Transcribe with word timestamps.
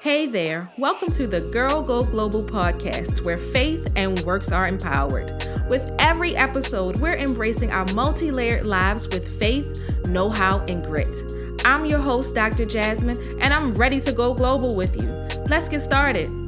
Hey 0.00 0.26
there, 0.26 0.70
welcome 0.78 1.10
to 1.10 1.26
the 1.26 1.40
Girl 1.50 1.82
Go 1.82 2.02
Global 2.02 2.44
podcast, 2.44 3.26
where 3.26 3.36
faith 3.36 3.92
and 3.96 4.20
works 4.20 4.52
are 4.52 4.68
empowered. 4.68 5.28
With 5.68 5.90
every 5.98 6.36
episode, 6.36 7.00
we're 7.00 7.16
embracing 7.16 7.72
our 7.72 7.84
multi 7.86 8.30
layered 8.30 8.64
lives 8.64 9.08
with 9.08 9.26
faith, 9.40 9.76
know 10.06 10.30
how, 10.30 10.60
and 10.68 10.84
grit. 10.84 11.12
I'm 11.64 11.84
your 11.84 11.98
host, 11.98 12.36
Dr. 12.36 12.64
Jasmine, 12.64 13.18
and 13.40 13.52
I'm 13.52 13.74
ready 13.74 14.00
to 14.02 14.12
go 14.12 14.34
global 14.34 14.76
with 14.76 14.94
you. 15.02 15.08
Let's 15.48 15.68
get 15.68 15.80
started. 15.80 16.47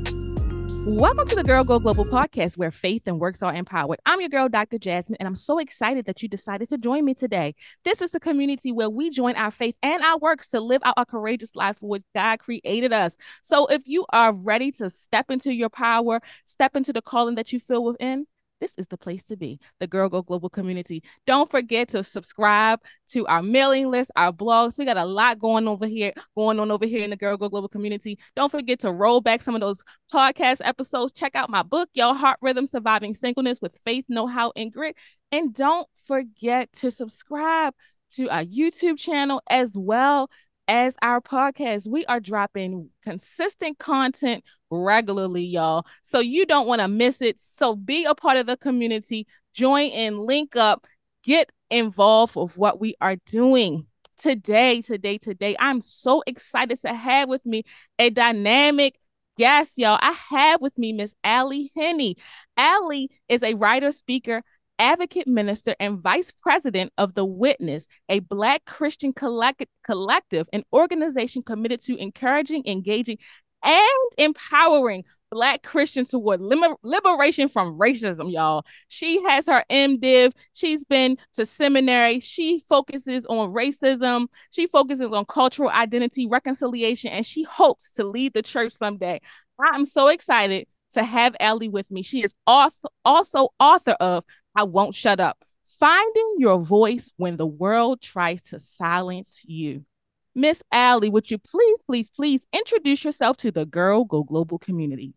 Welcome 0.92 1.28
to 1.28 1.36
the 1.36 1.44
Girl 1.44 1.62
Go 1.62 1.78
Global 1.78 2.04
podcast 2.04 2.56
where 2.56 2.72
faith 2.72 3.06
and 3.06 3.20
works 3.20 3.44
are 3.44 3.54
empowered. 3.54 4.00
I'm 4.06 4.20
your 4.20 4.28
girl, 4.28 4.48
Dr. 4.48 4.76
Jasmine, 4.76 5.18
and 5.20 5.26
I'm 5.28 5.36
so 5.36 5.60
excited 5.60 6.04
that 6.06 6.20
you 6.20 6.28
decided 6.28 6.68
to 6.70 6.78
join 6.78 7.04
me 7.04 7.14
today. 7.14 7.54
This 7.84 8.02
is 8.02 8.10
the 8.10 8.18
community 8.18 8.72
where 8.72 8.90
we 8.90 9.08
join 9.08 9.36
our 9.36 9.52
faith 9.52 9.76
and 9.84 10.02
our 10.02 10.18
works 10.18 10.48
to 10.48 10.60
live 10.60 10.82
out 10.84 10.94
our 10.96 11.04
courageous 11.04 11.54
life 11.54 11.78
for 11.78 11.88
which 11.88 12.02
God 12.12 12.40
created 12.40 12.92
us. 12.92 13.16
So 13.40 13.66
if 13.66 13.86
you 13.86 14.04
are 14.12 14.32
ready 14.32 14.72
to 14.72 14.90
step 14.90 15.30
into 15.30 15.54
your 15.54 15.70
power, 15.70 16.20
step 16.44 16.74
into 16.74 16.92
the 16.92 17.02
calling 17.02 17.36
that 17.36 17.52
you 17.52 17.60
feel 17.60 17.84
within, 17.84 18.26
this 18.60 18.74
is 18.76 18.86
the 18.86 18.96
place 18.96 19.22
to 19.24 19.36
be, 19.36 19.58
the 19.78 19.86
Girl 19.86 20.08
Go 20.08 20.22
Global 20.22 20.50
community. 20.50 21.02
Don't 21.26 21.50
forget 21.50 21.88
to 21.90 22.04
subscribe 22.04 22.80
to 23.08 23.26
our 23.26 23.42
mailing 23.42 23.90
list, 23.90 24.10
our 24.16 24.32
blogs. 24.32 24.78
We 24.78 24.84
got 24.84 24.96
a 24.96 25.04
lot 25.04 25.38
going 25.38 25.66
over 25.66 25.86
here, 25.86 26.12
going 26.36 26.60
on 26.60 26.70
over 26.70 26.86
here 26.86 27.02
in 27.02 27.10
the 27.10 27.16
Girl 27.16 27.36
Go 27.36 27.48
Global 27.48 27.68
community. 27.68 28.18
Don't 28.36 28.50
forget 28.50 28.80
to 28.80 28.92
roll 28.92 29.20
back 29.20 29.42
some 29.42 29.54
of 29.54 29.60
those 29.60 29.82
podcast 30.12 30.60
episodes. 30.64 31.12
Check 31.12 31.34
out 31.34 31.50
my 31.50 31.62
book, 31.62 31.88
Your 31.94 32.14
Heart 32.14 32.38
Rhythm 32.42 32.66
Surviving 32.66 33.14
Singleness 33.14 33.60
with 33.60 33.78
Faith, 33.84 34.04
Know 34.08 34.26
How, 34.26 34.52
and 34.56 34.72
Grit. 34.72 34.96
And 35.32 35.54
don't 35.54 35.88
forget 36.06 36.72
to 36.74 36.90
subscribe 36.90 37.74
to 38.10 38.28
our 38.28 38.44
YouTube 38.44 38.98
channel 38.98 39.40
as 39.48 39.76
well 39.76 40.28
as 40.70 40.94
our 41.02 41.20
podcast. 41.20 41.88
We 41.88 42.06
are 42.06 42.20
dropping 42.20 42.90
consistent 43.02 43.78
content 43.80 44.44
regularly, 44.70 45.42
y'all. 45.42 45.84
So 46.02 46.20
you 46.20 46.46
don't 46.46 46.68
want 46.68 46.80
to 46.80 46.86
miss 46.86 47.20
it. 47.20 47.40
So 47.40 47.74
be 47.74 48.04
a 48.04 48.14
part 48.14 48.36
of 48.36 48.46
the 48.46 48.56
community, 48.56 49.26
join 49.52 49.86
in, 49.86 50.18
link 50.18 50.54
up, 50.54 50.86
get 51.24 51.50
involved 51.70 52.36
with 52.36 52.56
what 52.56 52.80
we 52.80 52.94
are 53.00 53.16
doing. 53.26 53.86
Today, 54.16 54.80
today, 54.80 55.18
today, 55.18 55.56
I'm 55.58 55.80
so 55.80 56.22
excited 56.24 56.80
to 56.82 56.94
have 56.94 57.28
with 57.28 57.44
me 57.44 57.64
a 57.98 58.10
dynamic 58.10 58.94
guest, 59.36 59.76
y'all. 59.76 59.98
I 60.00 60.12
have 60.30 60.60
with 60.60 60.78
me 60.78 60.92
Miss 60.92 61.16
Ally 61.24 61.64
Henny. 61.74 62.16
Ally 62.56 63.06
is 63.28 63.42
a 63.42 63.54
writer, 63.54 63.90
speaker, 63.90 64.42
advocate 64.80 65.28
minister 65.28 65.76
and 65.78 65.98
vice 65.98 66.32
president 66.32 66.92
of 66.98 67.14
The 67.14 67.24
Witness, 67.24 67.86
a 68.08 68.20
Black 68.20 68.64
Christian 68.64 69.12
collect- 69.12 69.66
collective, 69.84 70.48
an 70.52 70.64
organization 70.72 71.42
committed 71.42 71.82
to 71.82 71.96
encouraging, 71.96 72.64
engaging, 72.66 73.18
and 73.62 74.12
empowering 74.16 75.04
Black 75.30 75.62
Christians 75.62 76.08
toward 76.08 76.40
liber- 76.40 76.76
liberation 76.82 77.46
from 77.48 77.78
racism, 77.78 78.32
y'all. 78.32 78.64
She 78.88 79.22
has 79.24 79.46
her 79.46 79.64
MDiv. 79.70 80.32
She's 80.54 80.84
been 80.84 81.18
to 81.34 81.46
seminary. 81.46 82.20
She 82.20 82.62
focuses 82.68 83.26
on 83.26 83.52
racism. 83.52 84.26
She 84.50 84.66
focuses 84.66 85.12
on 85.12 85.26
cultural 85.26 85.70
identity, 85.70 86.26
reconciliation, 86.26 87.10
and 87.12 87.24
she 87.24 87.44
hopes 87.44 87.92
to 87.92 88.04
lead 88.04 88.32
the 88.32 88.42
church 88.42 88.72
someday. 88.72 89.20
I'm 89.60 89.84
so 89.84 90.08
excited 90.08 90.66
to 90.92 91.04
have 91.04 91.36
Ally 91.38 91.68
with 91.68 91.90
me. 91.90 92.02
She 92.02 92.22
is 92.22 92.34
also 92.46 93.50
author 93.60 93.96
of 94.00 94.24
I 94.60 94.64
Won't 94.64 94.94
Shut 94.94 95.20
Up 95.20 95.42
Finding 95.64 96.34
Your 96.36 96.58
Voice 96.58 97.10
When 97.16 97.38
the 97.38 97.46
World 97.46 98.02
Tries 98.02 98.42
to 98.42 98.60
Silence 98.60 99.40
You. 99.46 99.86
Miss 100.34 100.62
Ally, 100.70 101.08
would 101.08 101.30
you 101.30 101.38
please, 101.38 101.82
please, 101.82 102.10
please 102.10 102.46
introduce 102.52 103.02
yourself 103.02 103.38
to 103.38 103.50
the 103.50 103.64
Girl 103.64 104.04
Go 104.04 104.22
Global 104.22 104.58
community? 104.58 105.14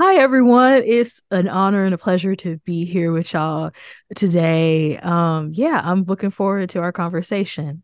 Hi, 0.00 0.18
everyone. 0.18 0.84
It's 0.86 1.20
an 1.32 1.48
honor 1.48 1.84
and 1.84 1.92
a 1.92 1.98
pleasure 1.98 2.36
to 2.36 2.58
be 2.58 2.84
here 2.84 3.10
with 3.10 3.32
y'all 3.32 3.72
today. 4.14 4.98
Um, 4.98 5.50
yeah, 5.52 5.80
I'm 5.82 6.04
looking 6.04 6.30
forward 6.30 6.68
to 6.70 6.78
our 6.78 6.92
conversation. 6.92 7.82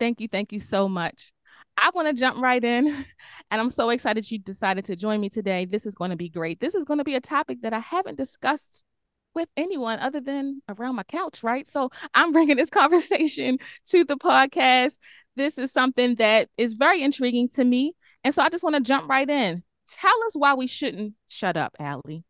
Thank 0.00 0.20
you. 0.20 0.26
Thank 0.26 0.50
you 0.50 0.58
so 0.58 0.88
much. 0.88 1.32
I 1.76 1.92
want 1.94 2.08
to 2.08 2.20
jump 2.20 2.42
right 2.42 2.62
in, 2.64 2.88
and 3.52 3.60
I'm 3.60 3.70
so 3.70 3.90
excited 3.90 4.28
you 4.28 4.40
decided 4.40 4.86
to 4.86 4.96
join 4.96 5.20
me 5.20 5.28
today. 5.28 5.64
This 5.64 5.86
is 5.86 5.94
going 5.94 6.10
to 6.10 6.16
be 6.16 6.28
great. 6.28 6.58
This 6.58 6.74
is 6.74 6.84
going 6.84 6.98
to 6.98 7.04
be 7.04 7.14
a 7.14 7.20
topic 7.20 7.62
that 7.62 7.72
I 7.72 7.78
haven't 7.78 8.18
discussed 8.18 8.84
with 9.34 9.48
anyone 9.56 9.98
other 9.98 10.20
than 10.20 10.62
around 10.68 10.96
my 10.96 11.02
couch, 11.02 11.42
right? 11.42 11.68
So 11.68 11.90
I'm 12.14 12.32
bringing 12.32 12.56
this 12.56 12.70
conversation 12.70 13.58
to 13.86 14.04
the 14.04 14.16
podcast. 14.16 14.98
This 15.36 15.58
is 15.58 15.72
something 15.72 16.16
that 16.16 16.48
is 16.56 16.74
very 16.74 17.02
intriguing 17.02 17.48
to 17.50 17.64
me. 17.64 17.94
And 18.22 18.34
so 18.34 18.42
I 18.42 18.48
just 18.48 18.64
want 18.64 18.76
to 18.76 18.80
jump 18.80 19.08
right 19.08 19.28
in. 19.28 19.62
Tell 19.90 20.24
us 20.26 20.34
why 20.34 20.54
we 20.54 20.66
shouldn't 20.66 21.14
shut 21.28 21.56
up, 21.56 21.76
Ally. 21.78 22.20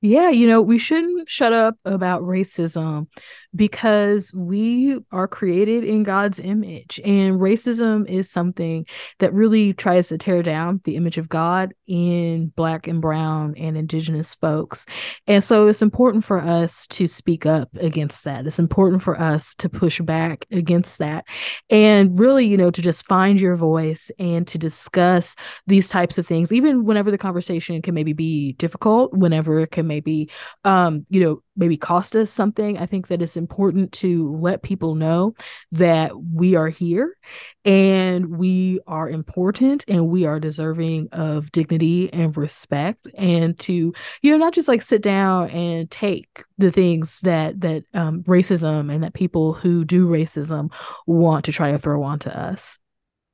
Yeah, 0.00 0.28
you 0.28 0.46
know, 0.46 0.60
we 0.60 0.76
shouldn't 0.76 1.30
shut 1.30 1.54
up 1.54 1.76
about 1.84 2.22
racism 2.22 3.06
because 3.54 4.32
we 4.34 4.98
are 5.12 5.28
created 5.28 5.84
in 5.84 6.02
God's 6.02 6.40
image. 6.40 7.00
And 7.04 7.40
racism 7.40 8.08
is 8.08 8.30
something 8.30 8.86
that 9.20 9.32
really 9.32 9.72
tries 9.72 10.08
to 10.08 10.18
tear 10.18 10.42
down 10.42 10.80
the 10.84 10.96
image 10.96 11.18
of 11.18 11.28
God 11.28 11.74
in 11.86 12.48
Black 12.56 12.86
and 12.88 13.00
Brown 13.00 13.54
and 13.56 13.76
Indigenous 13.76 14.34
folks. 14.34 14.86
And 15.26 15.42
so 15.42 15.68
it's 15.68 15.82
important 15.82 16.24
for 16.24 16.40
us 16.40 16.86
to 16.88 17.06
speak 17.06 17.46
up 17.46 17.68
against 17.76 18.24
that. 18.24 18.46
It's 18.46 18.58
important 18.58 19.02
for 19.02 19.20
us 19.20 19.54
to 19.56 19.68
push 19.68 20.00
back 20.00 20.46
against 20.50 20.98
that. 20.98 21.24
And 21.70 22.18
really, 22.18 22.46
you 22.46 22.56
know, 22.56 22.70
to 22.70 22.82
just 22.82 23.06
find 23.06 23.40
your 23.40 23.56
voice 23.56 24.10
and 24.18 24.46
to 24.48 24.58
discuss 24.58 25.36
these 25.66 25.88
types 25.88 26.18
of 26.18 26.26
things, 26.26 26.52
even 26.52 26.84
whenever 26.84 27.10
the 27.10 27.18
conversation 27.18 27.80
can 27.82 27.94
maybe 27.94 28.12
be 28.12 28.52
difficult, 28.54 29.12
whenever 29.12 29.60
it 29.60 29.70
can 29.70 29.86
maybe, 29.86 30.30
um, 30.64 31.04
you 31.08 31.20
know, 31.20 31.42
maybe 31.56 31.76
cost 31.76 32.16
us 32.16 32.30
something. 32.30 32.78
I 32.78 32.86
think 32.86 33.08
that 33.08 33.22
it's 33.22 33.36
important 33.36 33.92
to 33.92 34.36
let 34.36 34.62
people 34.62 34.94
know 34.94 35.34
that 35.72 36.12
we 36.20 36.54
are 36.54 36.68
here 36.68 37.16
and 37.64 38.36
we 38.36 38.80
are 38.86 39.08
important 39.08 39.84
and 39.88 40.08
we 40.08 40.26
are 40.26 40.40
deserving 40.40 41.08
of 41.12 41.52
dignity 41.52 42.12
and 42.12 42.36
respect 42.36 43.08
and 43.14 43.58
to 43.58 43.92
you 44.22 44.30
know 44.30 44.36
not 44.36 44.52
just 44.52 44.68
like 44.68 44.82
sit 44.82 45.02
down 45.02 45.50
and 45.50 45.90
take 45.90 46.44
the 46.58 46.70
things 46.70 47.20
that 47.20 47.60
that 47.60 47.84
um, 47.94 48.22
racism 48.24 48.92
and 48.92 49.02
that 49.04 49.14
people 49.14 49.52
who 49.52 49.84
do 49.84 50.08
racism 50.08 50.72
want 51.06 51.44
to 51.44 51.52
try 51.52 51.70
to 51.70 51.78
throw 51.78 52.02
onto 52.02 52.30
us. 52.30 52.78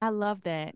I 0.00 0.10
love 0.10 0.42
that. 0.42 0.74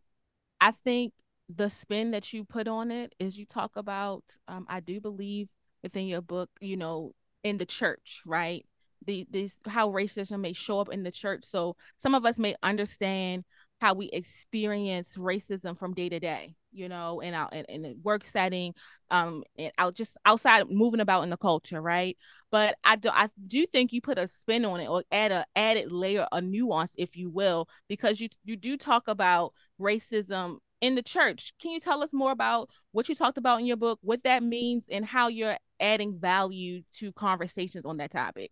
I 0.60 0.72
think 0.84 1.12
the 1.48 1.68
spin 1.68 2.12
that 2.12 2.32
you 2.32 2.44
put 2.44 2.68
on 2.68 2.90
it 2.90 3.14
is 3.18 3.38
you 3.38 3.46
talk 3.46 3.72
about 3.76 4.24
um, 4.48 4.66
I 4.68 4.80
do 4.80 5.00
believe 5.00 5.48
within 5.82 6.06
your 6.06 6.22
book, 6.22 6.50
you 6.60 6.76
know, 6.76 7.12
in 7.44 7.58
the 7.58 7.66
church, 7.66 8.22
right? 8.26 8.66
The 9.06 9.26
this 9.30 9.58
how 9.66 9.90
racism 9.90 10.40
may 10.40 10.54
show 10.54 10.80
up 10.80 10.88
in 10.88 11.04
the 11.04 11.12
church. 11.12 11.44
So 11.44 11.76
some 11.98 12.14
of 12.14 12.24
us 12.24 12.38
may 12.38 12.56
understand 12.62 13.44
how 13.80 13.92
we 13.92 14.06
experience 14.06 15.16
racism 15.16 15.78
from 15.78 15.92
day 15.92 16.08
to 16.08 16.18
day, 16.18 16.54
you 16.72 16.88
know, 16.88 17.20
in 17.20 17.34
our 17.34 17.50
in, 17.52 17.66
in 17.68 17.84
a 17.84 17.94
work 18.02 18.26
setting, 18.26 18.72
um, 19.10 19.44
and 19.58 19.72
out 19.76 19.94
just 19.94 20.16
outside 20.24 20.70
moving 20.70 21.00
about 21.00 21.22
in 21.22 21.28
the 21.30 21.36
culture, 21.36 21.82
right? 21.82 22.16
But 22.50 22.76
I 22.82 22.96
do 22.96 23.10
I 23.10 23.28
do 23.46 23.66
think 23.66 23.92
you 23.92 24.00
put 24.00 24.18
a 24.18 24.26
spin 24.26 24.64
on 24.64 24.80
it 24.80 24.88
or 24.88 25.04
add 25.12 25.32
a 25.32 25.44
added 25.54 25.92
layer, 25.92 26.26
a 26.32 26.40
nuance, 26.40 26.94
if 26.96 27.14
you 27.14 27.28
will, 27.28 27.68
because 27.88 28.20
you 28.20 28.28
you 28.44 28.56
do 28.56 28.78
talk 28.78 29.06
about 29.06 29.52
racism 29.78 30.58
in 30.80 30.94
the 30.94 31.02
church. 31.02 31.52
Can 31.60 31.70
you 31.72 31.80
tell 31.80 32.02
us 32.02 32.12
more 32.12 32.32
about 32.32 32.70
what 32.92 33.08
you 33.08 33.14
talked 33.14 33.38
about 33.38 33.60
in 33.60 33.66
your 33.66 33.76
book, 33.76 33.98
what 34.02 34.22
that 34.24 34.42
means, 34.42 34.88
and 34.88 35.04
how 35.04 35.28
you're 35.28 35.58
adding 35.80 36.18
value 36.18 36.82
to 36.94 37.12
conversations 37.12 37.84
on 37.84 37.98
that 37.98 38.10
topic? 38.10 38.50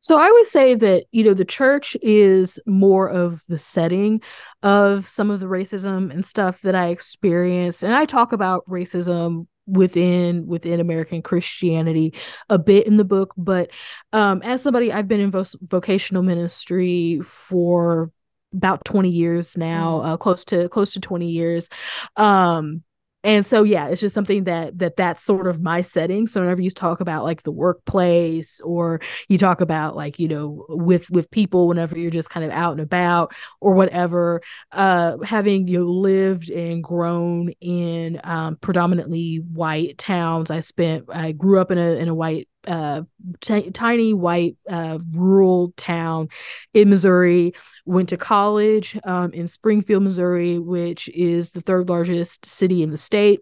So 0.00 0.18
I 0.18 0.30
would 0.30 0.46
say 0.46 0.74
that, 0.74 1.06
you 1.10 1.24
know, 1.24 1.34
the 1.34 1.44
church 1.44 1.96
is 2.00 2.60
more 2.64 3.08
of 3.08 3.42
the 3.48 3.58
setting 3.58 4.20
of 4.62 5.08
some 5.08 5.30
of 5.30 5.40
the 5.40 5.46
racism 5.46 6.12
and 6.12 6.24
stuff 6.24 6.60
that 6.62 6.76
I 6.76 6.88
experienced. 6.88 7.82
And 7.82 7.92
I 7.94 8.04
talk 8.04 8.32
about 8.32 8.64
racism 8.68 9.46
within 9.66 10.46
within 10.46 10.78
American 10.78 11.22
Christianity 11.22 12.14
a 12.48 12.56
bit 12.56 12.86
in 12.86 12.98
the 12.98 13.04
book, 13.04 13.34
but 13.36 13.72
um 14.12 14.42
as 14.42 14.62
somebody 14.62 14.92
I've 14.92 15.08
been 15.08 15.18
in 15.18 15.32
vo- 15.32 15.44
vocational 15.60 16.22
ministry 16.22 17.20
for 17.24 18.12
about 18.54 18.84
20 18.84 19.10
years 19.10 19.56
now, 19.56 19.98
mm. 19.98 20.06
uh, 20.06 20.16
close 20.18 20.44
to 20.46 20.68
close 20.68 20.92
to 20.92 21.00
20 21.00 21.28
years. 21.28 21.68
Um 22.14 22.84
and 23.26 23.44
so 23.44 23.64
yeah 23.64 23.88
it's 23.88 24.00
just 24.00 24.14
something 24.14 24.44
that 24.44 24.78
that 24.78 24.96
that's 24.96 25.22
sort 25.22 25.48
of 25.48 25.60
my 25.60 25.82
setting. 25.82 26.26
So 26.26 26.40
whenever 26.40 26.62
you 26.62 26.70
talk 26.70 27.00
about 27.00 27.24
like 27.24 27.42
the 27.42 27.50
workplace 27.50 28.60
or 28.60 29.00
you 29.28 29.36
talk 29.36 29.60
about 29.60 29.96
like 29.96 30.18
you 30.18 30.28
know 30.28 30.64
with 30.68 31.10
with 31.10 31.30
people 31.30 31.66
whenever 31.66 31.98
you're 31.98 32.10
just 32.10 32.30
kind 32.30 32.46
of 32.46 32.52
out 32.52 32.72
and 32.72 32.80
about 32.80 33.34
or 33.60 33.74
whatever 33.74 34.40
uh 34.72 35.18
having 35.24 35.66
you 35.66 35.80
know, 35.80 35.90
lived 35.90 36.50
and 36.50 36.84
grown 36.84 37.50
in 37.60 38.20
um 38.22 38.56
predominantly 38.56 39.36
white 39.52 39.98
towns 39.98 40.50
i 40.50 40.60
spent 40.60 41.04
i 41.12 41.32
grew 41.32 41.60
up 41.60 41.70
in 41.70 41.78
a 41.78 41.96
in 41.96 42.08
a 42.08 42.14
white 42.14 42.48
uh, 42.66 43.02
t- 43.40 43.70
tiny 43.70 44.12
white 44.12 44.56
uh, 44.68 44.98
rural 45.12 45.72
town 45.76 46.28
in 46.72 46.90
Missouri. 46.90 47.54
Went 47.84 48.08
to 48.08 48.16
college 48.16 48.98
um, 49.04 49.32
in 49.32 49.46
Springfield, 49.46 50.02
Missouri, 50.02 50.58
which 50.58 51.08
is 51.08 51.50
the 51.50 51.60
third 51.60 51.88
largest 51.88 52.44
city 52.46 52.82
in 52.82 52.90
the 52.90 52.96
state 52.96 53.40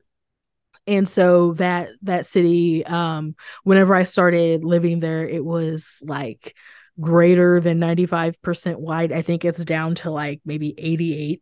and 0.87 1.09
so 1.09 1.53
that 1.55 1.89
that 2.03 2.27
city 2.27 2.85
um 2.87 3.35
whenever 3.63 3.95
i 3.95 4.05
started 4.05 4.65
living 4.65 5.01
there 5.01 5.27
it 5.27 5.45
was 5.45 6.03
like 6.05 6.55
greater 7.01 7.61
than 7.61 7.81
95% 7.81 8.77
white. 8.77 9.13
I 9.13 9.23
think 9.23 9.45
it's 9.45 9.65
down 9.65 9.97
to 9.97 10.11
like 10.11 10.41
maybe 10.45 10.73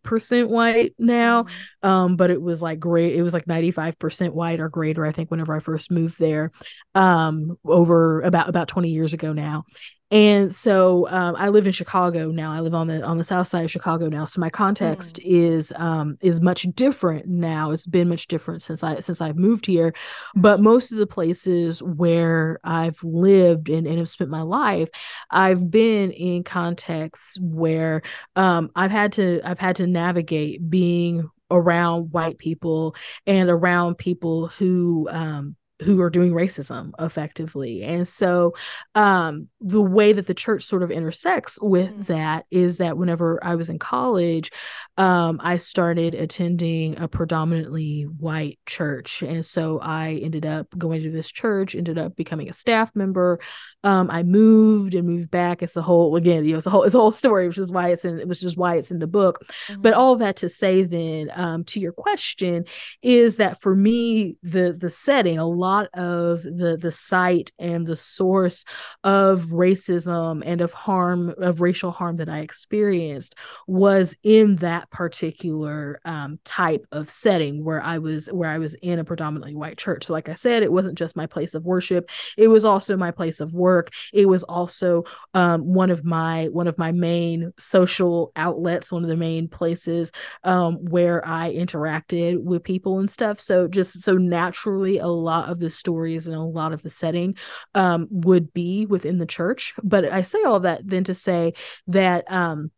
88% 0.03 0.49
white 0.49 0.95
now. 0.99 1.45
Mm-hmm. 1.45 1.89
Um, 1.89 2.17
but 2.17 2.31
it 2.31 2.41
was 2.41 2.63
like 2.63 2.79
great. 2.79 3.15
It 3.15 3.23
was 3.23 3.35
like 3.35 3.47
95% 3.47 4.31
white 4.33 4.61
or 4.61 4.69
greater, 4.69 5.05
I 5.05 5.13
think, 5.13 5.31
whenever 5.31 5.55
I 5.55 5.61
first 5.61 5.91
moved 5.91 6.19
there, 6.19 6.53
um, 6.95 7.59
over 7.65 8.23
about 8.23 8.49
about 8.49 8.69
20 8.69 8.91
years 8.91 9.13
ago 9.13 9.33
now 9.33 9.65
and 10.13 10.55
so 10.55 11.09
um, 11.09 11.37
I 11.39 11.49
live 11.49 11.67
in 11.67 11.73
Chicago 11.73 12.31
now. 12.31 12.53
I 12.53 12.61
live 12.61 12.75
on 12.75 12.87
the 12.87 13.03
on 13.03 13.17
the 13.17 13.25
south 13.25 13.49
side 13.49 13.65
of 13.65 13.71
Chicago 13.71 14.11
now. 14.11 14.27
So 14.27 14.43
my 14.43 14.51
context 14.51 15.17
mm. 15.17 15.23
is 15.25 15.73
um, 15.77 16.19
is 16.21 16.43
much 16.43 16.65
different 16.75 17.27
now. 17.27 17.71
It's 17.71 17.87
been 17.87 18.11
much 18.11 18.27
different 18.27 18.61
since 18.61 18.85
I 18.85 19.01
since 19.01 19.23
I've 19.23 19.39
moved 19.39 19.65
here. 19.65 19.95
But 20.35 20.61
most 20.61 20.93
of 20.93 20.99
the 20.99 21.07
places 21.07 21.83
where 21.83 22.61
I've 22.63 23.03
lived 23.03 23.71
and, 23.71 23.87
and 23.87 23.97
have 23.97 24.09
spent 24.09 24.29
my 24.29 24.43
life, 24.43 24.91
I've 25.31 25.71
been 25.71 26.11
in 26.11 26.45
contexts 26.45 27.41
where 27.41 28.03
um, 28.37 28.71
I've 28.77 28.91
had 28.91 29.13
to 29.15 29.41
I've 29.43 29.59
had 29.59 29.77
to 29.77 29.87
navigate 29.87 30.69
being 30.69 31.31
around 31.51 32.13
white 32.13 32.37
people 32.37 32.97
and 33.27 33.49
around 33.49 33.97
people 33.97 34.49
who 34.49 35.09
um, 35.11 35.57
who 35.83 36.01
are 36.01 36.11
doing 36.11 36.33
racism 36.33 36.93
effectively. 36.99 37.83
And 37.83 38.07
so 38.07 38.55
um, 38.95 39.49
the 39.61 39.83
way 39.83 40.13
that 40.13 40.27
the 40.27 40.35
church 40.35 40.63
sort 40.63 40.83
of 40.83 40.91
intersects 40.91 41.61
with 41.61 41.91
mm. 41.91 42.07
that 42.07 42.47
is 42.51 42.79
that 42.79 42.97
whenever 42.97 43.43
I 43.43 43.55
was 43.55 43.69
in 43.69 43.79
college, 43.79 44.51
um, 44.97 45.41
I 45.43 45.59
started 45.59 46.15
attending 46.15 46.99
a 46.99 47.09
predominantly 47.09 48.03
white 48.03 48.59
church. 48.67 49.23
And 49.23 49.45
so 49.45 49.79
I 49.81 50.21
ended 50.23 50.47
up 50.47 50.69
going 50.77 51.03
to 51.03 51.11
this 51.11 51.31
church, 51.31 51.75
ended 51.75 51.99
up 51.99 52.17
becoming 52.17 52.49
a 52.49 52.55
staff 52.55 52.95
member. 52.95 53.41
Um, 53.85 54.11
I 54.11 54.23
moved 54.23 54.95
and 54.95 55.07
moved 55.07 55.31
back. 55.31 55.63
It's 55.63 55.77
a 55.77 55.83
whole 55.83 56.17
again, 56.17 56.45
you 56.45 56.53
know, 56.53 56.59
it's 56.59 56.67
a 56.67 56.71
whole 56.71 56.85
it's 56.85 56.95
a 56.95 56.99
whole 56.99 57.11
story, 57.11 57.49
which 57.49 57.59
is 57.59 57.73
why 57.73 57.91
it's 57.91 58.05
in 58.05 58.29
which 58.29 58.43
is 58.43 58.57
why 58.57 58.77
it's 58.77 58.91
in 58.91 58.99
the 58.99 59.07
book. 59.07 59.45
Mm-hmm. 59.69 59.83
But 59.83 59.95
all 59.95 60.17
that 60.17 60.37
to 60.37 60.49
say 60.49 60.85
then, 60.85 61.31
um, 61.35 61.65
to 61.65 61.81
your 61.81 61.93
question, 61.93 62.65
is 63.03 63.39
that 63.39 63.61
for 63.61 63.75
me, 63.75 64.37
the 64.43 64.73
the 64.79 64.91
setting, 64.91 65.39
a 65.39 65.47
lot 65.47 65.89
of 65.95 66.43
the 66.43 66.79
the 66.81 66.93
site 66.93 67.53
and 67.59 67.85
the 67.85 67.97
source 67.97 68.65
of 69.03 69.47
racism 69.47 70.43
and 70.45 70.61
of 70.61 70.73
harm 70.73 71.35
of 71.39 71.61
racial 71.61 71.91
harm 71.91 72.17
that 72.19 72.29
I 72.29 72.39
experienced 72.39 73.35
was 73.67 74.15
in 74.23 74.57
that 74.57 74.91
particular 74.91 76.01
um, 76.05 76.39
type 76.45 76.87
of 76.93 77.11
setting 77.11 77.65
where 77.65 77.83
I 77.83 77.99
was 77.99 78.27
where 78.29 78.51
I 78.51 78.59
was 78.59 78.75
in 78.75 78.99
a 78.99 79.05
predominantly 79.05 79.55
white 79.55 79.79
church. 79.79 80.05
So, 80.05 80.13
like 80.13 80.29
I 80.29 80.35
said, 80.35 80.63
it 80.63 80.73
wasn't 80.73 80.99
just 80.99 81.17
my 81.17 81.27
place 81.27 81.55
of 81.55 81.65
worship; 81.65 82.09
it 82.37 82.49
was 82.49 82.65
also 82.65 82.97
my 82.97 83.11
place 83.11 83.41
of 83.41 83.55
work 83.55 83.72
work. 83.73 83.91
It 84.13 84.27
was 84.27 84.43
also 84.45 85.05
um, 85.35 85.63
one 85.65 85.91
of 85.91 86.05
my 86.05 86.49
one 86.49 86.69
of 86.69 86.77
my 86.77 86.93
main 86.93 87.53
social 87.59 88.33
outlets 88.37 88.93
one 88.93 89.03
of 89.03 89.09
the 89.09 89.17
main 89.17 89.49
places 89.49 90.13
um, 90.45 90.75
where 90.95 91.27
i 91.27 91.53
interacted 91.53 92.43
with 92.43 92.63
people 92.63 92.99
and 92.99 93.09
stuff. 93.09 93.41
So 93.41 93.69
just 93.69 94.03
so 94.03 94.15
naturally 94.15 94.99
a 94.99 95.07
lot 95.07 95.49
of 95.49 95.59
the 95.59 95.71
stories 95.71 96.27
and 96.27 96.37
a 96.37 96.41
lot 96.41 96.73
of 96.73 96.83
the 96.83 96.91
setting 96.91 97.37
um, 97.75 98.09
would 98.11 98.53
be 98.53 98.87
within 98.87 99.19
the 99.19 99.27
church. 99.27 99.75
But 99.83 100.13
i 100.13 100.23
say 100.23 100.43
all 100.45 100.61
that 100.61 100.81
then 100.85 101.05
to 101.05 101.15
say 101.15 101.53
that 101.87 102.31
um, 102.31 102.71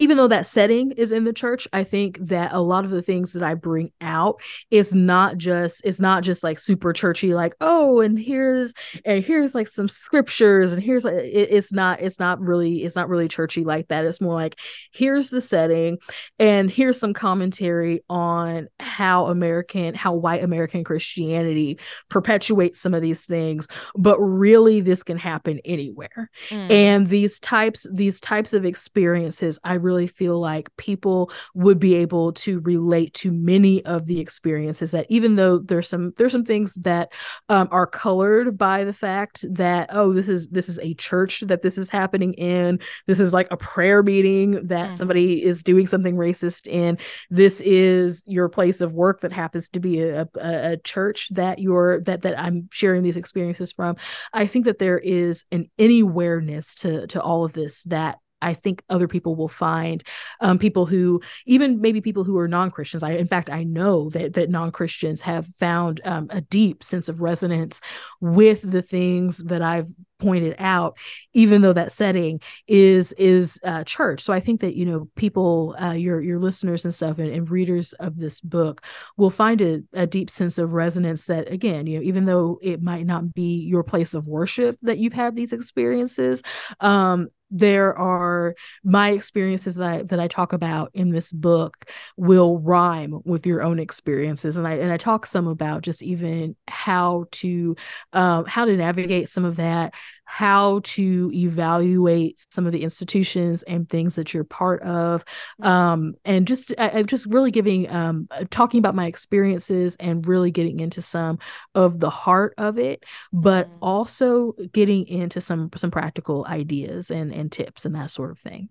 even 0.00 0.16
though 0.16 0.26
that 0.26 0.46
setting 0.46 0.90
is 0.92 1.12
in 1.12 1.24
the 1.24 1.32
church 1.32 1.68
i 1.72 1.84
think 1.84 2.18
that 2.20 2.52
a 2.52 2.60
lot 2.60 2.84
of 2.84 2.90
the 2.90 3.02
things 3.02 3.32
that 3.34 3.42
i 3.42 3.54
bring 3.54 3.92
out 4.00 4.40
is 4.70 4.94
not 4.94 5.36
just 5.36 5.80
it's 5.84 6.00
not 6.00 6.24
just 6.24 6.42
like 6.42 6.58
super 6.58 6.92
churchy 6.92 7.34
like 7.34 7.54
oh 7.60 8.00
and 8.00 8.18
here's 8.18 8.74
and 9.04 9.24
here's 9.24 9.54
like 9.54 9.68
some 9.68 9.88
scriptures 9.88 10.72
and 10.72 10.82
here's 10.82 11.04
like 11.04 11.14
it, 11.14 11.48
it's 11.50 11.72
not 11.72 12.00
it's 12.00 12.18
not 12.18 12.40
really 12.40 12.82
it's 12.82 12.96
not 12.96 13.08
really 13.08 13.28
churchy 13.28 13.62
like 13.62 13.86
that 13.88 14.04
it's 14.04 14.20
more 14.20 14.34
like 14.34 14.58
here's 14.92 15.30
the 15.30 15.40
setting 15.40 15.98
and 16.38 16.70
here's 16.70 16.98
some 16.98 17.12
commentary 17.12 18.02
on 18.08 18.66
how 18.80 19.26
american 19.26 19.94
how 19.94 20.14
white 20.14 20.42
american 20.42 20.82
christianity 20.82 21.78
perpetuates 22.08 22.80
some 22.80 22.94
of 22.94 23.02
these 23.02 23.26
things 23.26 23.68
but 23.94 24.18
really 24.18 24.80
this 24.80 25.02
can 25.02 25.18
happen 25.18 25.60
anywhere 25.64 26.30
mm. 26.48 26.70
and 26.70 27.08
these 27.08 27.38
types 27.38 27.86
these 27.92 28.18
types 28.18 28.54
of 28.54 28.64
experiences 28.64 29.58
i 29.62 29.74
really 29.74 29.89
really 29.90 30.06
feel 30.06 30.40
like 30.40 30.74
people 30.76 31.30
would 31.54 31.80
be 31.80 31.94
able 31.96 32.32
to 32.32 32.60
relate 32.60 33.12
to 33.12 33.32
many 33.32 33.84
of 33.84 34.06
the 34.06 34.20
experiences 34.20 34.92
that 34.92 35.06
even 35.08 35.34
though 35.34 35.58
there's 35.58 35.88
some 35.88 36.12
there's 36.16 36.32
some 36.32 36.44
things 36.44 36.74
that 36.76 37.12
um, 37.48 37.68
are 37.72 37.86
colored 37.86 38.56
by 38.56 38.84
the 38.84 38.92
fact 38.92 39.44
that 39.50 39.90
oh 39.92 40.12
this 40.12 40.28
is 40.28 40.46
this 40.48 40.68
is 40.68 40.78
a 40.78 40.94
church 40.94 41.40
that 41.40 41.62
this 41.62 41.76
is 41.76 41.90
happening 41.90 42.34
in. 42.34 42.78
This 43.06 43.18
is 43.18 43.32
like 43.32 43.48
a 43.50 43.56
prayer 43.56 44.02
meeting 44.02 44.68
that 44.68 44.88
mm-hmm. 44.88 44.92
somebody 44.92 45.44
is 45.44 45.62
doing 45.64 45.86
something 45.86 46.14
racist 46.14 46.68
in. 46.68 46.98
This 47.30 47.60
is 47.60 48.24
your 48.26 48.48
place 48.48 48.80
of 48.80 48.94
work 48.94 49.22
that 49.22 49.32
happens 49.32 49.68
to 49.70 49.80
be 49.80 50.00
a, 50.00 50.28
a, 50.36 50.72
a 50.72 50.76
church 50.76 51.28
that 51.30 51.58
you're 51.58 52.00
that 52.02 52.22
that 52.22 52.38
I'm 52.38 52.68
sharing 52.70 53.02
these 53.02 53.16
experiences 53.16 53.72
from. 53.72 53.96
I 54.32 54.46
think 54.46 54.66
that 54.66 54.78
there 54.78 54.98
is 54.98 55.44
an 55.50 55.68
anywhereness 55.78 56.80
to 56.80 57.06
to 57.08 57.20
all 57.20 57.44
of 57.44 57.52
this 57.52 57.82
that 57.84 58.18
I 58.42 58.54
think 58.54 58.82
other 58.88 59.08
people 59.08 59.36
will 59.36 59.48
find 59.48 60.02
um, 60.40 60.58
people 60.58 60.86
who 60.86 61.20
even 61.46 61.80
maybe 61.80 62.00
people 62.00 62.24
who 62.24 62.38
are 62.38 62.48
non-Christians. 62.48 63.02
I 63.02 63.12
in 63.12 63.26
fact 63.26 63.50
I 63.50 63.64
know 63.64 64.10
that 64.10 64.34
that 64.34 64.50
non-Christians 64.50 65.20
have 65.22 65.46
found 65.46 66.00
um, 66.04 66.28
a 66.30 66.40
deep 66.40 66.82
sense 66.82 67.08
of 67.08 67.20
resonance 67.20 67.80
with 68.20 68.62
the 68.62 68.82
things 68.82 69.38
that 69.44 69.62
I've 69.62 69.88
pointed 70.20 70.54
out 70.58 70.96
even 71.32 71.62
though 71.62 71.72
that 71.72 71.90
setting 71.90 72.40
is 72.68 73.12
is 73.12 73.58
uh, 73.64 73.82
church 73.84 74.20
so 74.20 74.32
i 74.32 74.38
think 74.38 74.60
that 74.60 74.76
you 74.76 74.84
know 74.84 75.08
people 75.16 75.74
uh, 75.80 75.92
your 75.92 76.20
your 76.20 76.38
listeners 76.38 76.84
and 76.84 76.94
stuff 76.94 77.18
and, 77.18 77.32
and 77.32 77.50
readers 77.50 77.92
of 77.94 78.16
this 78.16 78.40
book 78.40 78.82
will 79.16 79.30
find 79.30 79.60
a, 79.60 79.82
a, 79.94 80.06
deep 80.06 80.28
sense 80.28 80.58
of 80.58 80.74
resonance 80.74 81.26
that 81.26 81.50
again 81.50 81.86
you 81.86 81.98
know 81.98 82.04
even 82.04 82.26
though 82.26 82.58
it 82.62 82.82
might 82.82 83.06
not 83.06 83.32
be 83.32 83.60
your 83.60 83.82
place 83.82 84.12
of 84.12 84.28
worship 84.28 84.76
that 84.82 84.98
you've 84.98 85.12
had 85.12 85.34
these 85.34 85.52
experiences 85.52 86.42
um 86.80 87.28
there 87.50 87.96
are 87.96 88.54
my 88.84 89.10
experiences 89.10 89.74
that 89.76 89.86
I, 89.86 90.02
that 90.04 90.20
I 90.20 90.28
talk 90.28 90.52
about 90.52 90.90
in 90.94 91.10
this 91.10 91.32
book 91.32 91.90
will 92.16 92.58
rhyme 92.58 93.20
with 93.24 93.46
your 93.46 93.62
own 93.62 93.78
experiences. 93.78 94.56
And 94.56 94.66
I 94.66 94.74
and 94.74 94.92
I 94.92 94.96
talk 94.96 95.26
some 95.26 95.48
about 95.48 95.82
just 95.82 96.02
even 96.02 96.56
how 96.68 97.26
to 97.32 97.76
um, 98.12 98.44
how 98.46 98.64
to 98.64 98.76
navigate 98.76 99.28
some 99.28 99.44
of 99.44 99.56
that 99.56 99.94
how 100.30 100.80
to 100.84 101.28
evaluate 101.34 102.46
some 102.52 102.64
of 102.64 102.70
the 102.70 102.84
institutions 102.84 103.64
and 103.64 103.88
things 103.88 104.14
that 104.14 104.32
you're 104.32 104.44
part 104.44 104.80
of 104.82 105.24
mm-hmm. 105.60 105.66
um, 105.66 106.14
and 106.24 106.46
just 106.46 106.72
I, 106.78 107.02
just 107.02 107.26
really 107.26 107.50
giving 107.50 107.90
um, 107.90 108.28
uh, 108.30 108.44
talking 108.48 108.78
about 108.78 108.94
my 108.94 109.06
experiences 109.06 109.96
and 109.98 110.26
really 110.28 110.52
getting 110.52 110.78
into 110.78 111.02
some 111.02 111.40
of 111.74 111.98
the 111.98 112.10
heart 112.10 112.54
of 112.58 112.78
it 112.78 113.02
but 113.32 113.68
mm. 113.68 113.72
also 113.82 114.52
getting 114.72 115.04
into 115.08 115.40
some 115.40 115.68
some 115.74 115.90
practical 115.90 116.46
ideas 116.46 117.10
and 117.10 117.34
and 117.34 117.50
tips 117.50 117.84
and 117.84 117.96
that 117.96 118.10
sort 118.12 118.30
of 118.30 118.38
thing 118.38 118.68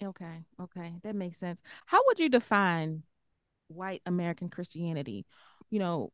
okay 0.00 0.44
okay 0.60 0.94
that 1.02 1.16
makes 1.16 1.36
sense 1.36 1.60
how 1.84 2.00
would 2.06 2.20
you 2.20 2.28
define 2.28 3.02
white 3.66 4.02
american 4.06 4.48
christianity 4.48 5.26
you 5.68 5.80
know 5.80 6.12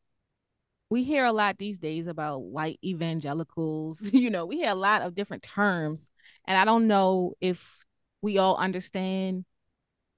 we 0.91 1.05
hear 1.05 1.25
a 1.25 1.33
lot 1.33 1.59
these 1.59 1.79
days 1.79 2.07
about 2.07 2.43
white 2.43 2.79
evangelicals. 2.85 4.01
You 4.13 4.31
know, 4.31 4.47
we 4.47 4.59
hear 4.59 4.71
a 4.71 4.75
lot 4.75 5.03
of 5.03 5.15
different 5.15 5.43
terms, 5.43 6.11
and 6.47 6.57
I 6.57 6.65
don't 6.65 6.87
know 6.87 7.35
if 7.41 7.79
we 8.23 8.39
all 8.39 8.57
understand 8.57 9.45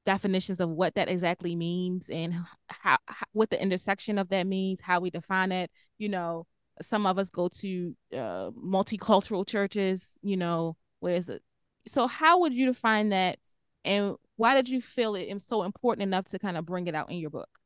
definitions 0.07 0.61
of 0.61 0.71
what 0.71 0.95
that 0.95 1.09
exactly 1.11 1.55
means 1.55 2.09
and 2.09 2.35
how, 2.69 2.99
how 3.07 3.27
what 3.33 3.51
the 3.51 3.63
intersection 3.63 4.19
of 4.19 4.29
that 4.31 4.47
means, 4.47 4.81
how 4.81 5.01
we 5.01 5.11
define 5.11 5.53
it. 5.53 5.71
You 5.99 6.09
know, 6.09 6.47
some 6.83 7.07
of 7.07 7.19
us 7.19 7.31
go 7.31 7.49
to 7.49 7.97
uh, 8.13 8.51
multicultural 8.51 9.47
churches. 9.47 10.19
You 10.23 10.37
know, 10.37 10.77
where's 11.01 11.29
it? 11.29 11.43
So, 11.87 12.07
how 12.07 12.41
would 12.41 12.55
you 12.55 12.67
define 12.67 13.11
that, 13.11 13.39
and 13.85 14.17
why 14.37 14.55
did 14.55 14.69
you 14.69 14.81
feel 14.81 15.15
it 15.15 15.29
so 15.43 15.63
important 15.65 16.03
enough 16.03 16.27
to 16.29 16.39
kind 16.39 16.57
of 16.57 16.65
bring 16.65 16.87
it 16.87 16.95
out 16.95 17.11
in 17.11 17.19
your 17.19 17.31
book? 17.31 17.60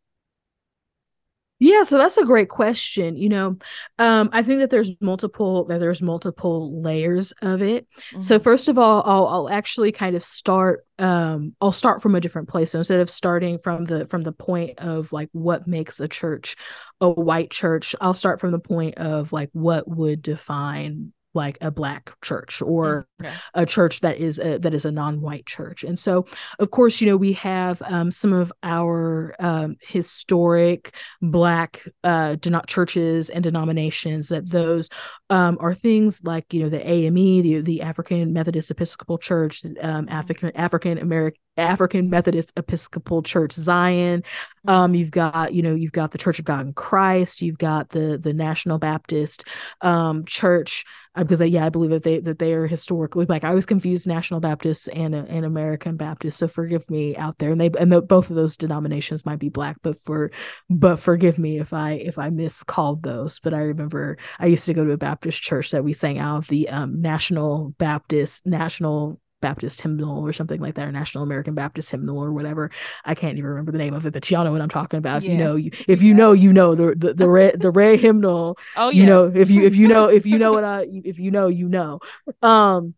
Yeah, 1.64 1.82
so 1.82 1.96
that's 1.96 2.18
a 2.18 2.26
great 2.26 2.50
question. 2.50 3.16
You 3.16 3.30
know, 3.30 3.56
um, 3.98 4.28
I 4.34 4.42
think 4.42 4.60
that 4.60 4.68
there's 4.68 5.00
multiple 5.00 5.64
that 5.64 5.80
there's 5.80 6.02
multiple 6.02 6.82
layers 6.82 7.32
of 7.40 7.62
it. 7.62 7.88
Mm-hmm. 7.88 8.20
So 8.20 8.38
first 8.38 8.68
of 8.68 8.76
all, 8.76 9.02
I'll 9.06 9.26
I'll 9.26 9.48
actually 9.48 9.90
kind 9.90 10.14
of 10.14 10.22
start 10.22 10.84
um 10.98 11.56
I'll 11.62 11.72
start 11.72 12.02
from 12.02 12.14
a 12.16 12.20
different 12.20 12.50
place. 12.50 12.72
So 12.72 12.78
instead 12.78 13.00
of 13.00 13.08
starting 13.08 13.56
from 13.56 13.86
the 13.86 14.06
from 14.06 14.24
the 14.24 14.32
point 14.32 14.78
of 14.78 15.10
like 15.10 15.30
what 15.32 15.66
makes 15.66 16.00
a 16.00 16.08
church 16.08 16.56
a 17.00 17.08
white 17.08 17.50
church, 17.50 17.96
I'll 17.98 18.12
start 18.12 18.40
from 18.40 18.52
the 18.52 18.58
point 18.58 18.98
of 18.98 19.32
like 19.32 19.48
what 19.54 19.88
would 19.88 20.20
define 20.20 21.13
like 21.34 21.58
a 21.60 21.70
black 21.70 22.12
church 22.22 22.62
or 22.62 23.06
mm, 23.20 23.26
okay. 23.26 23.34
a 23.54 23.66
church 23.66 24.00
that 24.00 24.18
is 24.18 24.38
a, 24.38 24.58
that 24.58 24.74
is 24.74 24.84
a 24.84 24.90
non-white 24.90 25.46
church 25.46 25.84
and 25.84 25.98
so 25.98 26.26
of 26.58 26.70
course 26.70 27.00
you 27.00 27.06
know 27.06 27.16
we 27.16 27.32
have 27.32 27.82
um, 27.82 28.10
some 28.10 28.32
of 28.32 28.52
our 28.62 29.34
um, 29.38 29.76
historic 29.80 30.94
black 31.20 31.84
uh, 32.04 32.36
churches 32.66 33.30
and 33.30 33.42
denominations 33.42 34.28
that 34.28 34.48
those 34.48 34.88
um, 35.30 35.56
are 35.60 35.74
things 35.74 36.22
like 36.24 36.52
you 36.52 36.62
know 36.62 36.68
the 36.68 36.86
AME 36.86 37.14
the, 37.14 37.60
the 37.60 37.82
African 37.82 38.32
Methodist 38.32 38.70
Episcopal 38.70 39.18
Church 39.18 39.64
um, 39.64 39.72
mm-hmm. 39.72 40.08
African 40.08 40.56
African 40.56 40.98
American 40.98 41.40
African 41.56 42.10
Methodist 42.10 42.52
Episcopal 42.56 43.22
Church 43.22 43.52
Zion. 43.52 44.22
Um, 44.66 44.94
you've 44.94 45.10
got, 45.10 45.52
you 45.52 45.62
know, 45.62 45.74
you've 45.74 45.92
got 45.92 46.10
the 46.10 46.18
Church 46.18 46.38
of 46.38 46.44
God 46.44 46.66
in 46.66 46.72
Christ. 46.72 47.42
You've 47.42 47.58
got 47.58 47.90
the 47.90 48.18
the 48.20 48.32
National 48.32 48.78
Baptist 48.78 49.44
um, 49.80 50.24
Church 50.24 50.84
because 51.16 51.40
uh, 51.40 51.44
yeah, 51.44 51.64
I 51.64 51.68
believe 51.68 51.90
that 51.90 52.02
they 52.02 52.18
that 52.20 52.38
they 52.38 52.54
are 52.54 52.66
historically 52.66 53.26
like 53.26 53.44
I 53.44 53.54
was 53.54 53.66
confused 53.66 54.06
National 54.06 54.40
Baptist 54.40 54.88
and 54.92 55.14
and 55.14 55.44
American 55.44 55.96
Baptist. 55.96 56.38
So 56.38 56.48
forgive 56.48 56.88
me 56.90 57.16
out 57.16 57.38
there. 57.38 57.52
And 57.52 57.60
they 57.60 57.70
and 57.78 57.92
the, 57.92 58.02
both 58.02 58.30
of 58.30 58.36
those 58.36 58.56
denominations 58.56 59.24
might 59.24 59.38
be 59.38 59.48
black, 59.48 59.76
but 59.82 60.00
for 60.02 60.32
but 60.68 60.98
forgive 60.98 61.38
me 61.38 61.60
if 61.60 61.72
I 61.72 61.92
if 61.92 62.18
I 62.18 62.30
miscalled 62.30 63.02
those. 63.02 63.38
But 63.38 63.54
I 63.54 63.58
remember 63.58 64.18
I 64.38 64.46
used 64.46 64.66
to 64.66 64.74
go 64.74 64.84
to 64.84 64.92
a 64.92 64.96
Baptist 64.96 65.40
church 65.40 65.70
that 65.70 65.84
we 65.84 65.92
sang 65.92 66.18
out 66.18 66.38
of 66.38 66.48
the 66.48 66.68
um, 66.68 67.00
National 67.00 67.74
Baptist 67.78 68.46
National 68.46 69.20
Baptist 69.44 69.82
hymnal 69.82 70.26
or 70.26 70.32
something 70.32 70.58
like 70.58 70.76
that, 70.76 70.88
or 70.88 70.92
National 70.92 71.22
American 71.22 71.54
Baptist 71.54 71.90
hymnal 71.90 72.18
or 72.18 72.32
whatever. 72.32 72.70
I 73.04 73.14
can't 73.14 73.36
even 73.36 73.50
remember 73.50 73.72
the 73.72 73.78
name 73.78 73.92
of 73.92 74.06
it, 74.06 74.14
but 74.14 74.30
y'all 74.30 74.42
know 74.42 74.52
what 74.52 74.62
I'm 74.62 74.70
talking 74.70 74.96
about. 74.96 75.22
Yeah. 75.22 75.32
If 75.32 75.32
you 75.32 75.44
know, 75.44 75.56
you, 75.56 75.70
if 75.86 76.02
you 76.02 76.08
yeah. 76.08 76.16
know, 76.16 76.32
you 76.32 76.52
know 76.54 76.74
the 76.74 76.94
the 76.96 77.12
the 77.12 77.28
red 77.28 77.60
the 77.60 77.70
red 77.70 78.00
hymnal. 78.00 78.56
Oh, 78.74 78.88
yes. 78.88 78.96
you 78.96 79.04
know 79.04 79.24
if 79.24 79.50
you 79.50 79.66
if 79.66 79.76
you 79.76 79.86
know 79.86 80.08
if 80.08 80.24
you 80.24 80.38
know 80.38 80.54
what 80.54 80.64
I 80.76 80.86
if 80.90 81.18
you 81.18 81.30
know 81.30 81.48
you 81.48 81.68
know. 81.68 82.00
Um, 82.40 82.94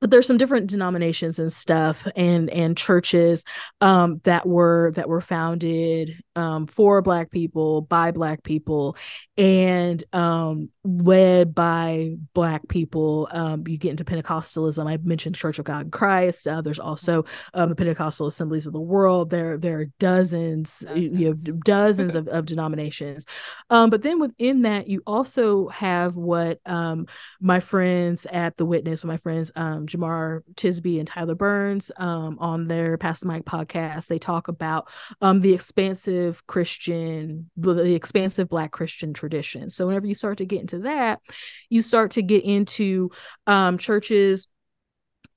but 0.00 0.10
there's 0.10 0.26
some 0.26 0.36
different 0.36 0.68
denominations 0.68 1.38
and 1.38 1.52
stuff 1.52 2.06
and 2.14 2.50
and 2.50 2.76
churches 2.76 3.44
um, 3.80 4.20
that 4.24 4.46
were 4.46 4.92
that 4.94 5.08
were 5.08 5.20
founded 5.20 6.22
um, 6.36 6.66
for 6.66 7.02
black 7.02 7.30
people 7.30 7.80
by 7.80 8.10
black 8.10 8.42
people 8.42 8.96
and 9.36 10.02
um, 10.12 10.70
led 10.88 11.54
by 11.54 12.16
black 12.32 12.66
people 12.68 13.28
um, 13.30 13.66
you 13.66 13.76
get 13.76 13.90
into 13.90 14.04
pentecostalism. 14.04 14.88
I 14.88 14.96
mentioned 15.02 15.34
church 15.34 15.58
of 15.58 15.66
god 15.66 15.86
in 15.86 15.90
christ. 15.90 16.48
Uh, 16.48 16.62
there's 16.62 16.78
also 16.78 17.26
um, 17.52 17.68
the 17.68 17.74
pentecostal 17.74 18.26
assemblies 18.26 18.66
of 18.66 18.72
the 18.72 18.80
world. 18.80 19.28
There 19.28 19.58
there 19.58 19.80
are 19.80 19.84
dozens, 19.98 20.80
dozens. 20.80 21.20
you 21.20 21.28
know 21.28 21.58
dozens. 21.64 22.14
of, 22.14 22.26
of 22.28 22.46
denominations. 22.46 23.26
Um, 23.68 23.90
but 23.90 24.02
then 24.02 24.18
within 24.18 24.62
that 24.62 24.88
you 24.88 25.02
also 25.06 25.68
have 25.68 26.16
what 26.16 26.60
um, 26.64 27.06
my 27.40 27.60
friends 27.60 28.26
at 28.26 28.56
the 28.56 28.64
witness 28.64 29.04
my 29.04 29.18
friends 29.18 29.52
um, 29.56 29.86
jemar 29.86 30.40
tisby 30.54 30.98
and 30.98 31.06
tyler 31.06 31.34
burns 31.34 31.90
um, 31.98 32.38
on 32.40 32.68
their 32.68 32.96
Pass 32.96 33.20
the 33.20 33.26
Mic 33.26 33.44
podcast 33.44 34.06
they 34.06 34.18
talk 34.18 34.48
about 34.48 34.88
um, 35.20 35.40
the 35.40 35.52
expansive 35.52 36.46
christian 36.46 37.50
the 37.56 37.94
expansive 37.94 38.48
black 38.48 38.72
christian 38.72 39.12
tradition. 39.12 39.68
So 39.68 39.86
whenever 39.86 40.06
you 40.06 40.14
start 40.14 40.38
to 40.38 40.46
get 40.46 40.60
into 40.60 40.77
that, 40.82 41.20
you 41.68 41.82
start 41.82 42.12
to 42.12 42.22
get 42.22 42.44
into 42.44 43.10
um, 43.46 43.78
churches 43.78 44.48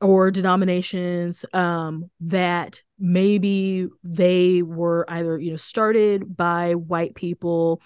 or 0.01 0.31
denominations 0.31 1.45
um, 1.53 2.09
that 2.21 2.81
maybe 2.97 3.87
they 4.03 4.61
were 4.61 5.05
either 5.07 5.39
you 5.39 5.51
know 5.51 5.57
started 5.57 6.35
by 6.35 6.73
white 6.73 7.15
people 7.15 7.81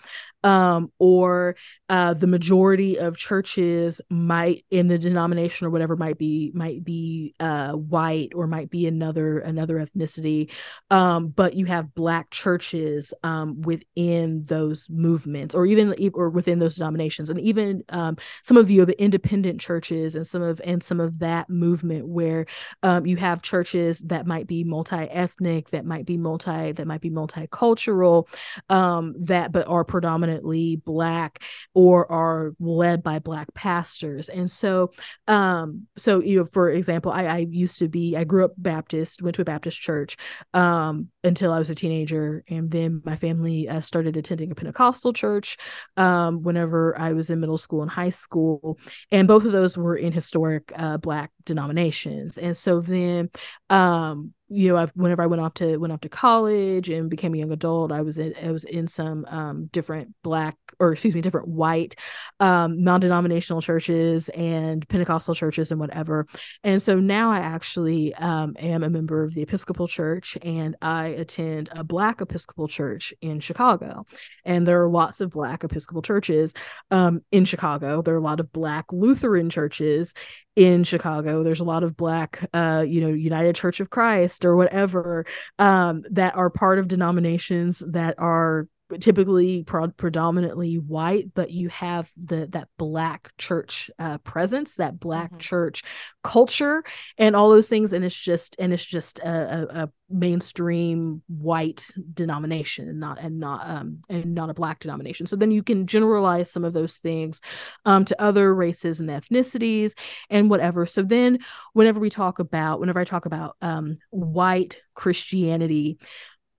um, 0.46 0.92
or 1.00 1.56
uh, 1.90 2.14
the 2.14 2.28
majority 2.28 3.00
of 3.00 3.18
churches 3.18 4.00
might 4.10 4.64
in 4.70 4.88
the 4.88 4.98
denomination 4.98 5.66
or 5.66 5.72
whatever 5.72 5.96
might 5.98 6.20
be 6.20 6.52
might 6.54 6.84
be 6.86 7.34
uh, 7.40 7.72
white 7.72 8.30
or 8.36 8.46
might 8.46 8.70
be 8.70 8.86
another 8.86 9.40
another 9.40 9.78
ethnicity. 9.78 10.52
Um, 10.92 11.30
but 11.30 11.56
you 11.56 11.66
have 11.66 11.96
black 11.96 12.30
churches 12.30 13.14
um, 13.24 13.62
within 13.62 14.46
those 14.46 14.88
movements 14.90 15.56
or 15.56 15.66
even 15.66 15.96
or 16.14 16.30
within 16.30 16.60
those 16.60 16.76
denominations. 16.76 17.30
And 17.32 17.40
even 17.40 17.84
um, 17.90 18.18
some 18.44 18.56
of 18.56 18.70
you 18.70 18.86
the 18.86 19.02
independent 19.02 19.60
churches 19.60 20.14
and 20.14 20.28
some 20.28 20.44
of 20.44 20.62
and 20.64 20.84
some 20.84 21.00
of 21.00 21.20
that 21.20 21.50
movement 21.50 22.08
where 22.08 22.46
um, 22.84 23.08
you 23.08 23.18
have 23.18 23.42
churches 23.42 24.00
that 24.02 24.28
might 24.28 24.46
be 24.46 24.64
multi-ethnic 24.64 25.72
that 25.72 25.86
might 25.86 26.06
be 26.06 26.18
multi 26.18 26.72
that 26.72 26.86
might 26.86 27.02
be 27.02 27.10
multicultural 27.10 28.28
um, 28.70 29.16
that 29.18 29.52
but 29.52 29.68
are 29.68 29.84
predominant 29.84 30.35
predominantly 30.36 30.76
black 30.78 31.42
or 31.74 32.12
are 32.12 32.54
led 32.60 33.04
by 33.04 33.20
black 33.20 33.54
pastors. 33.54 34.30
And 34.30 34.50
so 34.50 34.92
um 35.28 35.88
so 35.98 36.22
you 36.22 36.40
know 36.40 36.46
for 36.46 36.70
example 36.70 37.12
i 37.12 37.26
i 37.26 37.38
used 37.50 37.80
to 37.80 37.88
be 37.88 38.16
i 38.16 38.24
grew 38.24 38.46
up 38.46 38.52
baptist 38.58 39.22
went 39.22 39.36
to 39.36 39.42
a 39.42 39.46
baptist 39.46 39.80
church 39.82 40.18
um 40.54 41.10
until 41.24 41.52
i 41.52 41.60
was 41.60 41.70
a 41.70 41.76
teenager. 41.76 42.44
And 42.50 42.70
then 42.70 43.02
my 43.06 43.16
family 43.16 43.68
uh, 43.68 43.82
started 43.82 44.18
attending 44.18 44.52
a 44.52 44.56
pentecostal 44.56 45.14
church 45.14 45.58
um 45.98 46.44
whenever 46.44 46.98
i 47.00 47.14
was 47.14 47.30
in 47.30 47.40
middle 47.40 47.58
school 47.58 47.82
and 47.82 47.92
high 47.92 48.10
school. 48.10 48.78
And 49.12 49.28
both 49.28 49.46
of 49.46 49.52
those 49.52 49.78
were 49.78 49.96
in 49.96 50.12
historic 50.12 50.72
uh, 50.76 50.98
black 50.98 51.32
denominations. 51.46 52.38
And 52.38 52.56
so 52.56 52.82
then 52.82 53.30
um 53.70 54.34
you 54.48 54.70
know, 54.70 54.78
I've, 54.78 54.92
whenever 54.92 55.24
I 55.24 55.26
went 55.26 55.42
off 55.42 55.56
to 55.56 55.78
went 55.78 55.92
off 55.92 56.02
to 56.02 56.10
college 56.10 56.90
and 56.90 57.10
became 57.10 57.34
a 57.34 57.38
young 57.38 57.52
adult, 57.52 57.92
I 57.92 58.02
was 58.02 58.18
in 58.20 58.36
I 58.42 58.52
was 58.52 58.64
in 58.64 58.88
some 58.88 59.26
um, 59.26 59.66
different 59.72 60.14
black 60.24 60.56
or 60.80 60.92
excuse 60.92 61.16
me, 61.16 61.22
different 61.22 61.48
white 61.48 61.96
um, 62.40 62.84
non-denominational 62.84 63.62
churches 63.62 64.30
and 64.30 64.88
Pentecostal 64.88 65.34
churches 65.34 65.72
and 65.72 65.80
whatever. 65.80 66.28
And 66.64 66.82
so 66.82 67.00
now 67.00 67.32
I 67.32 67.40
actually 67.40 68.14
um, 68.16 68.56
am 68.60 68.84
a 68.84 68.90
member 68.90 69.24
of 69.24 69.34
the 69.34 69.42
Episcopal 69.42 69.88
Church 69.88 70.38
and 70.42 70.76
I 70.82 71.08
attend 71.08 71.70
a 71.72 71.84
Black 71.84 72.22
Episcopal 72.22 72.68
Church 72.68 73.14
in 73.22 73.40
Chicago. 73.40 74.06
And 74.44 74.68
there 74.68 74.84
are 74.84 74.90
lots 74.90 75.22
of 75.22 75.32
Black 75.32 75.64
Episcopal 75.64 76.02
churches 76.02 76.54
um, 76.92 77.22
in 77.32 77.46
Chicago. 77.46 78.02
There 78.02 78.14
are 78.14 78.20
a 78.20 78.22
lot 78.22 78.40
of 78.40 78.52
Black 78.52 78.86
Lutheran 78.92 79.50
churches 79.50 80.14
in 80.56 80.84
Chicago. 80.84 81.44
There's 81.44 81.60
a 81.60 81.66
lot 81.66 81.84
of 81.84 81.98
Black, 81.98 82.50
uh, 82.54 82.84
you 82.88 83.02
know, 83.02 83.10
United 83.10 83.56
Church 83.56 83.80
of 83.80 83.90
Christ 83.90 84.46
or 84.46 84.56
whatever 84.56 85.26
um, 85.60 86.04
that 86.12 86.36
are 86.36 86.50
part 86.50 86.80
of 86.80 86.88
denominations 86.88 87.84
that 87.88 88.16
are 88.18 88.68
typically 89.00 89.64
pro- 89.64 89.88
predominantly 89.90 90.76
white 90.76 91.34
but 91.34 91.50
you 91.52 91.70
have 91.70 92.12
the 92.18 92.48
that 92.52 92.68
black 92.78 93.32
church 93.38 93.90
uh, 94.00 94.18
presence 94.20 94.76
that 94.76 95.00
black 95.00 95.30
mm-hmm. 95.30 95.40
church 95.40 95.84
culture 96.26 96.84
and 97.20 97.36
all 97.36 97.50
those 97.50 97.70
things. 97.70 97.94
And 97.94 98.04
it's 98.04 98.20
just 98.20 98.56
and 98.58 98.74
it's 98.74 98.84
just 98.84 99.20
a, 99.20 99.30
a, 99.30 99.84
a 99.84 99.90
mainstream 100.10 101.22
white 101.28 101.88
denomination 102.14 102.90
and 102.90 103.00
not 103.00 103.20
and 103.20 103.40
not 103.40 103.68
um 103.68 104.00
and 104.10 104.34
not 104.34 104.50
a 104.50 104.54
black 104.54 104.80
denomination. 104.80 105.28
So 105.28 105.36
then 105.36 105.52
you 105.52 105.62
can 105.62 105.86
generalize 105.86 106.52
some 106.52 106.66
of 106.66 106.74
those 106.74 106.98
things 106.98 107.42
um 107.86 108.06
to 108.06 108.22
other 108.22 108.54
races 108.54 109.00
and 109.00 109.10
ethnicities 109.10 109.94
and 110.30 110.50
whatever. 110.50 110.86
So 110.88 111.04
then 111.04 111.40
whenever 111.74 112.00
we 112.00 112.10
talk 112.10 112.40
about 112.40 112.80
whenever 112.80 113.00
i 113.00 113.04
talk 113.04 113.26
about 113.26 113.56
um 113.62 113.96
white 114.10 114.82
christianity 114.96 116.00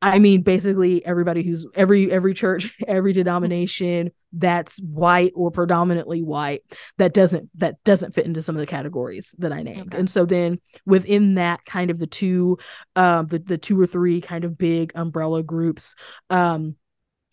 I 0.03 0.19
mean, 0.19 0.43
basically 0.43 1.05
everybody 1.05 1.43
who's 1.43 1.67
every 1.75 2.11
every 2.12 2.35
church, 2.35 2.75
every 2.87 3.12
denomination 3.12 4.11
that's 4.33 4.79
white 4.83 5.33
or 5.35 5.50
predominantly 5.50 6.23
white 6.23 6.62
that 6.99 7.15
doesn't 7.15 7.49
that 7.55 7.83
doesn't 7.85 8.15
fit 8.15 8.26
into 8.26 8.43
some 8.43 8.55
of 8.55 8.61
the 8.61 8.67
categories 8.67 9.35
that 9.38 9.53
I 9.53 9.62
named. 9.62 9.88
Okay. 9.95 9.99
And 9.99 10.11
so 10.11 10.26
then 10.26 10.61
within 10.85 11.37
that 11.37 11.65
kind 11.65 11.91
of 11.91 11.99
the 11.99 12.07
two 12.07 12.59
um 12.95 13.26
the, 13.29 13.38
the 13.38 13.59
two 13.59 13.81
or 13.81 13.87
three 13.87 14.21
kind 14.21 14.45
of 14.45 14.59
big 14.59 14.93
umbrella 14.95 15.43
groups 15.43 15.95
um 16.29 16.76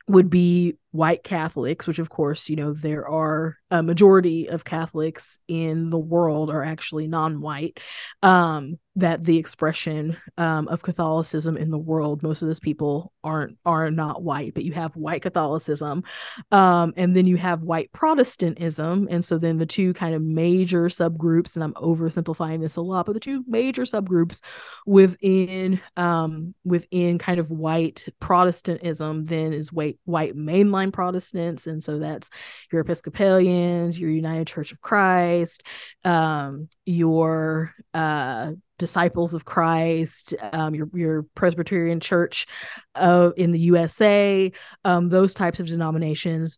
would 0.07 0.29
be 0.29 0.75
white 0.93 1.23
Catholics, 1.23 1.87
which 1.87 1.97
of 1.97 2.09
course, 2.09 2.49
you 2.49 2.55
know, 2.55 2.71
there 2.71 3.07
are 3.07 3.57
a 3.71 3.81
majority 3.81 4.47
of 4.47 4.63
Catholics 4.63 5.39
in 5.47 5.89
the 5.89 5.97
world 5.97 6.51
are 6.51 6.63
actually 6.63 7.07
non-white. 7.07 7.79
Um, 8.21 8.77
that 8.95 9.23
the 9.23 9.37
expression 9.37 10.17
um, 10.37 10.67
of 10.67 10.83
Catholicism 10.83 11.57
in 11.57 11.71
the 11.71 11.79
world, 11.79 12.21
most 12.21 12.43
of 12.43 12.47
those 12.47 12.59
people 12.59 13.11
aren't 13.23 13.57
are 13.65 13.89
not 13.89 14.21
white, 14.21 14.53
but 14.53 14.63
you 14.63 14.73
have 14.73 14.95
white 14.95 15.23
Catholicism, 15.23 16.03
um, 16.51 16.93
and 16.95 17.15
then 17.15 17.25
you 17.25 17.37
have 17.37 17.63
white 17.63 17.91
Protestantism, 17.91 19.07
and 19.09 19.25
so 19.25 19.39
then 19.39 19.57
the 19.57 19.65
two 19.65 19.93
kind 19.93 20.13
of 20.13 20.21
major 20.21 20.85
subgroups, 20.89 21.55
and 21.55 21.63
I'm 21.63 21.73
oversimplifying 21.73 22.61
this 22.61 22.75
a 22.75 22.81
lot, 22.81 23.07
but 23.07 23.13
the 23.13 23.19
two 23.19 23.43
major 23.47 23.83
subgroups 23.83 24.41
within 24.85 25.81
um, 25.97 26.53
within 26.63 27.17
kind 27.17 27.39
of 27.39 27.49
white 27.49 28.05
Protestantism 28.19 29.25
then 29.25 29.53
is 29.53 29.73
white 29.73 29.97
white 30.05 30.35
mainline 30.35 30.82
mainline 30.83 30.93
Protestants, 30.93 31.67
and 31.67 31.83
so 31.83 31.99
that's 31.99 32.29
your 32.71 32.81
Episcopalians, 32.81 33.99
your 33.99 34.09
United 34.09 34.47
Church 34.47 34.71
of 34.71 34.81
Christ, 34.81 35.63
um, 36.03 36.69
your 36.85 37.73
uh, 37.93 38.51
Disciples 38.79 39.33
of 39.33 39.45
Christ, 39.45 40.33
um, 40.51 40.75
your 40.75 40.89
your 40.93 41.23
Presbyterian 41.35 41.99
Church 41.99 42.47
uh, 42.95 43.31
in 43.37 43.51
the 43.51 43.59
USA, 43.59 44.51
um, 44.83 45.09
those 45.09 45.33
types 45.33 45.59
of 45.59 45.67
denominations. 45.67 46.57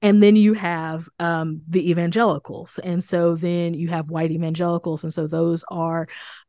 And 0.00 0.22
then 0.22 0.36
you 0.36 0.52
have 0.52 1.08
um, 1.18 1.62
the 1.68 1.90
evangelicals. 1.90 2.78
And 2.78 3.02
so 3.02 3.34
then 3.34 3.74
you 3.74 3.88
have 3.88 4.10
white 4.10 4.30
evangelicals. 4.30 5.02
And 5.02 5.12
so 5.12 5.26
those 5.26 5.64
are 5.72 6.06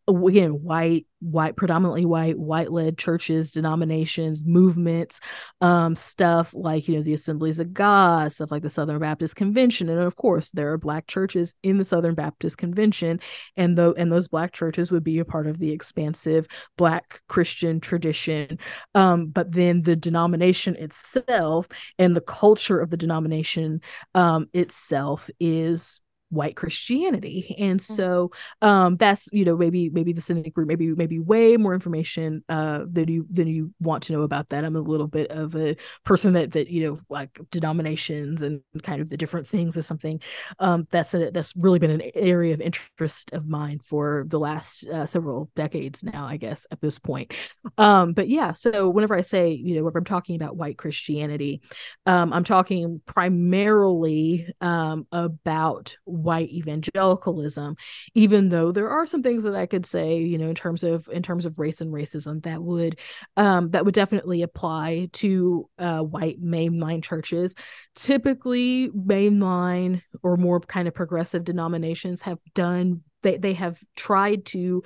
again 0.10 0.64
white 0.64 1.06
white 1.22 1.56
predominantly 1.56 2.06
white 2.06 2.38
white 2.38 2.72
led 2.72 2.98
churches 2.98 3.52
denominations 3.52 4.46
movements 4.46 5.20
um 5.60 5.94
stuff 5.94 6.54
like 6.54 6.88
you 6.88 6.96
know 6.96 7.04
the 7.04 7.14
assemblies 7.14 7.60
of 7.60 7.74
god 7.74 8.32
stuff 8.32 8.52
like 8.52 8.64
the 8.64 8.70
southern 8.70 9.00
baptist 9.00 9.36
convention. 9.36 9.90
And 9.90 10.00
of 10.00 10.16
course 10.16 10.52
there 10.52 10.72
are 10.72 10.78
black 10.78 11.08
churches 11.08 11.56
in 11.64 11.78
the 11.78 11.86
southern 11.86 12.16
baptist 12.16 12.58
convention 12.58 13.20
and 13.58 13.78
though 13.78 13.94
and 13.94 14.12
those 14.12 14.28
black 14.28 14.54
churches 14.54 14.92
would 14.92 15.04
be 15.04 15.20
a 15.20 15.26
part 15.26 15.48
of 15.48 15.58
the 15.58 15.72
expansive 15.72 16.48
black 16.78 17.22
christian 17.28 17.80
tradition. 17.80 18.60
Um 18.96 19.28
but 19.28 19.52
then 19.52 19.82
the 19.82 19.96
denomination 19.96 20.76
itself 20.76 21.68
and 21.98 22.16
the 22.16 22.22
culture 22.22 22.80
of 22.80 22.90
the 22.90 22.98
denomination 22.98 23.82
um 24.16 24.48
itself 24.54 25.30
is 25.40 26.02
white 26.30 26.56
Christianity. 26.56 27.56
And 27.58 27.80
mm-hmm. 27.80 27.94
so 27.94 28.32
um 28.62 28.98
that's 28.98 29.30
you 29.32 29.46
know 29.46 29.58
maybe 29.58 29.90
maybe 29.90 30.14
the 30.14 30.22
cynic 30.22 30.54
group 30.54 30.68
maybe 30.68 30.94
maybe 30.94 31.20
way 31.20 31.58
more 31.58 31.74
information 31.74 32.44
uh 32.50 32.86
than 32.90 33.08
you 33.08 33.26
than 33.32 33.48
you 33.48 33.74
want 33.80 34.04
to 34.04 34.14
know 34.14 34.22
about 34.22 34.50
that. 34.50 34.64
I'm 34.64 34.76
a 34.76 34.82
little 34.82 35.08
bit 35.08 35.32
of 35.32 35.56
a 35.56 35.76
person 36.06 36.34
that 36.34 36.52
that 36.52 36.70
you 36.70 36.88
know 36.88 37.00
like 37.10 37.40
denominations 37.52 38.42
and 38.42 38.62
kind 38.84 39.02
of 39.02 39.10
the 39.10 39.18
different 39.18 39.48
things 39.48 39.76
is 39.76 39.86
something 39.86 40.22
um 40.60 40.88
that's 40.92 41.14
a, 41.14 41.32
that's 41.32 41.54
really 41.56 41.80
been 41.80 41.92
an 41.92 42.04
area 42.14 42.54
of 42.54 42.62
interest 42.62 43.34
of 43.34 43.48
mine 43.48 43.80
for 43.84 44.26
the 44.28 44.40
last 44.40 44.88
uh, 44.88 45.06
several 45.06 45.50
decades 45.56 46.04
now 46.04 46.26
I 46.26 46.38
guess 46.38 46.68
at 46.72 46.82
this 46.82 47.00
point. 47.00 47.34
Um 47.78 48.14
but 48.14 48.30
yeah 48.30 48.54
so 48.54 48.90
whenever 48.90 49.16
I 49.16 49.22
say 49.22 49.52
you 49.52 49.76
know 49.76 49.84
whenever 49.84 50.00
I'm 50.00 50.06
talking 50.06 50.36
about 50.36 50.58
white 50.58 50.78
Christianity 50.78 51.62
um 52.06 52.32
I'm 52.34 52.44
talking 52.44 53.02
primarily 53.06 54.54
um 54.62 55.08
about 55.12 55.98
white 56.24 56.50
evangelicalism 56.50 57.76
even 58.14 58.50
though 58.50 58.72
there 58.72 58.90
are 58.90 59.06
some 59.06 59.24
things 59.24 59.44
that 59.44 59.56
i 59.56 59.66
could 59.66 59.86
say 59.86 60.18
you 60.18 60.38
know 60.38 60.50
in 60.50 60.56
terms 60.56 60.84
of 60.84 61.08
in 61.12 61.24
terms 61.24 61.46
of 61.46 61.60
race 61.60 61.82
and 61.82 61.94
racism 61.94 62.42
that 62.44 62.62
would 62.62 62.98
um 63.38 63.70
that 63.72 63.86
would 63.86 63.94
definitely 63.94 64.42
apply 64.42 65.10
to 65.14 65.70
uh 65.80 66.00
white 66.00 66.42
mainline 66.42 67.04
churches 67.04 67.56
typically 67.96 68.90
mainline 68.90 70.02
or 70.24 70.38
more 70.38 70.60
kind 70.60 70.88
of 70.88 70.94
progressive 70.94 71.44
denominations 71.44 72.22
have 72.22 72.40
done 72.54 73.02
they 73.22 73.38
they 73.38 73.54
have 73.54 73.80
tried 73.96 74.46
to 74.46 74.84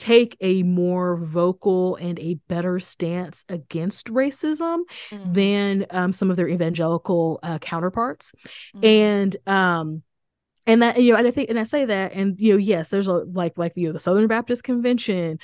take 0.00 0.34
a 0.40 0.62
more 0.62 1.16
vocal 1.16 1.96
and 1.96 2.18
a 2.20 2.34
better 2.48 2.78
stance 2.78 3.44
against 3.50 4.06
racism 4.06 4.78
mm-hmm. 5.10 5.32
than 5.34 5.86
um, 5.90 6.10
some 6.10 6.30
of 6.30 6.38
their 6.38 6.48
evangelical 6.48 7.38
uh, 7.42 7.58
counterparts. 7.58 8.32
Mm-hmm. 8.74 8.86
And 8.86 9.36
um, 9.46 10.02
and 10.66 10.82
that 10.82 11.00
you 11.00 11.12
know 11.12 11.18
and 11.18 11.26
i 11.26 11.30
think 11.30 11.50
and 11.50 11.58
i 11.58 11.64
say 11.64 11.84
that 11.84 12.12
and 12.12 12.38
you 12.38 12.52
know 12.52 12.58
yes 12.58 12.90
there's 12.90 13.08
a 13.08 13.12
like 13.12 13.56
like 13.56 13.72
you 13.76 13.86
know 13.86 13.92
the 13.92 14.00
southern 14.00 14.26
baptist 14.26 14.64
convention 14.64 15.38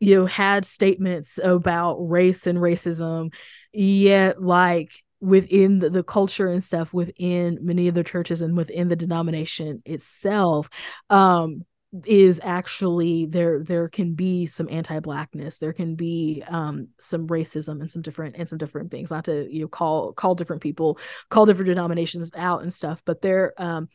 you 0.00 0.14
know 0.14 0.26
had 0.26 0.64
statements 0.64 1.38
about 1.42 1.96
race 1.98 2.46
and 2.46 2.58
racism 2.58 3.32
yet 3.72 4.42
like 4.42 4.92
within 5.20 5.78
the, 5.78 5.88
the 5.88 6.02
culture 6.02 6.48
and 6.48 6.64
stuff 6.64 6.92
within 6.92 7.58
many 7.62 7.86
of 7.86 7.94
the 7.94 8.02
churches 8.04 8.40
and 8.40 8.56
within 8.56 8.88
the 8.88 8.96
denomination 8.96 9.82
itself 9.84 10.68
um 11.10 11.64
is 12.06 12.40
actually 12.42 13.26
there 13.26 13.62
there 13.62 13.88
can 13.88 14.14
be 14.14 14.46
some 14.46 14.66
anti-blackness. 14.70 15.58
There 15.58 15.74
can 15.74 15.94
be 15.94 16.42
um 16.48 16.88
some 16.98 17.28
racism 17.28 17.80
and 17.80 17.90
some 17.90 18.00
different 18.00 18.36
and 18.38 18.48
some 18.48 18.58
different 18.58 18.90
things. 18.90 19.10
Not 19.10 19.26
to 19.26 19.46
you 19.52 19.62
know 19.62 19.68
call 19.68 20.12
call 20.12 20.34
different 20.34 20.62
people 20.62 20.98
call 21.28 21.44
different 21.44 21.66
denominations 21.66 22.30
out 22.34 22.62
and 22.62 22.72
stuff 22.72 23.02
but 23.04 23.20
there 23.20 23.52
um 23.58 23.88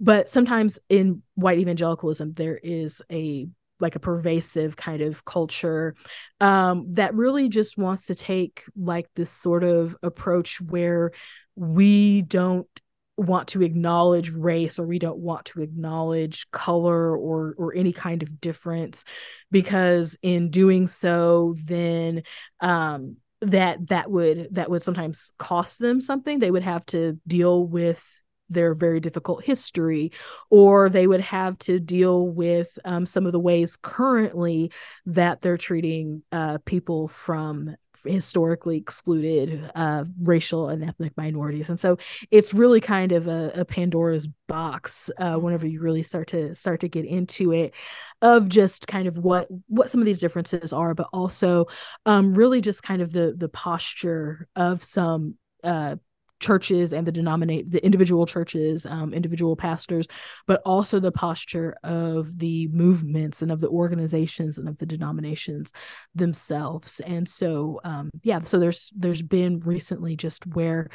but 0.00 0.28
sometimes 0.28 0.78
in 0.88 1.22
white 1.34 1.58
evangelicalism 1.58 2.32
there 2.32 2.58
is 2.62 3.02
a 3.10 3.48
like 3.80 3.96
a 3.96 4.00
pervasive 4.00 4.76
kind 4.76 5.02
of 5.02 5.24
culture 5.24 5.94
um, 6.40 6.86
that 6.94 7.14
really 7.14 7.48
just 7.48 7.76
wants 7.76 8.06
to 8.06 8.14
take 8.14 8.64
like 8.76 9.06
this 9.14 9.30
sort 9.30 9.64
of 9.64 9.96
approach 10.02 10.60
where 10.60 11.10
we 11.56 12.22
don't 12.22 12.68
want 13.16 13.48
to 13.48 13.62
acknowledge 13.62 14.30
race 14.30 14.78
or 14.78 14.86
we 14.86 14.98
don't 14.98 15.18
want 15.18 15.44
to 15.44 15.60
acknowledge 15.60 16.50
color 16.50 17.16
or 17.16 17.54
or 17.56 17.74
any 17.74 17.92
kind 17.92 18.22
of 18.22 18.40
difference. 18.40 19.04
Because 19.50 20.16
in 20.22 20.50
doing 20.50 20.86
so 20.86 21.54
then 21.64 22.22
um 22.60 23.16
that 23.40 23.86
that 23.88 24.10
would 24.10 24.48
that 24.52 24.70
would 24.70 24.82
sometimes 24.82 25.32
cost 25.38 25.78
them 25.78 26.00
something. 26.00 26.38
They 26.38 26.50
would 26.50 26.62
have 26.62 26.84
to 26.86 27.20
deal 27.26 27.64
with 27.64 28.04
their 28.48 28.74
very 28.74 29.00
difficult 29.00 29.44
history, 29.44 30.12
or 30.50 30.88
they 30.88 31.06
would 31.06 31.20
have 31.20 31.58
to 31.58 31.80
deal 31.80 32.26
with 32.28 32.78
um, 32.84 33.06
some 33.06 33.26
of 33.26 33.32
the 33.32 33.40
ways 33.40 33.76
currently 33.76 34.70
that 35.06 35.40
they're 35.40 35.56
treating 35.56 36.22
uh, 36.32 36.58
people 36.64 37.08
from 37.08 37.76
historically 38.04 38.76
excluded 38.76 39.70
uh, 39.74 40.04
racial 40.22 40.68
and 40.68 40.84
ethnic 40.84 41.12
minorities. 41.16 41.70
And 41.70 41.80
so 41.80 41.96
it's 42.30 42.54
really 42.54 42.80
kind 42.80 43.12
of 43.12 43.26
a, 43.26 43.52
a 43.54 43.64
pandora's 43.64 44.28
box 44.46 45.10
uh, 45.18 45.36
whenever 45.36 45.66
you 45.66 45.80
really 45.80 46.02
start 46.02 46.28
to 46.28 46.54
start 46.54 46.80
to 46.80 46.88
get 46.88 47.04
into 47.04 47.52
it 47.52 47.74
of 48.22 48.48
just 48.48 48.86
kind 48.86 49.08
of 49.08 49.18
what 49.18 49.48
what 49.68 49.90
some 49.90 50.00
of 50.00 50.04
these 50.04 50.18
differences 50.18 50.72
are 50.72 50.94
but 50.94 51.08
also 51.12 51.66
um, 52.06 52.34
really 52.34 52.60
just 52.60 52.82
kind 52.82 53.00
of 53.00 53.12
the 53.12 53.34
the 53.36 53.48
posture 53.48 54.46
of 54.54 54.84
some 54.84 55.36
uh, 55.62 55.96
churches 56.44 56.92
and 56.92 57.06
the 57.06 57.12
denominate 57.20 57.70
the 57.70 57.84
individual 57.84 58.26
churches 58.26 58.86
um, 58.86 59.14
individual 59.14 59.56
pastors 59.56 60.06
but 60.46 60.60
also 60.64 61.00
the 61.00 61.12
posture 61.12 61.74
of 61.82 62.38
the 62.38 62.68
movements 62.68 63.42
and 63.42 63.50
of 63.50 63.60
the 63.60 63.68
organizations 63.68 64.58
and 64.58 64.68
of 64.68 64.76
the 64.78 64.86
denominations 64.86 65.72
themselves. 66.14 67.00
And 67.00 67.28
so 67.28 67.80
um, 67.84 68.10
yeah 68.22 68.40
so 68.42 68.58
there's 68.58 68.92
there's 68.94 69.22
been 69.22 69.60
recently 69.60 70.16
just 70.16 70.46
where 70.46 70.90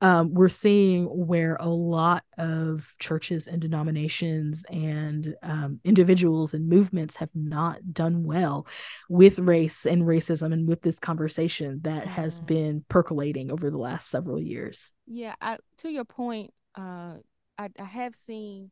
um, 0.00 0.34
we're 0.34 0.48
seeing 0.48 1.04
where 1.04 1.56
a 1.56 1.68
lot 1.68 2.24
of 2.36 2.94
churches 2.98 3.46
and 3.46 3.60
denominations 3.60 4.64
and 4.68 5.34
um, 5.42 5.80
individuals 5.84 6.52
and 6.52 6.68
movements 6.68 7.16
have 7.16 7.30
not 7.34 7.92
done 7.92 8.24
well 8.24 8.66
with 9.08 9.38
race 9.38 9.86
and 9.86 10.02
racism 10.02 10.52
and 10.52 10.68
with 10.68 10.82
this 10.82 10.98
conversation 10.98 11.80
that 11.84 12.06
has 12.06 12.40
been 12.40 12.84
percolating 12.88 13.50
over 13.50 13.70
the 13.70 13.78
last 13.78 14.10
several 14.10 14.40
years. 14.40 14.92
Yeah, 15.06 15.34
I, 15.40 15.58
to 15.78 15.88
your 15.88 16.04
point, 16.04 16.52
uh, 16.74 17.14
I, 17.58 17.70
I 17.78 17.84
have 17.84 18.14
seen, 18.14 18.70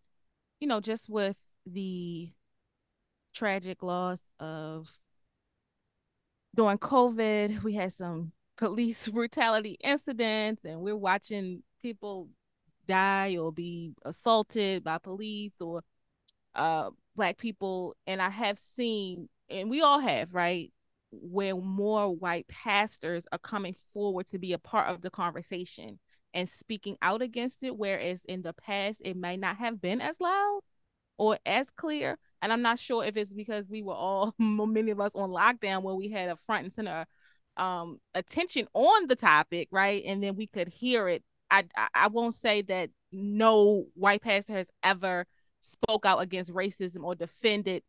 you 0.61 0.67
know, 0.67 0.81
just 0.81 1.09
with 1.09 1.39
the 1.67 2.31
tragic 3.33 3.83
loss 3.83 4.21
of 4.41 4.91
during 6.55 6.79
COVID, 6.79 7.63
we 7.63 7.75
had 7.75 7.93
some 7.93 8.33
police 8.57 9.09
brutality 9.09 9.77
incidents 9.83 10.65
and 10.65 10.81
we're 10.81 10.97
watching 10.97 11.63
people 11.81 12.29
die 12.87 13.37
or 13.37 13.53
be 13.53 13.93
assaulted 14.05 14.83
by 14.85 14.99
police 14.99 15.55
or 15.61 15.83
uh 16.55 16.91
black 17.15 17.39
people. 17.39 17.95
And 18.07 18.21
i 18.21 18.31
have 18.31 18.59
seen 18.59 19.29
and 19.49 19.71
we 19.71 19.81
all 19.83 20.01
have 20.01 20.35
right 20.35 20.73
where 21.11 21.55
more 21.55 22.15
white 22.15 22.49
pastors 22.49 23.25
are 23.33 23.39
coming 23.39 23.75
forward 23.75 24.27
to 24.29 24.39
be 24.39 24.53
a 24.55 24.59
part 24.59 24.89
of 24.89 25.03
the 25.03 25.11
conversation 25.11 25.99
and 26.33 26.49
speaking 26.49 26.97
out 27.03 27.21
against 27.21 27.63
it 27.63 27.77
whereas 27.77 28.25
in 28.25 28.41
the 28.43 28.55
past 28.55 28.97
it 29.01 29.17
might 29.17 29.39
not 29.39 29.59
have 29.59 29.81
been 29.81 30.01
as 30.01 30.21
loud 30.21 30.61
or 31.19 31.39
as 31.45 31.67
clear. 31.77 32.19
And 32.41 32.53
i'm 32.53 32.63
not 32.63 32.79
sure 32.79 33.05
if 33.05 33.17
it's 33.17 33.33
because 33.33 33.69
we 33.69 33.83
were 33.83 33.95
all 33.95 34.35
many 34.39 34.91
of 34.91 35.01
us 35.01 35.13
on 35.15 35.31
lockdown 35.31 35.83
where 35.83 35.95
we 35.95 36.09
had 36.09 36.29
a 36.29 36.37
front 36.37 36.65
and 36.65 36.73
center 36.73 37.07
um 37.57 37.99
attention 38.15 38.67
on 38.75 39.07
the 39.09 39.17
topic 39.17 39.69
right? 39.71 40.03
And 40.07 40.23
then 40.23 40.37
we 40.37 40.47
could 40.47 40.69
hear 40.69 41.09
it. 41.09 41.23
I 41.51 41.65
i 41.95 42.09
won't 42.09 42.35
say 42.35 42.63
that 42.63 42.91
no 43.13 43.87
white 43.95 44.23
pastor 44.23 44.55
has 44.55 44.69
ever 44.83 45.27
spoke 45.61 46.07
out 46.07 46.23
against 46.23 46.53
racism 46.53 47.05
or 47.05 47.15
defended 47.15 47.83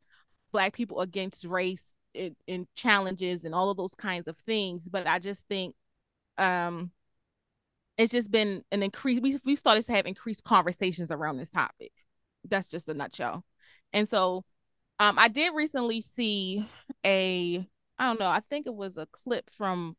black 0.51 0.73
people 0.73 1.01
against 1.01 1.45
race 1.45 1.93
in, 2.13 2.35
in 2.47 2.67
challenges 2.75 3.45
and 3.45 3.55
all 3.55 3.69
of 3.69 3.77
those 3.77 3.95
kinds 3.95 4.27
of 4.27 4.37
things 4.39 4.87
but 4.89 5.07
i 5.07 5.17
just 5.17 5.47
think 5.47 5.75
um 6.37 6.91
it's 7.97 8.11
just 8.11 8.31
been 8.31 8.63
an 8.71 8.83
increase 8.83 9.19
we, 9.21 9.37
we 9.45 9.55
started 9.55 9.85
to 9.85 9.93
have 9.93 10.05
increased 10.05 10.43
conversations 10.43 11.11
around 11.11 11.37
this 11.37 11.49
topic. 11.49 11.91
That's 12.49 12.67
just 12.67 12.89
a 12.89 12.93
nutshell. 12.93 13.43
And 13.93 14.07
so 14.07 14.43
um 14.99 15.17
i 15.19 15.27
did 15.27 15.53
recently 15.55 16.01
see 16.01 16.67
a 17.05 17.67
I 18.03 18.07
don't 18.07 18.19
know. 18.19 18.29
I 18.29 18.41
think 18.41 18.67
it 18.67 18.75
was 18.75 18.97
a 18.97 19.05
clip 19.05 19.49
from 19.49 19.95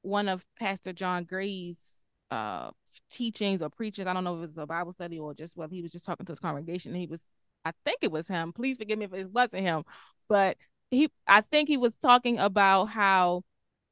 one 0.00 0.26
of 0.26 0.46
Pastor 0.58 0.94
John 0.94 1.24
Gray's 1.24 2.02
uh 2.30 2.70
teachings 3.10 3.60
or 3.60 3.68
preachings. 3.68 4.08
I 4.08 4.14
don't 4.14 4.24
know 4.24 4.36
if 4.38 4.44
it 4.44 4.48
was 4.48 4.58
a 4.58 4.64
Bible 4.64 4.94
study 4.94 5.18
or 5.18 5.34
just 5.34 5.54
whether 5.54 5.74
he 5.74 5.82
was 5.82 5.92
just 5.92 6.06
talking 6.06 6.24
to 6.24 6.32
his 6.32 6.40
congregation. 6.40 6.94
He 6.94 7.06
was, 7.06 7.20
I 7.66 7.72
think 7.84 7.98
it 8.00 8.10
was 8.10 8.26
him. 8.26 8.54
Please 8.54 8.78
forgive 8.78 8.98
me 8.98 9.04
if 9.04 9.12
it 9.12 9.30
wasn't 9.30 9.64
him, 9.64 9.84
but 10.30 10.56
he, 10.90 11.10
I 11.26 11.42
think 11.42 11.68
he 11.68 11.76
was 11.76 11.94
talking 11.96 12.38
about 12.38 12.86
how, 12.86 13.42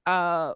uh, 0.06 0.54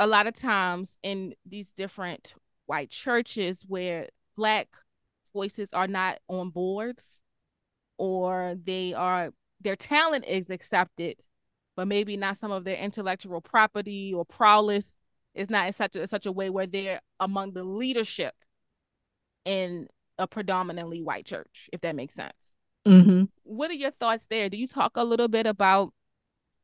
a 0.00 0.08
lot 0.08 0.26
of 0.26 0.34
times 0.34 0.98
in 1.04 1.34
these 1.46 1.70
different 1.70 2.34
white 2.66 2.90
churches 2.90 3.64
where 3.68 4.08
black 4.36 4.66
voices 5.32 5.68
are 5.72 5.86
not 5.86 6.18
on 6.28 6.50
boards 6.50 7.20
or 7.96 8.56
they 8.64 8.92
are 8.92 9.30
their 9.60 9.76
talent 9.76 10.24
is 10.26 10.50
accepted 10.50 11.24
but 11.76 11.86
maybe 11.86 12.16
not 12.16 12.36
some 12.36 12.50
of 12.50 12.64
their 12.64 12.76
intellectual 12.76 13.40
property 13.40 14.12
or 14.12 14.24
prowess 14.24 14.96
is 15.34 15.50
not 15.50 15.66
in 15.66 15.72
such 15.72 15.94
a 15.94 16.06
such 16.06 16.26
a 16.26 16.32
way 16.32 16.50
where 16.50 16.66
they're 16.66 17.00
among 17.20 17.52
the 17.52 17.62
leadership 17.62 18.34
in 19.44 19.86
a 20.18 20.26
predominantly 20.26 21.02
white 21.02 21.26
church 21.26 21.68
if 21.72 21.80
that 21.82 21.94
makes 21.94 22.14
sense 22.14 22.32
mm-hmm. 22.86 23.24
what 23.42 23.70
are 23.70 23.74
your 23.74 23.90
thoughts 23.90 24.26
there 24.28 24.48
do 24.48 24.56
you 24.56 24.66
talk 24.66 24.92
a 24.96 25.04
little 25.04 25.28
bit 25.28 25.46
about 25.46 25.92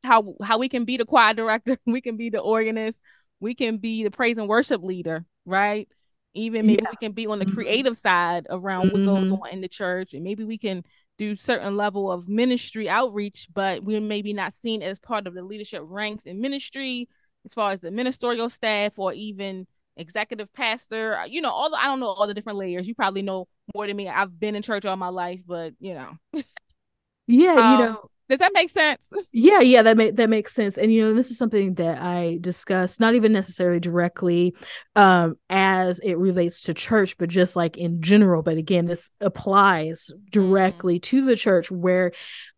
how 0.02 0.34
how 0.42 0.58
we 0.58 0.68
can 0.68 0.84
be 0.84 0.96
the 0.96 1.04
choir 1.04 1.34
director 1.34 1.76
we 1.86 2.00
can 2.00 2.16
be 2.16 2.30
the 2.30 2.40
organist 2.40 3.00
we 3.40 3.54
can 3.54 3.76
be 3.76 4.02
the 4.02 4.10
praise 4.10 4.38
and 4.38 4.48
worship 4.48 4.82
leader 4.82 5.24
right 5.44 5.88
even 6.34 6.66
maybe 6.66 6.82
yeah. 6.82 6.90
we 6.90 6.96
can 6.96 7.12
be 7.12 7.26
on 7.26 7.38
the 7.38 7.44
mm-hmm. 7.44 7.54
creative 7.54 7.98
side 7.98 8.46
around 8.48 8.86
mm-hmm. 8.86 9.06
what 9.06 9.14
goes 9.20 9.30
mm-hmm. 9.30 9.42
on 9.42 9.50
in 9.50 9.60
the 9.60 9.68
church 9.68 10.14
and 10.14 10.24
maybe 10.24 10.44
we 10.44 10.56
can 10.56 10.82
do 11.22 11.36
certain 11.36 11.76
level 11.76 12.10
of 12.10 12.28
ministry 12.28 12.88
outreach 12.88 13.46
but 13.54 13.84
we're 13.84 14.00
maybe 14.00 14.32
not 14.32 14.52
seen 14.52 14.82
as 14.82 14.98
part 14.98 15.26
of 15.26 15.34
the 15.34 15.42
leadership 15.42 15.82
ranks 15.84 16.24
in 16.24 16.40
ministry 16.40 17.08
as 17.44 17.54
far 17.54 17.70
as 17.70 17.80
the 17.80 17.90
ministerial 17.90 18.50
staff 18.50 18.98
or 18.98 19.12
even 19.12 19.66
executive 19.96 20.52
pastor. 20.52 21.18
Uh, 21.18 21.24
you 21.24 21.40
know 21.40 21.50
all 21.50 21.70
the, 21.70 21.76
i 21.76 21.84
don't 21.84 22.00
know 22.00 22.08
all 22.08 22.26
the 22.26 22.34
different 22.34 22.58
layers. 22.58 22.86
You 22.86 22.94
probably 22.94 23.22
know 23.22 23.46
more 23.74 23.86
than 23.86 23.96
me. 23.96 24.08
I've 24.08 24.38
been 24.38 24.54
in 24.54 24.62
church 24.62 24.84
all 24.84 24.96
my 24.96 25.08
life 25.08 25.40
but 25.46 25.74
you 25.78 25.94
know. 25.94 26.42
Yeah 27.26 27.52
um, 27.52 27.72
you 27.72 27.86
know 27.86 28.10
does 28.32 28.40
that 28.40 28.52
make 28.54 28.70
sense? 28.70 29.12
Yeah, 29.34 29.60
yeah, 29.60 29.82
that 29.82 29.96
make 29.96 30.16
that 30.16 30.30
makes 30.30 30.54
sense. 30.54 30.78
And 30.78 30.92
you 30.92 31.02
know, 31.02 31.14
this 31.14 31.30
is 31.30 31.38
something 31.38 31.74
that 31.74 32.00
I 32.00 32.38
discuss, 32.40 32.98
not 32.98 33.14
even 33.14 33.32
necessarily 33.32 33.80
directly 33.80 34.54
um 34.96 35.36
as 35.50 35.98
it 36.00 36.16
relates 36.16 36.62
to 36.62 36.74
church, 36.74 37.18
but 37.18 37.28
just 37.28 37.56
like 37.56 37.76
in 37.76 38.00
general. 38.00 38.42
But 38.42 38.56
again, 38.56 38.86
this 38.86 39.10
applies 39.20 40.10
directly 40.30 40.98
mm. 40.98 41.02
to 41.02 41.26
the 41.26 41.36
church 41.36 41.70
where 41.70 42.12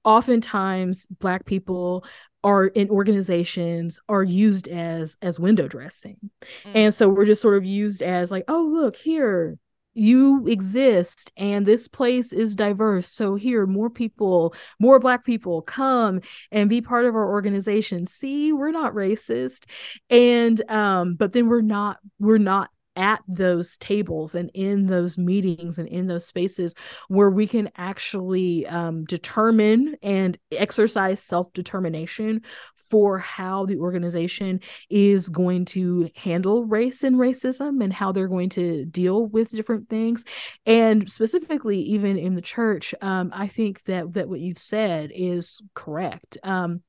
oftentimes 0.05 1.07
black 1.07 1.45
people 1.45 2.05
are 2.45 2.67
in 2.67 2.91
organizations 2.91 3.99
are 4.09 4.23
used 4.23 4.69
as 4.69 5.17
as 5.23 5.41
window 5.41 5.67
dressing 5.67 6.19
mm. 6.23 6.71
and 6.75 6.93
so 6.93 7.09
we're 7.09 7.25
just 7.25 7.41
sort 7.41 7.57
of 7.57 7.65
used 7.65 8.03
as 8.03 8.31
like 8.31 8.45
oh 8.49 8.71
look 8.71 8.97
here 8.97 9.57
you 9.95 10.47
exist 10.47 11.33
and 11.37 11.65
this 11.65 11.89
place 11.89 12.33
is 12.33 12.57
diverse. 12.57 13.09
So 13.09 13.37
here 13.37 13.67
more 13.67 13.91
people 13.91 14.55
more 14.81 14.99
black 14.99 15.25
people 15.25 15.63
come 15.63 16.21
and 16.51 16.69
be 16.69 16.81
part 16.81 17.07
of 17.07 17.15
our 17.15 17.31
organization. 17.31 18.07
See 18.07 18.53
we're 18.53 18.73
not 18.73 18.95
racist. 18.95 19.65
And 20.11 20.61
um 20.71 21.15
but 21.15 21.33
then 21.33 21.49
we're 21.49 21.61
not 21.61 21.99
we're 22.19 22.39
not 22.39 22.71
at 22.97 23.23
those 23.29 23.77
tables 23.79 24.35
and 24.35 24.51
in 24.55 24.87
those 24.87 25.19
meetings 25.19 25.79
and 25.79 25.89
in 25.89 26.07
those 26.07 26.27
spaces 26.27 26.75
where 27.09 27.31
we 27.31 27.47
can 27.47 27.71
actually 27.77 28.67
um, 28.67 29.05
determine 29.05 29.97
and 30.03 30.39
exercise 30.53 31.21
self 31.21 31.53
determination 31.53 32.43
for 32.91 33.19
how 33.19 33.65
the 33.65 33.79
organization 33.79 34.61
is 34.91 35.29
going 35.29 35.65
to 35.65 36.09
handle 36.15 36.65
race 36.67 37.03
and 37.03 37.17
racism 37.17 37.83
and 37.83 37.93
how 37.93 38.13
they're 38.13 38.29
going 38.29 38.51
to 38.51 38.85
deal 38.85 39.27
with 39.27 39.51
different 39.51 39.89
things. 39.89 40.25
And 40.67 41.11
specifically 41.11 41.81
even 41.81 42.19
in 42.19 42.35
the 42.35 42.43
church 42.43 42.95
um, 43.01 43.31
i 43.35 43.49
think 43.49 43.83
that 43.85 44.13
that 44.15 44.29
what 44.29 44.41
you've 44.41 44.59
said 44.59 45.11
is 45.15 45.63
correct. 45.75 46.39
Um, 46.43 46.83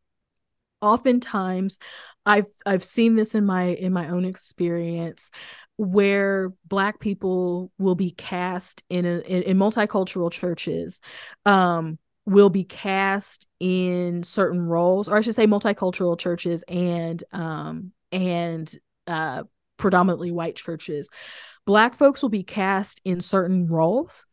oftentimes 0.81 1.79
i've 2.25 2.47
i've 2.65 2.83
seen 2.83 3.15
this 3.15 3.35
in 3.35 3.45
my 3.45 3.65
in 3.65 3.93
my 3.93 4.09
own 4.09 4.25
experience 4.25 5.31
where 5.77 6.53
black 6.65 6.99
people 6.99 7.71
will 7.77 7.95
be 7.95 8.11
cast 8.11 8.83
in 8.89 9.05
a 9.05 9.19
in, 9.19 9.43
in 9.43 9.57
multicultural 9.57 10.31
churches 10.31 11.01
um 11.45 11.97
will 12.25 12.49
be 12.49 12.63
cast 12.63 13.47
in 13.59 14.23
certain 14.23 14.61
roles 14.61 15.09
or 15.09 15.17
i 15.17 15.21
should 15.21 15.35
say 15.35 15.45
multicultural 15.45 16.17
churches 16.17 16.63
and 16.67 17.23
um 17.31 17.91
and 18.11 18.73
uh 19.07 19.43
predominantly 19.77 20.31
white 20.31 20.55
churches. 20.55 21.09
Black 21.65 21.95
folks 21.95 22.21
will 22.21 22.29
be 22.29 22.43
cast 22.43 23.01
in 23.03 23.19
certain 23.21 23.67
roles 23.67 24.25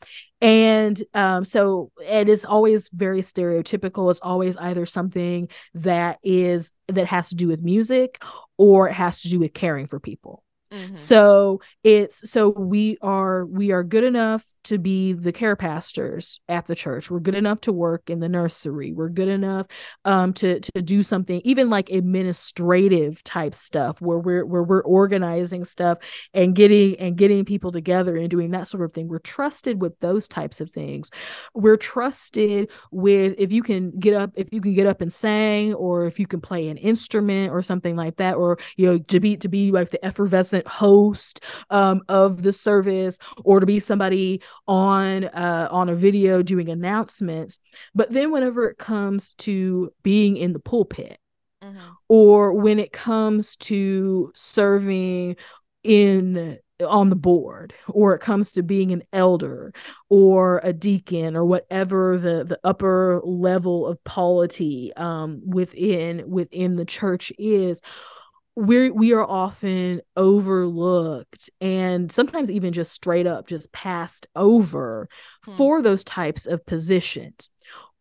and 0.42 1.02
um, 1.14 1.44
so 1.44 1.92
it 2.04 2.28
is 2.28 2.44
always 2.44 2.90
very 2.90 3.22
stereotypical 3.22 4.10
it's 4.10 4.20
always 4.20 4.56
either 4.56 4.84
something 4.84 5.48
that 5.74 6.18
is 6.22 6.72
that 6.88 7.06
has 7.06 7.30
to 7.30 7.36
do 7.36 7.48
with 7.48 7.62
music 7.62 8.22
or 8.58 8.88
it 8.88 8.92
has 8.92 9.22
to 9.22 9.30
do 9.30 9.38
with 9.38 9.54
caring 9.54 9.86
for 9.86 10.00
people 10.00 10.42
mm-hmm. 10.70 10.94
so 10.94 11.60
it's 11.84 12.28
so 12.30 12.48
we 12.50 12.98
are 13.00 13.46
we 13.46 13.70
are 13.70 13.84
good 13.84 14.04
enough 14.04 14.44
to 14.64 14.78
be 14.78 15.12
the 15.12 15.32
care 15.32 15.56
pastors 15.56 16.40
at 16.48 16.66
the 16.66 16.74
church. 16.74 17.10
We're 17.10 17.20
good 17.20 17.34
enough 17.34 17.60
to 17.62 17.72
work 17.72 18.10
in 18.10 18.20
the 18.20 18.28
nursery. 18.28 18.92
We're 18.92 19.08
good 19.08 19.28
enough 19.28 19.66
um, 20.04 20.32
to 20.34 20.60
to 20.60 20.82
do 20.82 21.02
something, 21.02 21.40
even 21.44 21.70
like 21.70 21.90
administrative 21.90 23.22
type 23.24 23.54
stuff, 23.54 24.00
where 24.00 24.18
we're 24.18 24.44
where 24.44 24.62
we're 24.62 24.82
organizing 24.82 25.64
stuff 25.64 25.98
and 26.34 26.54
getting 26.54 26.96
and 26.96 27.16
getting 27.16 27.44
people 27.44 27.72
together 27.72 28.16
and 28.16 28.30
doing 28.30 28.50
that 28.52 28.68
sort 28.68 28.84
of 28.84 28.92
thing. 28.92 29.08
We're 29.08 29.18
trusted 29.18 29.80
with 29.80 29.98
those 30.00 30.28
types 30.28 30.60
of 30.60 30.70
things. 30.70 31.10
We're 31.54 31.76
trusted 31.76 32.70
with 32.90 33.34
if 33.38 33.52
you 33.52 33.62
can 33.62 33.98
get 33.98 34.14
up, 34.14 34.32
if 34.36 34.52
you 34.52 34.60
can 34.60 34.74
get 34.74 34.86
up 34.86 35.00
and 35.00 35.12
sing, 35.12 35.74
or 35.74 36.06
if 36.06 36.18
you 36.18 36.26
can 36.26 36.40
play 36.40 36.68
an 36.68 36.76
instrument 36.76 37.52
or 37.52 37.62
something 37.62 37.96
like 37.96 38.16
that, 38.16 38.36
or 38.36 38.58
you 38.76 38.86
know 38.86 38.98
to 38.98 39.20
be 39.20 39.36
to 39.38 39.48
be 39.48 39.70
like 39.72 39.90
the 39.90 40.04
effervescent 40.04 40.66
host 40.66 41.40
um, 41.70 42.02
of 42.08 42.42
the 42.42 42.52
service, 42.52 43.18
or 43.44 43.60
to 43.60 43.66
be 43.66 43.80
somebody 43.80 44.40
on 44.66 45.24
uh, 45.24 45.68
on 45.70 45.88
a 45.88 45.94
video 45.94 46.42
doing 46.42 46.68
announcements 46.68 47.58
but 47.94 48.10
then 48.10 48.30
whenever 48.30 48.68
it 48.68 48.78
comes 48.78 49.34
to 49.34 49.92
being 50.02 50.36
in 50.36 50.52
the 50.52 50.60
pulpit 50.60 51.18
mm-hmm. 51.62 51.78
or 52.08 52.52
when 52.52 52.78
it 52.78 52.92
comes 52.92 53.56
to 53.56 54.32
serving 54.34 55.36
in 55.82 56.58
on 56.86 57.10
the 57.10 57.16
board 57.16 57.74
or 57.88 58.14
it 58.14 58.20
comes 58.20 58.52
to 58.52 58.62
being 58.62 58.92
an 58.92 59.02
elder 59.12 59.72
or 60.08 60.60
a 60.64 60.72
deacon 60.72 61.36
or 61.36 61.44
whatever 61.44 62.18
the 62.18 62.44
the 62.44 62.58
upper 62.64 63.20
level 63.24 63.86
of 63.86 64.02
polity 64.04 64.92
um 64.96 65.40
within 65.44 66.28
within 66.28 66.76
the 66.76 66.84
church 66.84 67.32
is 67.38 67.80
we 68.54 68.90
we 68.90 69.12
are 69.12 69.24
often 69.24 70.00
overlooked 70.16 71.48
and 71.60 72.12
sometimes 72.12 72.50
even 72.50 72.72
just 72.72 72.92
straight 72.92 73.26
up 73.26 73.46
just 73.46 73.72
passed 73.72 74.26
over 74.36 75.08
hmm. 75.44 75.52
for 75.52 75.80
those 75.80 76.04
types 76.04 76.46
of 76.46 76.64
positions 76.66 77.48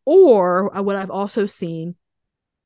or 0.05 0.75
uh, 0.75 0.81
what 0.81 0.95
i've 0.95 1.11
also 1.11 1.45
seen 1.45 1.95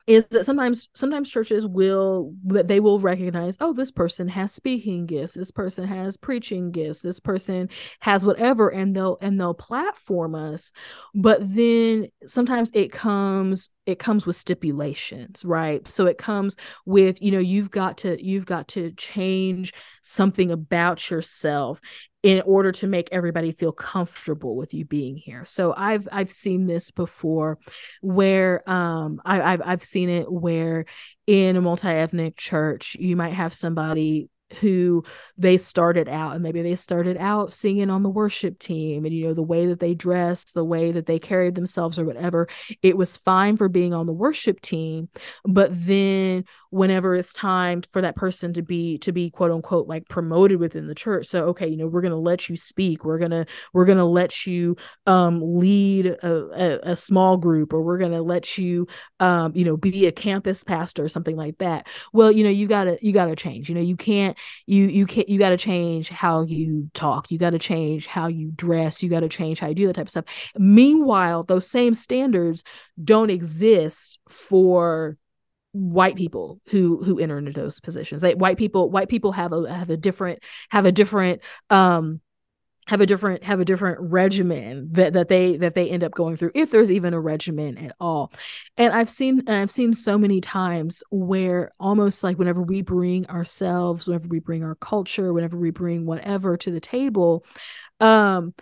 is 0.07 0.23
that 0.29 0.45
sometimes 0.45 0.87
sometimes 0.93 1.31
churches 1.31 1.65
will 1.65 2.33
that 2.45 2.67
they 2.67 2.79
will 2.79 2.99
recognize 2.99 3.57
oh 3.59 3.73
this 3.73 3.91
person 3.91 4.27
has 4.27 4.53
speaking 4.53 5.05
gifts 5.05 5.33
this 5.33 5.51
person 5.51 5.87
has 5.87 6.17
preaching 6.17 6.71
gifts 6.71 7.01
this 7.01 7.19
person 7.19 7.69
has 7.99 8.25
whatever 8.25 8.69
and 8.69 8.95
they'll 8.95 9.17
and 9.21 9.39
they'll 9.39 9.53
platform 9.53 10.35
us 10.35 10.71
but 11.13 11.39
then 11.41 12.07
sometimes 12.25 12.71
it 12.73 12.91
comes 12.91 13.69
it 13.85 13.99
comes 13.99 14.25
with 14.25 14.35
stipulations 14.35 15.45
right 15.45 15.91
so 15.91 16.05
it 16.05 16.17
comes 16.17 16.55
with 16.85 17.21
you 17.21 17.31
know 17.31 17.39
you've 17.39 17.71
got 17.71 17.97
to 17.99 18.23
you've 18.23 18.45
got 18.45 18.67
to 18.67 18.91
change 18.91 19.73
something 20.01 20.51
about 20.51 21.09
yourself 21.09 21.79
in 22.25 22.41
order 22.41 22.71
to 22.71 22.87
make 22.87 23.07
everybody 23.11 23.51
feel 23.51 23.71
comfortable 23.71 24.55
with 24.55 24.73
you 24.73 24.83
being 24.83 25.15
here. 25.15 25.45
So 25.45 25.75
I've 25.77 26.07
I've 26.11 26.31
seen 26.31 26.65
this 26.65 26.89
before 26.89 27.59
where 28.01 28.67
um 28.67 29.21
I, 29.23 29.53
I've 29.53 29.61
I've 29.63 29.83
seen 29.83 30.09
it 30.09 30.31
where 30.31 30.85
in 31.27 31.55
a 31.55 31.61
multi-ethnic 31.61 32.35
church 32.35 32.97
you 32.99 33.15
might 33.15 33.33
have 33.33 33.53
somebody 33.53 34.29
who 34.59 35.03
they 35.37 35.57
started 35.57 36.07
out 36.07 36.33
and 36.33 36.43
maybe 36.43 36.61
they 36.61 36.75
started 36.75 37.17
out 37.17 37.51
singing 37.51 37.89
on 37.89 38.03
the 38.03 38.09
worship 38.09 38.59
team 38.59 39.03
and 39.03 39.13
you 39.13 39.27
know 39.27 39.33
the 39.33 39.41
way 39.41 39.65
that 39.65 39.79
they 39.79 39.95
dressed 39.95 40.53
the 40.53 40.63
way 40.63 40.91
that 40.91 41.07
they 41.07 41.17
carried 41.17 41.55
themselves 41.55 41.97
or 41.97 42.05
whatever 42.05 42.47
it 42.83 42.95
was 42.95 43.17
fine 43.17 43.57
for 43.57 43.67
being 43.67 43.93
on 43.93 44.05
the 44.05 44.13
worship 44.13 44.61
team 44.61 45.09
but 45.45 45.69
then 45.73 46.45
whenever 46.75 47.15
it's 47.15 47.31
time 47.31 47.81
for 47.81 48.01
that 48.01 48.17
person 48.17 48.51
to 48.51 48.61
be 48.61 48.97
to 48.97 49.13
be 49.13 49.29
quote 49.29 49.49
unquote 49.49 49.87
like 49.87 50.09
promoted 50.09 50.59
within 50.59 50.87
the 50.87 50.93
church. 50.93 51.25
So 51.25 51.45
okay 51.45 51.69
you 51.69 51.77
know 51.77 51.87
we're 51.87 52.01
going 52.01 52.11
to 52.11 52.17
let 52.17 52.49
you 52.49 52.57
speak. 52.57 53.05
We're 53.05 53.17
going 53.17 53.31
to 53.31 53.45
we're 53.71 53.85
going 53.85 53.97
to 53.97 54.03
let 54.03 54.45
you 54.45 54.75
um 55.07 55.39
lead 55.57 56.05
a, 56.07 56.27
a, 56.27 56.91
a 56.91 56.95
small 56.97 57.37
group 57.37 57.71
or 57.71 57.81
we're 57.81 57.97
going 57.97 58.11
to 58.11 58.21
let 58.21 58.57
you 58.57 58.87
um 59.21 59.53
you 59.55 59.63
know 59.63 59.77
be 59.77 60.05
a 60.05 60.11
campus 60.11 60.65
pastor 60.65 61.05
or 61.05 61.07
something 61.07 61.37
like 61.37 61.57
that. 61.59 61.87
Well 62.11 62.29
you 62.29 62.43
know 62.43 62.49
you 62.49 62.67
got 62.67 62.83
to 62.83 62.97
you 63.01 63.13
got 63.13 63.27
to 63.27 63.37
change. 63.37 63.69
You 63.69 63.75
know 63.75 63.81
you 63.81 63.95
can't 63.95 64.37
you 64.65 64.83
you 64.87 65.05
can't 65.05 65.29
you 65.29 65.39
got 65.39 65.49
to 65.49 65.57
change 65.57 66.09
how 66.09 66.43
you 66.43 66.89
talk. 66.93 67.31
You 67.31 67.37
got 67.37 67.51
to 67.51 67.59
change 67.59 68.05
how 68.05 68.27
you 68.27 68.51
dress. 68.53 69.01
You 69.01 69.09
got 69.09 69.21
to 69.21 69.29
change 69.29 69.59
how 69.59 69.67
you 69.67 69.75
do 69.75 69.87
that 69.87 69.93
type 69.93 70.07
of 70.07 70.11
stuff. 70.11 70.25
Meanwhile 70.57 71.43
those 71.43 71.69
same 71.69 71.93
standards 71.93 72.65
don't 73.01 73.29
exist 73.29 74.19
for 74.27 75.15
white 75.75 76.15
people 76.15 76.61
who 76.69 77.03
who 77.03 77.19
enter 77.19 77.37
into 77.37 77.51
those 77.51 77.79
positions. 77.79 78.23
Like 78.23 78.37
white 78.37 78.57
people 78.57 78.89
white 78.89 79.09
people 79.09 79.33
have 79.33 79.51
a 79.51 79.71
have 79.71 79.89
a 79.89 79.97
different 79.97 80.39
have 80.69 80.85
a 80.85 80.91
different 80.91 81.41
um 81.69 82.21
have 82.87 83.01
a 83.01 83.05
different 83.05 83.43
have 83.43 83.59
a 83.59 83.65
different 83.65 83.99
regimen 83.99 84.89
that 84.91 85.13
that 85.13 85.27
they 85.27 85.57
that 85.57 85.73
they 85.73 85.89
end 85.89 86.03
up 86.03 86.13
going 86.13 86.37
through 86.37 86.51
if 86.55 86.71
there's 86.71 86.91
even 86.91 87.13
a 87.13 87.19
regimen 87.19 87.77
at 87.77 87.95
all. 87.99 88.31
And 88.77 88.93
i've 88.93 89.09
seen 89.09 89.39
and 89.47 89.57
i've 89.57 89.71
seen 89.71 89.91
so 89.91 90.17
many 90.17 90.39
times 90.39 91.03
where 91.09 91.71
almost 91.79 92.23
like 92.23 92.37
whenever 92.37 92.61
we 92.61 92.81
bring 92.81 93.27
ourselves 93.27 94.07
whenever 94.07 94.27
we 94.27 94.39
bring 94.39 94.63
our 94.63 94.75
culture 94.75 95.33
whenever 95.33 95.57
we 95.57 95.71
bring 95.71 96.05
whatever 96.05 96.57
to 96.57 96.71
the 96.71 96.79
table 96.79 97.43
um 97.99 98.53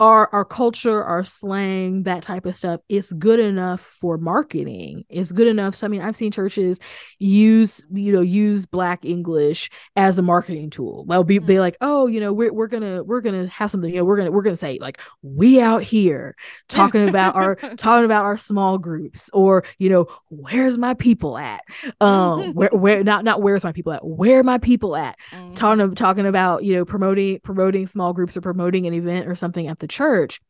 our 0.00 0.28
our 0.32 0.44
culture, 0.44 1.02
our 1.02 1.24
slang, 1.24 2.04
that 2.04 2.22
type 2.22 2.46
of 2.46 2.54
stuff 2.54 2.80
is 2.88 3.12
good 3.12 3.40
enough 3.40 3.80
for 3.80 4.16
marketing. 4.16 5.04
It's 5.08 5.32
good 5.32 5.48
enough. 5.48 5.74
So 5.74 5.86
I 5.86 5.88
mean, 5.88 6.02
I've 6.02 6.16
seen 6.16 6.30
churches 6.30 6.78
use 7.18 7.84
you 7.90 8.12
know 8.12 8.20
use 8.20 8.64
Black 8.66 9.04
English 9.04 9.70
as 9.96 10.18
a 10.18 10.22
marketing 10.22 10.70
tool. 10.70 11.04
They'll 11.08 11.24
be 11.24 11.38
be 11.38 11.54
mm-hmm. 11.54 11.60
like, 11.60 11.76
oh, 11.80 12.06
you 12.06 12.20
know, 12.20 12.32
we're 12.32 12.52
we're 12.52 12.68
gonna 12.68 13.02
we're 13.02 13.20
gonna 13.20 13.48
have 13.48 13.70
something. 13.70 13.90
You 13.90 13.98
know, 13.98 14.04
we're 14.04 14.18
gonna 14.18 14.30
we're 14.30 14.42
gonna 14.42 14.56
say 14.56 14.78
like 14.80 15.00
we 15.22 15.60
out 15.60 15.82
here 15.82 16.36
talking 16.68 17.08
about 17.08 17.34
our 17.34 17.54
talking 17.76 18.04
about 18.04 18.24
our 18.24 18.36
small 18.36 18.78
groups, 18.78 19.30
or 19.32 19.64
you 19.78 19.88
know, 19.88 20.06
where's 20.28 20.78
my 20.78 20.94
people 20.94 21.36
at? 21.36 21.62
Um, 22.00 22.52
where 22.54 22.70
where 22.72 23.02
not 23.02 23.24
not 23.24 23.42
where's 23.42 23.64
my 23.64 23.72
people 23.72 23.92
at? 23.92 24.06
Where 24.06 24.44
my 24.44 24.58
people 24.58 24.94
at? 24.94 25.18
Mm-hmm. 25.32 25.54
Talking 25.54 25.94
talking 25.96 26.26
about 26.26 26.62
you 26.62 26.74
know 26.74 26.84
promoting 26.84 27.40
promoting 27.40 27.88
small 27.88 28.12
groups 28.12 28.36
or 28.36 28.42
promoting 28.42 28.86
an 28.86 28.94
event 28.94 29.26
or 29.26 29.34
something 29.34 29.66
at 29.66 29.80
the 29.80 29.87
church. 29.88 30.40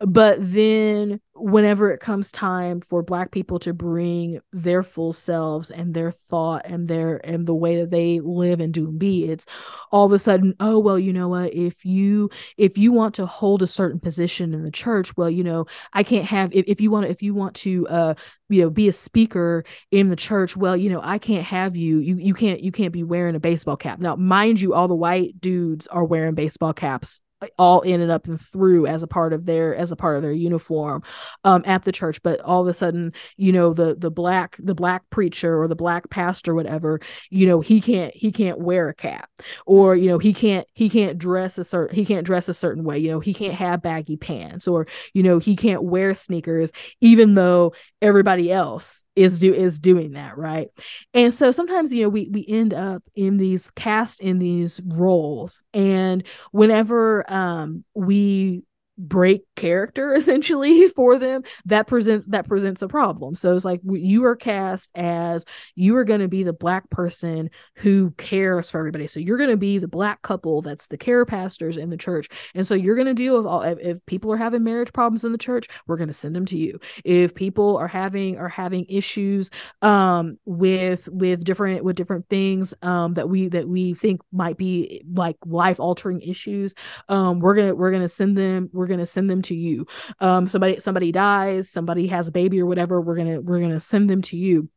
But 0.00 0.38
then 0.40 1.20
whenever 1.38 1.90
it 1.90 2.00
comes 2.00 2.32
time 2.32 2.80
for 2.80 3.02
black 3.02 3.30
people 3.30 3.58
to 3.60 3.72
bring 3.72 4.40
their 4.52 4.82
full 4.82 5.12
selves 5.12 5.70
and 5.70 5.94
their 5.94 6.10
thought 6.10 6.62
and 6.64 6.88
their 6.88 7.16
and 7.24 7.46
the 7.46 7.54
way 7.54 7.80
that 7.80 7.90
they 7.90 8.20
live 8.20 8.60
and 8.60 8.72
do 8.72 8.88
and 8.88 8.98
be 8.98 9.24
it's 9.24 9.46
all 9.92 10.06
of 10.06 10.12
a 10.12 10.18
sudden 10.18 10.54
oh 10.60 10.78
well 10.78 10.98
you 10.98 11.12
know 11.12 11.28
what 11.28 11.52
if 11.52 11.84
you 11.84 12.30
if 12.56 12.78
you 12.78 12.92
want 12.92 13.14
to 13.14 13.26
hold 13.26 13.62
a 13.62 13.66
certain 13.66 14.00
position 14.00 14.54
in 14.54 14.64
the 14.64 14.70
church 14.70 15.16
well 15.16 15.30
you 15.30 15.44
know 15.44 15.66
i 15.92 16.02
can't 16.02 16.24
have 16.24 16.52
if, 16.54 16.64
if 16.66 16.80
you 16.80 16.90
want 16.90 17.06
if 17.06 17.22
you 17.22 17.34
want 17.34 17.54
to 17.54 17.86
uh 17.88 18.14
you 18.48 18.62
know 18.62 18.70
be 18.70 18.88
a 18.88 18.92
speaker 18.92 19.64
in 19.90 20.08
the 20.08 20.16
church 20.16 20.56
well 20.56 20.76
you 20.76 20.88
know 20.88 21.00
i 21.02 21.18
can't 21.18 21.44
have 21.44 21.76
you 21.76 21.98
you 21.98 22.16
you 22.16 22.34
can't 22.34 22.60
you 22.60 22.72
can't 22.72 22.92
be 22.92 23.02
wearing 23.02 23.34
a 23.34 23.40
baseball 23.40 23.76
cap 23.76 23.98
now 23.98 24.16
mind 24.16 24.60
you 24.60 24.74
all 24.74 24.88
the 24.88 24.94
white 24.94 25.40
dudes 25.40 25.86
are 25.88 26.04
wearing 26.04 26.34
baseball 26.34 26.72
caps 26.72 27.20
all 27.58 27.82
and 27.82 28.10
up 28.10 28.26
and 28.26 28.40
through 28.40 28.86
as 28.86 29.02
a 29.02 29.06
part 29.06 29.32
of 29.32 29.46
their 29.46 29.74
as 29.74 29.92
a 29.92 29.96
part 29.96 30.16
of 30.16 30.22
their 30.22 30.32
uniform 30.32 31.02
um 31.44 31.62
at 31.66 31.82
the 31.84 31.92
church. 31.92 32.22
But 32.22 32.40
all 32.40 32.62
of 32.62 32.68
a 32.68 32.74
sudden 32.74 33.12
you 33.36 33.52
know 33.52 33.72
the 33.72 33.94
the 33.94 34.10
black 34.10 34.56
the 34.58 34.74
black 34.74 35.08
preacher 35.10 35.60
or 35.60 35.68
the 35.68 35.76
black 35.76 36.10
pastor 36.10 36.54
whatever 36.54 37.00
you 37.30 37.46
know 37.46 37.60
he 37.60 37.80
can't 37.80 38.14
he 38.14 38.32
can't 38.32 38.58
wear 38.58 38.88
a 38.88 38.94
cap 38.94 39.30
or 39.66 39.96
you 39.96 40.08
know 40.08 40.18
he 40.18 40.32
can't 40.32 40.66
he 40.72 40.88
can't 40.88 41.18
dress 41.18 41.58
a 41.58 41.64
certain 41.64 41.94
he 41.94 42.04
can't 42.04 42.26
dress 42.26 42.48
a 42.48 42.54
certain 42.54 42.84
way. 42.84 42.98
You 42.98 43.10
know 43.10 43.20
he 43.20 43.34
can't 43.34 43.54
have 43.54 43.82
baggy 43.82 44.16
pants 44.16 44.68
or 44.68 44.86
you 45.14 45.22
know 45.22 45.38
he 45.38 45.56
can't 45.56 45.82
wear 45.82 46.14
sneakers 46.14 46.72
even 47.00 47.34
though 47.34 47.72
everybody 48.02 48.52
else 48.52 49.02
is 49.14 49.40
do 49.40 49.52
is 49.52 49.80
doing 49.80 50.12
that 50.12 50.36
right? 50.36 50.68
And 51.14 51.32
so 51.32 51.50
sometimes 51.50 51.92
you 51.92 52.02
know 52.02 52.08
we 52.08 52.28
we 52.30 52.44
end 52.48 52.74
up 52.74 53.02
in 53.14 53.36
these 53.36 53.70
cast 53.70 54.20
in 54.20 54.38
these 54.38 54.80
roles. 54.84 55.62
And 55.72 56.24
whenever 56.52 57.28
um 57.36 57.84
we 57.94 58.62
break 58.98 59.42
character 59.56 60.14
essentially 60.16 60.88
for 60.88 61.18
them 61.18 61.42
that 61.64 61.86
presents 61.86 62.26
that 62.28 62.48
presents 62.48 62.82
a 62.82 62.88
problem. 62.88 63.34
So 63.34 63.54
it's 63.54 63.64
like 63.64 63.80
you 63.84 64.24
are 64.24 64.36
cast 64.36 64.90
as 64.96 65.44
you 65.74 65.96
are 65.96 66.04
going 66.04 66.20
to 66.20 66.28
be 66.28 66.42
the 66.42 66.52
black 66.52 66.88
person 66.90 67.50
who 67.76 68.10
cares 68.12 68.70
for 68.70 68.78
everybody. 68.78 69.06
So 69.06 69.20
you're 69.20 69.38
going 69.38 69.50
to 69.50 69.56
be 69.56 69.78
the 69.78 69.88
black 69.88 70.22
couple 70.22 70.62
that's 70.62 70.88
the 70.88 70.96
care 70.96 71.24
pastors 71.24 71.76
in 71.76 71.90
the 71.90 71.96
church. 71.96 72.28
And 72.54 72.66
so 72.66 72.74
you're 72.74 72.96
going 72.96 73.06
to 73.06 73.14
deal 73.14 73.36
with 73.36 73.46
all 73.46 73.62
if, 73.62 73.78
if 73.80 74.06
people 74.06 74.32
are 74.32 74.36
having 74.36 74.64
marriage 74.64 74.92
problems 74.92 75.24
in 75.24 75.32
the 75.32 75.38
church 75.38 75.68
we're 75.86 75.96
going 75.96 76.08
to 76.08 76.14
send 76.14 76.34
them 76.34 76.46
to 76.46 76.56
you. 76.56 76.78
If 77.04 77.34
people 77.34 77.76
are 77.76 77.88
having 77.88 78.38
are 78.38 78.48
having 78.48 78.86
issues 78.88 79.50
um 79.82 80.38
with 80.44 81.08
with 81.10 81.44
different 81.44 81.84
with 81.84 81.96
different 81.96 82.28
things 82.28 82.74
um 82.82 83.14
that 83.14 83.28
we 83.28 83.48
that 83.48 83.68
we 83.68 83.94
think 83.94 84.20
might 84.32 84.56
be 84.56 85.02
like 85.12 85.36
life 85.44 85.80
altering 85.80 86.20
issues 86.20 86.74
um 87.08 87.40
we're 87.40 87.54
gonna 87.54 87.74
we're 87.74 87.90
gonna 87.90 88.08
send 88.08 88.36
them 88.36 88.68
we're 88.72 88.85
we're 88.86 88.98
to 88.98 89.06
send 89.06 89.28
them 89.28 89.42
to 89.42 89.54
you. 89.54 89.86
Um 90.20 90.46
somebody 90.46 90.80
somebody 90.80 91.12
dies 91.12 91.70
somebody 91.70 92.06
has 92.08 92.28
a 92.28 92.32
baby 92.32 92.60
or 92.60 92.66
whatever 92.66 93.00
we're 93.00 93.16
to 93.16 93.38
we're 93.40 93.60
to 93.70 93.80
send 93.80 94.08
them 94.08 94.22
to 94.22 94.36
you. 94.36 94.68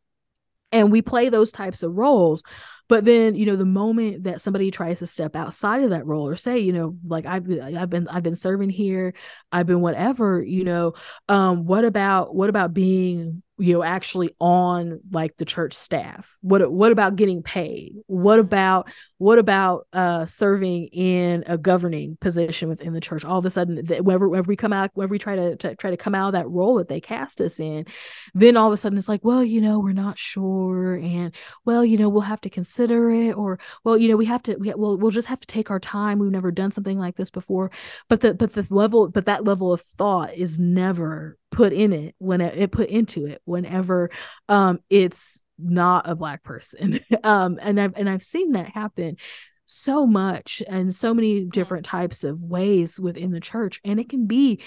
And 0.71 0.91
we 0.91 1.01
play 1.01 1.29
those 1.29 1.51
types 1.51 1.81
of 1.81 1.97
roles. 1.97 2.43
But 2.87 3.05
then 3.05 3.35
you 3.35 3.45
know 3.45 3.55
the 3.55 3.65
moment 3.65 4.23
that 4.23 4.41
somebody 4.41 4.71
tries 4.71 4.99
to 4.99 5.07
step 5.07 5.35
outside 5.35 5.83
of 5.83 5.91
that 5.91 6.07
role 6.07 6.27
or 6.27 6.35
say 6.35 6.57
you 6.57 6.73
know 6.73 6.97
like 7.05 7.27
i've 7.27 7.47
i've 7.47 7.89
been 7.89 8.07
i've 8.07 8.23
been 8.23 8.33
serving 8.33 8.71
here 8.71 9.13
i've 9.51 9.67
been 9.67 9.81
whatever 9.81 10.41
you 10.41 10.63
know 10.63 10.93
um 11.27 11.65
what 11.65 11.85
about 11.85 12.33
what 12.33 12.49
about 12.49 12.73
being 12.73 13.43
you 13.59 13.73
know 13.73 13.83
actually 13.83 14.35
on 14.39 14.99
like 15.11 15.37
the 15.37 15.45
church 15.45 15.73
staff? 15.73 16.37
What 16.41 16.71
what 16.71 16.91
about 16.91 17.15
getting 17.15 17.43
paid? 17.43 17.95
What 18.07 18.39
about 18.39 18.89
what 19.17 19.39
about 19.39 19.87
uh 19.93 20.25
serving 20.25 20.85
in 20.87 21.43
a 21.47 21.57
governing 21.57 22.17
position 22.19 22.69
within 22.69 22.93
the 22.93 23.01
church? 23.01 23.25
All 23.25 23.39
of 23.39 23.45
a 23.45 23.49
sudden 23.49 23.85
whenever, 23.85 24.29
whenever 24.29 24.47
we 24.47 24.55
come 24.55 24.73
out 24.73 24.91
whenever 24.93 25.11
we 25.11 25.19
try 25.19 25.35
to, 25.35 25.55
to 25.57 25.75
try 25.75 25.89
to 25.91 25.97
come 25.97 26.15
out 26.15 26.27
of 26.27 26.33
that 26.33 26.49
role 26.49 26.75
that 26.75 26.87
they 26.87 27.01
cast 27.01 27.41
us 27.41 27.59
in 27.59 27.85
then 28.33 28.57
all 28.57 28.67
of 28.67 28.73
a 28.73 28.77
sudden 28.77 28.97
it's 28.97 29.09
like 29.09 29.23
well 29.23 29.43
you 29.43 29.61
know 29.61 29.79
we're 29.79 29.93
not 29.93 30.17
sure 30.17 30.95
and 30.95 31.35
well 31.65 31.83
you 31.83 31.97
know 31.97 32.09
we'll 32.09 32.21
have 32.21 32.41
to 32.41 32.49
consider 32.49 33.09
it 33.09 33.33
or 33.33 33.59
well 33.83 33.97
you 33.97 34.07
know 34.07 34.15
we 34.15 34.25
have 34.25 34.43
to 34.43 34.55
we, 34.55 34.73
we'll, 34.75 34.97
we'll 34.97 35.11
just 35.11 35.27
have 35.27 35.39
to 35.39 35.47
take 35.47 35.69
our 35.69 35.79
time. 35.79 36.19
We've 36.19 36.31
never 36.31 36.51
done 36.51 36.71
something 36.71 36.97
like 36.97 37.15
this 37.15 37.29
before. 37.29 37.71
But 38.07 38.21
the 38.21 38.33
but 38.33 38.53
the 38.53 38.65
level 38.69 39.09
but 39.09 39.25
that 39.25 39.43
level 39.43 39.73
of 39.73 39.81
thought 39.81 40.33
is 40.33 40.59
never 40.59 41.37
put 41.51 41.73
in 41.73 41.93
it 41.93 42.15
when 42.19 42.41
it, 42.41 42.71
put 42.71 42.89
into 42.89 43.25
it 43.25 43.41
whenever 43.45 44.09
um 44.47 44.79
it's 44.89 45.41
not 45.57 46.09
a 46.09 46.15
black 46.15 46.43
person. 46.43 46.99
Um 47.23 47.59
and 47.61 47.79
i've 47.79 47.93
and 47.95 48.09
i've 48.09 48.23
seen 48.23 48.53
that 48.53 48.69
happen 48.69 49.17
so 49.65 50.07
much 50.07 50.63
and 50.67 50.93
so 50.93 51.13
many 51.13 51.43
different 51.45 51.85
types 51.85 52.23
of 52.23 52.41
ways 52.41 52.99
within 52.99 53.31
the 53.31 53.39
church 53.39 53.79
and 53.83 53.99
it 53.99 54.09
can 54.09 54.25
be 54.25 54.61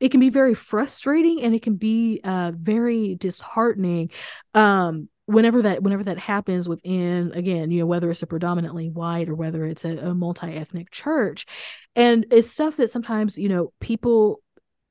it 0.00 0.10
can 0.10 0.18
be 0.18 0.30
very 0.30 0.54
frustrating 0.54 1.42
and 1.42 1.54
it 1.54 1.62
can 1.62 1.76
be 1.76 2.20
uh 2.24 2.52
very 2.54 3.14
disheartening 3.16 4.10
um 4.54 5.08
whenever 5.30 5.62
that 5.62 5.82
whenever 5.82 6.02
that 6.02 6.18
happens 6.18 6.68
within 6.68 7.30
again 7.32 7.70
you 7.70 7.80
know 7.80 7.86
whether 7.86 8.10
it's 8.10 8.22
a 8.22 8.26
predominantly 8.26 8.88
white 8.88 9.28
or 9.28 9.34
whether 9.36 9.64
it's 9.64 9.84
a, 9.84 9.96
a 9.98 10.14
multi-ethnic 10.14 10.90
church. 10.90 11.46
And 11.94 12.26
it's 12.30 12.50
stuff 12.50 12.76
that 12.76 12.90
sometimes 12.90 13.38
you 13.38 13.48
know 13.48 13.72
people 13.80 14.42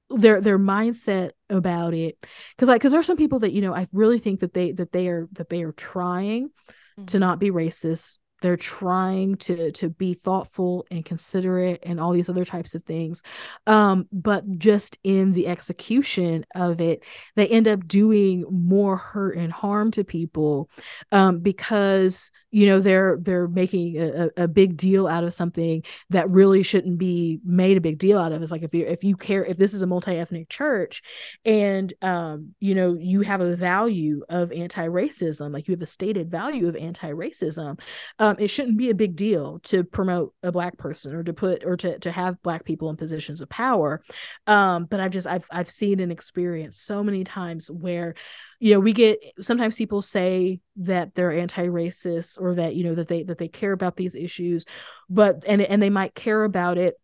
their 0.09 0.41
their 0.41 0.59
mindset 0.59 1.31
about 1.49 1.93
it 1.93 2.17
because 2.55 2.67
like 2.67 2.79
because 2.81 2.91
there's 2.91 3.05
some 3.05 3.17
people 3.17 3.39
that 3.39 3.51
you 3.51 3.61
know 3.61 3.73
i 3.73 3.85
really 3.93 4.19
think 4.19 4.39
that 4.39 4.53
they 4.53 4.71
that 4.71 4.91
they 4.91 5.07
are 5.07 5.27
that 5.33 5.49
they 5.49 5.63
are 5.63 5.71
trying 5.71 6.47
mm-hmm. 6.47 7.05
to 7.05 7.19
not 7.19 7.39
be 7.39 7.51
racist 7.51 8.18
they're 8.41 8.57
trying 8.57 9.35
to 9.35 9.71
to 9.71 9.89
be 9.89 10.13
thoughtful 10.13 10.85
and 10.91 11.05
considerate 11.05 11.79
and 11.83 11.99
all 11.99 12.11
these 12.11 12.29
other 12.29 12.45
types 12.45 12.75
of 12.75 12.83
things 12.83 13.21
um 13.67 14.07
but 14.11 14.43
just 14.57 14.97
in 15.03 15.31
the 15.31 15.47
execution 15.47 16.45
of 16.55 16.81
it 16.81 17.03
they 17.35 17.47
end 17.47 17.67
up 17.67 17.87
doing 17.87 18.45
more 18.49 18.97
hurt 18.97 19.35
and 19.35 19.51
harm 19.51 19.91
to 19.91 20.03
people 20.03 20.69
um 21.11 21.39
because 21.39 22.31
you 22.51 22.65
know 22.65 22.79
they're 22.79 23.17
they're 23.21 23.47
making 23.47 23.97
a, 23.97 24.29
a 24.37 24.47
big 24.47 24.75
deal 24.75 25.07
out 25.07 25.23
of 25.23 25.33
something 25.33 25.83
that 26.09 26.29
really 26.29 26.63
shouldn't 26.63 26.97
be 26.97 27.39
made 27.43 27.77
a 27.77 27.81
big 27.81 27.99
deal 27.99 28.17
out 28.17 28.31
of. 28.31 28.41
It's 28.41 28.51
like 28.51 28.63
if 28.63 28.73
you 28.73 28.85
if 28.85 29.03
you 29.03 29.15
care 29.15 29.45
if 29.45 29.57
this 29.57 29.73
is 29.73 29.81
a 29.81 29.87
multi-ethnic 29.87 30.49
church 30.49 31.01
and 31.45 31.93
um 32.01 32.55
you 32.59 32.73
know 32.73 32.95
you 32.99 33.21
have 33.21 33.41
a 33.41 33.55
value 33.55 34.23
of 34.29 34.51
anti-racism 34.51 35.51
like 35.53 35.67
you 35.67 35.73
have 35.73 35.81
a 35.81 35.85
stated 35.85 36.29
value 36.31 36.67
of 36.67 36.75
anti-racism 36.75 37.79
um, 38.17 38.28
um, 38.29 38.35
it 38.39 38.47
shouldn't 38.47 38.77
be 38.77 38.89
a 38.89 38.95
big 38.95 39.15
deal 39.15 39.59
to 39.63 39.83
promote 39.83 40.33
a 40.43 40.51
black 40.51 40.77
person 40.77 41.15
or 41.15 41.23
to 41.23 41.33
put 41.33 41.63
or 41.65 41.75
to 41.77 41.97
to 41.99 42.11
have 42.11 42.41
black 42.43 42.63
people 42.63 42.89
in 42.89 42.95
positions 42.95 43.41
of 43.41 43.49
power. 43.49 44.03
Um, 44.45 44.85
but 44.85 44.99
I've 44.99 45.11
just 45.11 45.27
I've 45.27 45.45
I've 45.51 45.69
seen 45.69 45.99
and 45.99 46.11
experienced 46.11 46.85
so 46.85 47.03
many 47.03 47.23
times 47.23 47.71
where 47.71 48.13
you 48.59 48.73
know 48.73 48.79
we 48.79 48.93
get 48.93 49.19
sometimes 49.41 49.75
people 49.75 50.01
say 50.01 50.59
that 50.77 51.15
they're 51.15 51.31
anti-racist 51.31 52.39
or 52.39 52.55
that 52.55 52.75
you 52.75 52.83
know 52.83 52.95
that 52.95 53.07
they 53.07 53.23
that 53.23 53.37
they 53.37 53.47
care 53.47 53.71
about 53.71 53.95
these 53.95 54.15
issues 54.15 54.65
but 55.09 55.43
and 55.47 55.61
and 55.61 55.81
they 55.81 55.89
might 55.89 56.13
care 56.13 56.43
about 56.43 56.77
it 56.77 56.95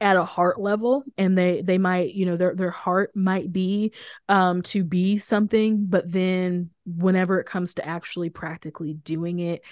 at 0.00 0.16
a 0.16 0.24
heart 0.24 0.58
level 0.58 1.04
and 1.18 1.36
they 1.36 1.60
they 1.60 1.76
might 1.76 2.14
you 2.14 2.24
know 2.24 2.36
their 2.36 2.54
their 2.54 2.70
heart 2.70 3.14
might 3.14 3.52
be 3.52 3.92
um 4.30 4.62
to 4.62 4.82
be 4.82 5.18
something 5.18 5.84
but 5.86 6.10
then 6.10 6.70
whenever 6.96 7.40
it 7.40 7.46
comes 7.46 7.74
to 7.74 7.86
actually 7.86 8.30
practically 8.30 8.94
doing 8.94 9.38
it 9.38 9.62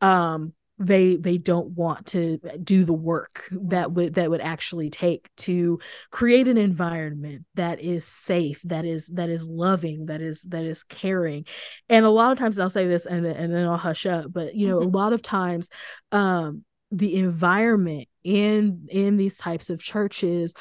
um 0.00 0.52
they 0.78 1.16
they 1.16 1.38
don't 1.38 1.70
want 1.70 2.06
to 2.06 2.38
do 2.62 2.84
the 2.84 2.92
work 2.92 3.48
that 3.50 3.90
would 3.92 4.14
that 4.14 4.30
would 4.30 4.40
actually 4.40 4.90
take 4.90 5.28
to 5.36 5.80
create 6.10 6.46
an 6.46 6.56
environment 6.56 7.44
that 7.54 7.80
is 7.80 8.04
safe 8.04 8.62
that 8.62 8.84
is 8.84 9.08
that 9.08 9.28
is 9.28 9.48
loving 9.48 10.06
that 10.06 10.20
is 10.22 10.42
that 10.42 10.64
is 10.64 10.84
caring 10.84 11.44
and 11.88 12.04
a 12.04 12.10
lot 12.10 12.30
of 12.30 12.38
times 12.38 12.58
I'll 12.58 12.70
say 12.70 12.86
this 12.86 13.06
and 13.06 13.26
and 13.26 13.52
then 13.52 13.66
I'll 13.66 13.76
hush 13.76 14.06
up 14.06 14.32
but 14.32 14.54
you 14.54 14.68
know 14.68 14.78
mm-hmm. 14.78 14.94
a 14.94 14.98
lot 14.98 15.12
of 15.12 15.20
times 15.20 15.68
um 16.12 16.64
the 16.92 17.16
environment 17.16 18.08
in 18.22 18.86
in 18.88 19.16
these 19.16 19.36
types 19.36 19.70
of 19.70 19.80
churches 19.80 20.54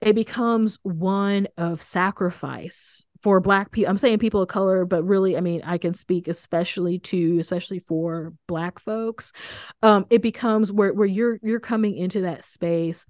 it 0.00 0.14
becomes 0.14 0.78
one 0.82 1.48
of 1.56 1.82
sacrifice 1.82 3.04
for 3.22 3.40
black 3.40 3.70
people 3.70 3.90
i'm 3.90 3.98
saying 3.98 4.18
people 4.18 4.42
of 4.42 4.48
color 4.48 4.84
but 4.84 5.02
really 5.04 5.36
i 5.36 5.40
mean 5.40 5.62
i 5.64 5.78
can 5.78 5.94
speak 5.94 6.28
especially 6.28 6.98
to 6.98 7.38
especially 7.38 7.78
for 7.78 8.32
black 8.46 8.78
folks 8.78 9.32
um 9.82 10.06
it 10.10 10.22
becomes 10.22 10.72
where 10.72 10.92
where 10.92 11.06
you're 11.06 11.38
you're 11.42 11.60
coming 11.60 11.96
into 11.96 12.22
that 12.22 12.44
space. 12.44 13.06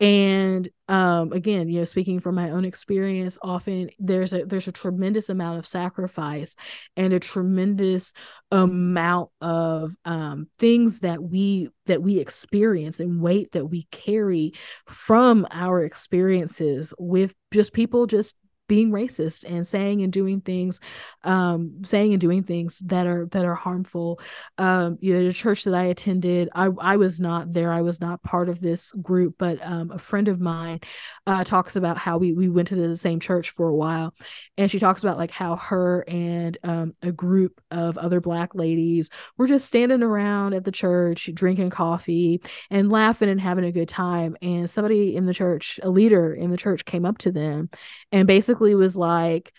And 0.00 0.68
um, 0.88 1.32
again 1.32 1.68
you 1.68 1.78
know 1.78 1.84
speaking 1.84 2.18
from 2.18 2.34
my 2.34 2.50
own 2.50 2.64
experience 2.64 3.38
often 3.40 3.88
there's 4.00 4.32
a 4.32 4.44
there's 4.44 4.66
a 4.66 4.72
tremendous 4.72 5.28
amount 5.28 5.60
of 5.60 5.66
sacrifice 5.66 6.56
and 6.96 7.12
a 7.12 7.20
tremendous 7.20 8.12
amount 8.50 9.30
of 9.40 9.94
um, 10.04 10.48
things 10.58 11.00
that 11.00 11.22
we 11.22 11.68
that 11.86 12.02
we 12.02 12.18
experience 12.18 12.98
and 12.98 13.20
weight 13.20 13.52
that 13.52 13.66
we 13.66 13.86
carry 13.92 14.54
from 14.88 15.46
our 15.52 15.84
experiences 15.84 16.92
with 16.98 17.32
just 17.52 17.72
people 17.72 18.06
just 18.06 18.34
being 18.72 18.90
racist 18.90 19.44
and 19.46 19.68
saying 19.68 20.00
and 20.00 20.10
doing 20.10 20.40
things 20.40 20.80
um 21.24 21.84
saying 21.84 22.12
and 22.14 22.20
doing 22.22 22.42
things 22.42 22.78
that 22.86 23.06
are 23.06 23.26
that 23.26 23.44
are 23.44 23.54
harmful. 23.54 24.18
Um 24.56 24.96
you 25.02 25.12
know 25.12 25.26
the 25.26 25.32
church 25.34 25.64
that 25.64 25.74
i 25.74 25.84
attended 25.84 26.48
i 26.54 26.70
i 26.80 26.96
was 26.96 27.20
not 27.20 27.52
there. 27.52 27.70
I 27.70 27.82
was 27.82 28.00
not 28.00 28.22
part 28.22 28.48
of 28.48 28.62
this 28.62 28.90
group 28.92 29.34
but 29.36 29.60
um 29.62 29.90
a 29.90 29.98
friend 29.98 30.26
of 30.28 30.40
mine 30.40 30.80
uh 31.26 31.44
talks 31.44 31.76
about 31.76 31.98
how 31.98 32.16
we 32.16 32.32
we 32.32 32.48
went 32.48 32.68
to 32.68 32.74
the 32.74 32.96
same 32.96 33.20
church 33.20 33.50
for 33.50 33.68
a 33.68 33.76
while. 33.76 34.14
And 34.56 34.70
she 34.70 34.78
talks 34.78 35.04
about 35.04 35.18
like 35.18 35.32
how 35.32 35.56
her 35.56 36.02
and 36.08 36.56
um 36.64 36.94
a 37.02 37.12
group 37.12 37.60
of 37.70 37.98
other 37.98 38.22
black 38.22 38.54
ladies 38.54 39.10
were 39.36 39.46
just 39.46 39.68
standing 39.68 40.02
around 40.02 40.54
at 40.54 40.64
the 40.64 40.72
church 40.72 41.28
drinking 41.34 41.68
coffee 41.68 42.40
and 42.70 42.90
laughing 42.90 43.28
and 43.28 43.38
having 43.38 43.66
a 43.66 43.72
good 43.72 43.88
time. 43.90 44.34
And 44.40 44.70
somebody 44.70 45.14
in 45.14 45.26
the 45.26 45.34
church 45.34 45.78
a 45.82 45.90
leader 45.90 46.32
in 46.32 46.50
the 46.50 46.56
church 46.56 46.86
came 46.86 47.04
up 47.04 47.18
to 47.18 47.30
them 47.30 47.68
and 48.12 48.26
basically 48.26 48.61
basically 48.62 48.74
was 48.74 48.96
like 48.96 49.52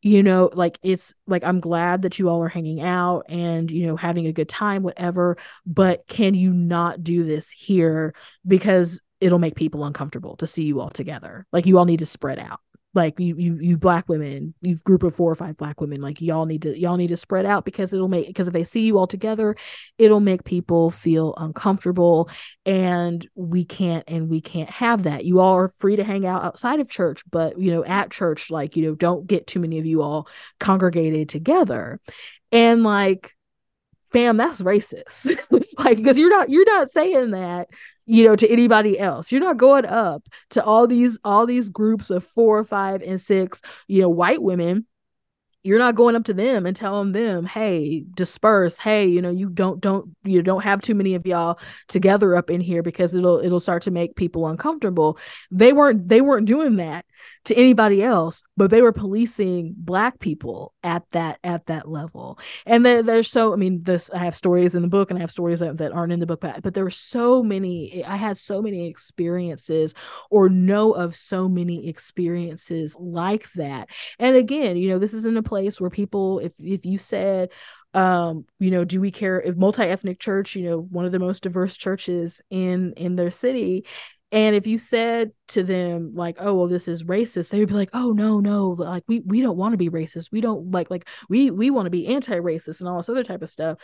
you 0.00 0.22
know 0.22 0.50
like 0.52 0.78
it's 0.82 1.12
like 1.26 1.44
i'm 1.44 1.60
glad 1.60 2.02
that 2.02 2.18
you 2.18 2.28
all 2.28 2.42
are 2.42 2.48
hanging 2.48 2.80
out 2.80 3.24
and 3.28 3.70
you 3.70 3.86
know 3.86 3.96
having 3.96 4.26
a 4.26 4.32
good 4.32 4.48
time 4.48 4.82
whatever 4.82 5.36
but 5.66 6.06
can 6.06 6.34
you 6.34 6.52
not 6.52 7.02
do 7.02 7.24
this 7.24 7.50
here? 7.50 8.14
Because 8.46 9.00
it'll 9.20 9.38
make 9.38 9.56
people 9.56 9.84
uncomfortable 9.84 10.36
to 10.36 10.46
see 10.46 10.64
you 10.64 10.80
all 10.80 10.90
together. 10.90 11.46
Like 11.52 11.66
you 11.66 11.78
all 11.78 11.84
need 11.84 11.98
to 11.98 12.06
spread 12.06 12.38
out 12.38 12.60
like 12.98 13.18
you 13.20 13.36
you 13.38 13.58
you 13.60 13.76
black 13.78 14.08
women 14.08 14.52
you 14.60 14.74
group 14.78 15.04
of 15.04 15.14
four 15.14 15.30
or 15.30 15.34
five 15.36 15.56
black 15.56 15.80
women 15.80 16.00
like 16.00 16.20
y'all 16.20 16.46
need 16.46 16.62
to 16.62 16.76
y'all 16.78 16.96
need 16.96 17.08
to 17.08 17.16
spread 17.16 17.46
out 17.46 17.64
because 17.64 17.92
it'll 17.92 18.08
make 18.08 18.26
because 18.26 18.48
if 18.48 18.52
they 18.52 18.64
see 18.64 18.80
you 18.80 18.98
all 18.98 19.06
together 19.06 19.56
it'll 19.98 20.18
make 20.18 20.42
people 20.42 20.90
feel 20.90 21.32
uncomfortable 21.36 22.28
and 22.66 23.28
we 23.36 23.64
can't 23.64 24.02
and 24.08 24.28
we 24.28 24.40
can't 24.40 24.68
have 24.68 25.04
that. 25.04 25.24
You 25.24 25.38
all 25.40 25.54
are 25.54 25.68
free 25.68 25.94
to 25.94 26.04
hang 26.04 26.26
out 26.26 26.44
outside 26.44 26.80
of 26.80 26.90
church 26.90 27.22
but 27.30 27.58
you 27.58 27.70
know 27.70 27.84
at 27.84 28.10
church 28.10 28.50
like 28.50 28.76
you 28.76 28.82
know 28.82 28.94
don't 28.96 29.26
get 29.26 29.46
too 29.46 29.60
many 29.60 29.78
of 29.78 29.86
you 29.86 30.02
all 30.02 30.28
congregated 30.58 31.28
together. 31.28 32.00
And 32.50 32.82
like 32.82 33.32
fam 34.12 34.36
that's 34.36 34.60
racist. 34.62 35.36
Like 35.78 35.98
because 35.98 36.18
you're 36.18 36.30
not 36.30 36.48
you're 36.48 36.64
not 36.64 36.90
saying 36.90 37.30
that 37.30 37.68
you 38.08 38.24
know 38.24 38.34
to 38.34 38.48
anybody 38.50 38.98
else. 38.98 39.30
You're 39.30 39.42
not 39.42 39.58
going 39.58 39.84
up 39.84 40.26
to 40.50 40.64
all 40.64 40.86
these 40.86 41.18
all 41.22 41.46
these 41.46 41.68
groups 41.68 42.10
of 42.10 42.24
four 42.24 42.64
five 42.64 43.02
and 43.02 43.20
six 43.20 43.62
you 43.86 44.02
know 44.02 44.08
white 44.08 44.42
women. 44.42 44.86
You're 45.64 45.78
not 45.80 45.96
going 45.96 46.16
up 46.16 46.24
to 46.24 46.34
them 46.34 46.64
and 46.64 46.74
telling 46.74 47.12
them 47.12 47.44
hey 47.44 48.04
disperse. 48.14 48.78
Hey 48.78 49.06
you 49.06 49.20
know 49.20 49.30
you 49.30 49.50
don't 49.50 49.80
don't 49.80 50.16
you 50.24 50.42
don't 50.42 50.64
have 50.64 50.80
too 50.80 50.94
many 50.94 51.14
of 51.14 51.26
y'all 51.26 51.58
together 51.88 52.34
up 52.34 52.50
in 52.50 52.60
here 52.62 52.82
because 52.82 53.14
it'll 53.14 53.40
it'll 53.40 53.60
start 53.60 53.82
to 53.82 53.90
make 53.90 54.16
people 54.16 54.46
uncomfortable. 54.46 55.18
They 55.50 55.72
weren't 55.72 56.08
they 56.08 56.22
weren't 56.22 56.46
doing 56.46 56.76
that 56.76 57.04
to 57.48 57.56
anybody 57.56 58.02
else 58.02 58.42
but 58.56 58.70
they 58.70 58.82
were 58.82 58.92
policing 58.92 59.74
black 59.76 60.18
people 60.18 60.74
at 60.82 61.08
that 61.10 61.38
at 61.42 61.66
that 61.66 61.88
level. 61.88 62.38
And 62.66 62.84
then 62.84 63.06
there's 63.06 63.30
so 63.30 63.52
i 63.52 63.56
mean 63.56 63.82
this 63.82 64.10
i 64.10 64.18
have 64.18 64.36
stories 64.36 64.74
in 64.74 64.82
the 64.82 64.88
book 64.88 65.10
and 65.10 65.18
i 65.18 65.20
have 65.20 65.30
stories 65.30 65.60
that, 65.60 65.78
that 65.78 65.92
aren't 65.92 66.12
in 66.12 66.20
the 66.20 66.26
book 66.26 66.40
but, 66.40 66.62
but 66.62 66.74
there 66.74 66.84
were 66.84 66.90
so 66.90 67.42
many 67.42 68.04
i 68.04 68.16
had 68.16 68.36
so 68.36 68.62
many 68.62 68.86
experiences 68.88 69.94
or 70.30 70.48
know 70.48 70.92
of 70.92 71.16
so 71.16 71.48
many 71.48 71.88
experiences 71.88 72.96
like 72.98 73.50
that. 73.52 73.88
And 74.18 74.36
again 74.36 74.76
you 74.76 74.90
know 74.90 74.98
this 74.98 75.14
is 75.14 75.26
in 75.26 75.36
a 75.36 75.42
place 75.42 75.80
where 75.80 75.90
people 75.90 76.38
if 76.40 76.52
if 76.58 76.84
you 76.84 76.98
said 76.98 77.50
um 77.94 78.44
you 78.58 78.70
know 78.70 78.84
do 78.84 79.00
we 79.00 79.10
care 79.10 79.40
if 79.40 79.56
multi-ethnic 79.56 80.18
church 80.20 80.54
you 80.54 80.64
know 80.64 80.78
one 80.78 81.06
of 81.06 81.12
the 81.12 81.18
most 81.18 81.42
diverse 81.42 81.76
churches 81.76 82.42
in 82.50 82.92
in 82.98 83.16
their 83.16 83.30
city 83.30 83.86
and 84.30 84.54
if 84.54 84.66
you 84.66 84.78
said 84.78 85.32
to 85.48 85.62
them 85.62 86.14
like, 86.14 86.36
"Oh, 86.38 86.54
well, 86.54 86.68
this 86.68 86.88
is 86.88 87.04
racist," 87.04 87.50
they 87.50 87.58
would 87.60 87.68
be 87.68 87.74
like, 87.74 87.90
"Oh, 87.94 88.12
no, 88.12 88.40
no, 88.40 88.70
like 88.70 89.04
we 89.08 89.20
we 89.20 89.40
don't 89.40 89.56
want 89.56 89.72
to 89.72 89.78
be 89.78 89.90
racist. 89.90 90.30
We 90.32 90.40
don't 90.40 90.70
like 90.70 90.90
like 90.90 91.08
we 91.28 91.50
we 91.50 91.70
want 91.70 91.86
to 91.86 91.90
be 91.90 92.06
anti-racist 92.08 92.80
and 92.80 92.88
all 92.88 92.98
this 92.98 93.08
other 93.08 93.24
type 93.24 93.42
of 93.42 93.48
stuff." 93.48 93.78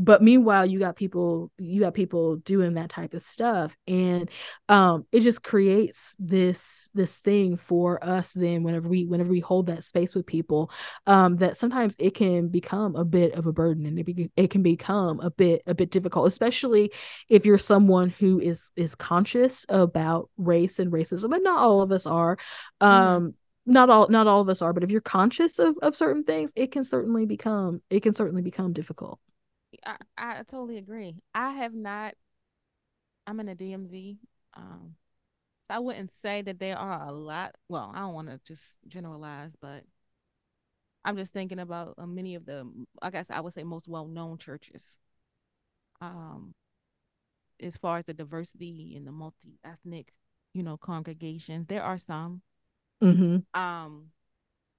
But 0.00 0.22
meanwhile, 0.22 0.64
you 0.64 0.78
got 0.78 0.94
people 0.94 1.50
you 1.58 1.80
got 1.80 1.92
people 1.92 2.36
doing 2.36 2.74
that 2.74 2.88
type 2.88 3.14
of 3.14 3.20
stuff, 3.20 3.76
and 3.88 4.30
um, 4.68 5.04
it 5.10 5.20
just 5.22 5.42
creates 5.42 6.14
this 6.20 6.88
this 6.94 7.18
thing 7.18 7.56
for 7.56 8.02
us. 8.02 8.32
Then 8.32 8.62
whenever 8.62 8.88
we 8.88 9.06
whenever 9.06 9.30
we 9.30 9.40
hold 9.40 9.66
that 9.66 9.82
space 9.82 10.14
with 10.14 10.24
people, 10.24 10.70
um, 11.08 11.36
that 11.38 11.56
sometimes 11.56 11.96
it 11.98 12.14
can 12.14 12.46
become 12.46 12.94
a 12.94 13.04
bit 13.04 13.34
of 13.34 13.46
a 13.46 13.52
burden, 13.52 13.86
and 13.86 13.98
it 13.98 14.04
be, 14.04 14.30
it 14.36 14.50
can 14.50 14.62
become 14.62 15.18
a 15.18 15.32
bit 15.32 15.62
a 15.66 15.74
bit 15.74 15.90
difficult, 15.90 16.28
especially 16.28 16.92
if 17.28 17.44
you're 17.44 17.58
someone 17.58 18.10
who 18.10 18.38
is 18.38 18.70
is 18.76 18.94
conscious 18.94 19.66
about 19.68 20.30
race 20.36 20.78
and 20.78 20.92
racism, 20.92 21.34
and 21.34 21.42
not 21.42 21.58
all 21.58 21.82
of 21.82 21.90
us 21.90 22.06
are. 22.06 22.36
Mm-hmm. 22.80 22.86
Um, 22.86 23.22
mm 23.30 23.34
not 23.70 23.90
all 23.90 24.08
not 24.08 24.26
all 24.26 24.40
of 24.40 24.48
us 24.48 24.62
are 24.62 24.72
but 24.72 24.82
if 24.82 24.90
you're 24.90 25.02
conscious 25.02 25.58
of 25.58 25.76
of 25.82 25.94
certain 25.94 26.24
things 26.24 26.54
it 26.56 26.72
can 26.72 26.82
certainly 26.82 27.26
become 27.26 27.82
it 27.90 28.02
can 28.02 28.14
certainly 28.14 28.40
become 28.40 28.72
difficult 28.72 29.20
I, 29.84 29.96
I 30.16 30.34
totally 30.44 30.78
agree. 30.78 31.16
I 31.34 31.50
have 31.52 31.74
not. 31.74 32.14
I'm 33.26 33.40
in 33.40 33.48
a 33.48 33.54
DMV. 33.54 34.18
Um, 34.54 34.94
I 35.68 35.78
wouldn't 35.78 36.12
say 36.12 36.42
that 36.42 36.58
there 36.58 36.78
are 36.78 37.06
a 37.06 37.12
lot. 37.12 37.54
Well, 37.68 37.92
I 37.94 38.00
don't 38.00 38.14
want 38.14 38.28
to 38.28 38.40
just 38.46 38.78
generalize, 38.88 39.52
but 39.60 39.84
I'm 41.04 41.16
just 41.16 41.32
thinking 41.32 41.58
about 41.58 41.94
uh, 41.98 42.06
many 42.06 42.34
of 42.34 42.46
the. 42.46 42.70
I 43.02 43.10
guess 43.10 43.30
I 43.30 43.40
would 43.40 43.52
say 43.52 43.64
most 43.64 43.88
well-known 43.88 44.38
churches. 44.38 44.96
Um, 46.00 46.54
as 47.60 47.76
far 47.76 47.98
as 47.98 48.04
the 48.04 48.14
diversity 48.14 48.94
and 48.96 49.06
the 49.06 49.12
multi-ethnic, 49.12 50.12
you 50.54 50.62
know, 50.62 50.76
congregations, 50.76 51.66
there 51.66 51.82
are 51.82 51.98
some. 51.98 52.42
Mm-hmm. 53.02 53.60
Um, 53.60 54.06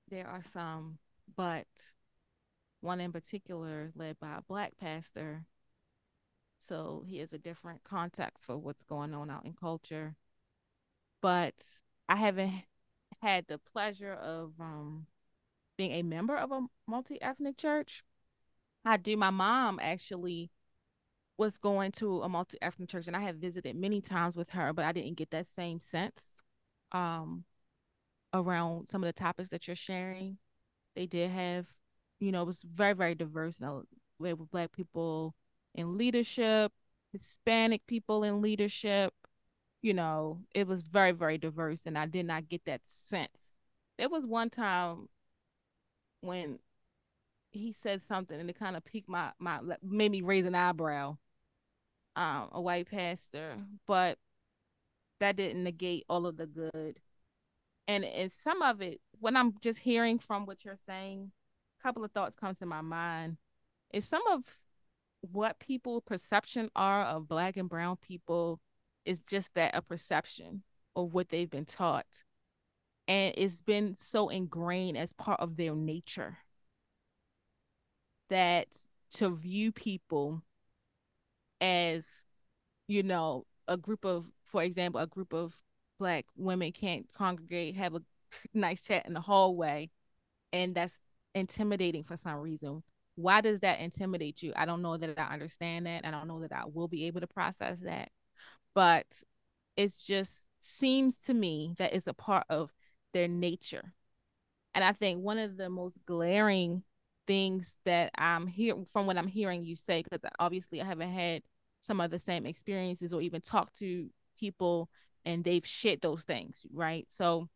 there 0.10 0.28
are 0.28 0.43
some, 0.43 0.97
but 1.36 1.67
one 2.82 3.02
in 3.02 3.12
particular 3.12 3.92
led 3.96 4.20
by 4.20 4.38
a 4.38 4.44
black 4.48 4.78
pastor. 4.80 5.46
So 6.60 7.04
he 7.08 7.20
has 7.20 7.34
a 7.34 7.38
different 7.38 7.84
context 7.84 8.46
for 8.46 8.58
what's 8.58 8.84
going 8.84 9.13
on 9.13 9.30
out 9.30 9.46
in 9.46 9.54
culture. 9.54 10.15
But 11.22 11.56
I 12.08 12.15
haven't 12.15 12.63
had 13.22 13.46
the 13.48 13.58
pleasure 13.58 14.13
of 14.13 14.54
um, 14.60 15.08
being 15.78 15.92
a 15.92 16.04
member 16.04 16.36
of 16.36 16.52
a 16.52 16.62
multi 16.88 17.22
ethnic 17.22 17.58
church. 17.58 18.04
I 18.86 18.98
do. 18.98 19.15
My 19.18 19.30
mom 19.30 19.80
actually 19.82 20.52
was 21.38 21.58
going 21.58 21.92
to 21.94 22.22
a 22.22 22.30
multi 22.30 22.58
ethnic 22.62 22.89
church, 22.89 23.08
and 23.08 23.15
I 23.15 23.22
have 23.22 23.38
visited 23.38 23.76
many 23.76 24.02
times 24.02 24.36
with 24.36 24.50
her, 24.52 24.74
but 24.74 24.86
I 24.86 24.92
didn't 24.92 25.18
get 25.18 25.32
that 25.32 25.48
same 25.48 25.80
sense 25.80 26.22
um, 26.92 27.46
around 28.34 28.89
some 28.89 29.04
of 29.04 29.08
the 29.08 29.13
topics 29.13 29.50
that 29.50 29.68
you're 29.68 29.76
sharing. 29.76 30.38
They 30.96 31.06
did 31.06 31.32
have 31.32 31.65
you 32.20 32.32
know, 32.32 32.42
it 32.42 32.48
was 32.48 32.62
very, 32.62 32.94
very 32.94 33.16
diverse. 33.16 33.60
Know, 33.60 33.84
with 34.20 34.52
black 34.52 34.72
people 34.72 35.36
in 35.76 35.98
leadership, 35.98 36.72
Hispanic 37.12 37.86
people 37.88 38.24
in 38.24 38.42
leadership. 38.42 39.14
You 39.82 39.94
know, 39.94 40.42
it 40.54 40.68
was 40.68 40.82
very, 40.82 41.12
very 41.14 41.38
diverse, 41.38 41.86
and 41.86 41.98
I 41.98 42.06
did 42.06 42.26
not 42.26 42.50
get 42.50 42.66
that 42.66 42.82
sense. 42.86 43.54
There 43.98 44.10
was 44.10 44.26
one 44.26 44.50
time 44.50 45.08
when 46.22 46.60
he 47.52 47.72
said 47.72 48.04
something 48.04 48.40
and 48.40 48.50
it 48.50 48.60
kind 48.60 48.78
of 48.78 48.86
piqued 48.86 49.10
my 49.10 49.32
my 49.40 49.60
made 49.82 50.12
me 50.12 50.22
raise 50.22 50.46
an 50.46 50.56
eyebrow. 50.56 51.17
Um, 52.15 52.50
a 52.52 52.62
white 52.62 52.90
pastor, 52.90 53.56
but 53.88 54.17
that 55.20 55.38
didn't 55.38 55.63
negate 55.63 56.06
all 56.10 56.26
of 56.26 56.36
the 56.38 56.48
good. 56.48 57.00
And 57.88 58.04
and 58.04 58.32
some 58.44 58.62
of 58.62 58.82
it, 58.82 59.00
when 59.20 59.38
I'm 59.38 59.56
just 59.62 59.80
hearing 59.80 60.20
from 60.20 60.46
what 60.46 60.65
you're 60.65 60.76
saying, 60.76 61.32
couple 61.82 62.04
of 62.04 62.12
thoughts 62.12 62.36
come 62.36 62.56
to 62.56 62.65
my 62.65 62.82
mind. 62.82 63.38
Is 63.92 64.06
some 64.06 64.25
of 64.27 64.44
what 65.21 65.60
people 65.60 66.02
perception 66.02 66.69
are 66.75 67.04
of 67.04 67.27
black 67.27 67.58
and 67.58 67.69
brown 67.69 67.98
people 67.98 68.60
is 69.06 69.21
just 69.21 69.54
that 69.56 69.75
a 69.75 69.82
perception 69.82 70.63
of 70.96 71.13
what 71.13 71.30
they've 71.30 71.50
been 71.50 71.65
taught 71.65 72.06
and 73.10 73.34
it's 73.38 73.63
been 73.63 73.96
so 73.96 74.30
ingrained 74.30 74.96
as 74.96 75.12
part 75.13 75.40
of 75.40 75.58
their 75.58 75.75
nature 75.75 76.38
that 78.30 78.67
to 79.10 79.30
view 79.36 79.71
people 79.71 80.44
as 81.60 82.25
you 82.88 83.02
know 83.02 83.46
a 83.67 83.75
group 83.75 84.06
of 84.06 84.32
for 84.46 84.63
example 84.63 85.02
a 85.02 85.08
group 85.08 85.34
of 85.34 85.56
black 85.98 86.25
women 86.38 86.71
can't 86.71 87.08
congregate 87.13 87.75
have 87.75 87.96
a 87.96 88.02
nice 88.54 88.82
chat 88.82 89.06
in 89.06 89.13
the 89.13 89.19
hallway 89.19 89.90
and 90.54 90.75
that's 90.75 91.00
intimidating 91.36 92.04
for 92.04 92.17
some 92.17 92.38
reason. 92.38 92.84
Why 93.15 93.42
does 93.42 93.60
that 93.62 93.80
intimidate 93.80 94.42
you? 94.42 94.54
I 94.56 94.65
don't 94.65 94.82
know 94.82 94.98
that 94.98 95.19
i 95.19 95.34
understand 95.34 95.86
that 95.86 96.06
i 96.06 96.12
don't 96.12 96.27
know 96.27 96.40
that 96.42 96.54
i 96.54 96.63
will 96.65 96.88
be 96.88 97.06
able 97.08 97.19
to 97.21 97.27
process 97.27 97.80
that 97.82 98.10
but 98.73 99.06
it 99.75 99.94
just 100.06 100.48
seems 100.60 101.17
to 101.19 101.34
me 101.34 101.75
that 101.77 101.94
it's 101.94 102.08
a 102.08 102.13
part 102.13 102.46
of 102.50 102.73
their 103.13 103.27
nature. 103.27 103.94
And 104.75 104.84
i 104.84 104.92
think 104.94 105.21
one 105.21 105.38
of 105.38 105.58
the 105.58 105.69
most 105.69 106.00
glaring 106.06 106.84
things 107.27 107.77
that 107.86 108.12
i'm 108.17 108.48
hearing 108.48 108.86
from 108.86 109.06
what 109.06 109.17
i'm 109.17 109.27
hearing 109.27 109.63
you 109.63 109.75
say 109.75 110.02
because 110.02 110.19
obviously 110.40 110.82
i 110.82 110.86
haven't 110.86 111.12
had 111.12 111.44
some 111.82 112.02
of 112.02 112.12
the 112.12 112.19
same 112.19 112.46
experiences 112.46 113.13
or 113.13 113.21
even 113.21 113.42
talked 113.42 113.77
to 113.80 114.10
people 114.40 114.90
and 115.25 115.44
they've 115.44 115.65
shared 115.65 116.02
those 116.02 116.23
things 116.23 116.65
right? 116.73 117.06
So 117.10 117.50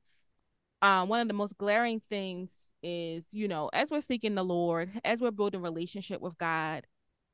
um, 0.83 1.07
one 1.07 1.21
of 1.21 1.29
the 1.29 1.33
most 1.33 1.57
glaring 1.57 2.01
things 2.09 2.69
is, 2.83 3.23
you 3.31 3.47
know, 3.47 3.69
as 3.71 3.89
we're 3.89 4.01
seeking 4.01 4.35
the 4.35 4.43
Lord, 4.43 4.91
as 5.05 5.21
we're 5.21 5.31
building 5.31 5.61
relationship 5.61 6.19
with 6.19 6.37
God, 6.37 6.85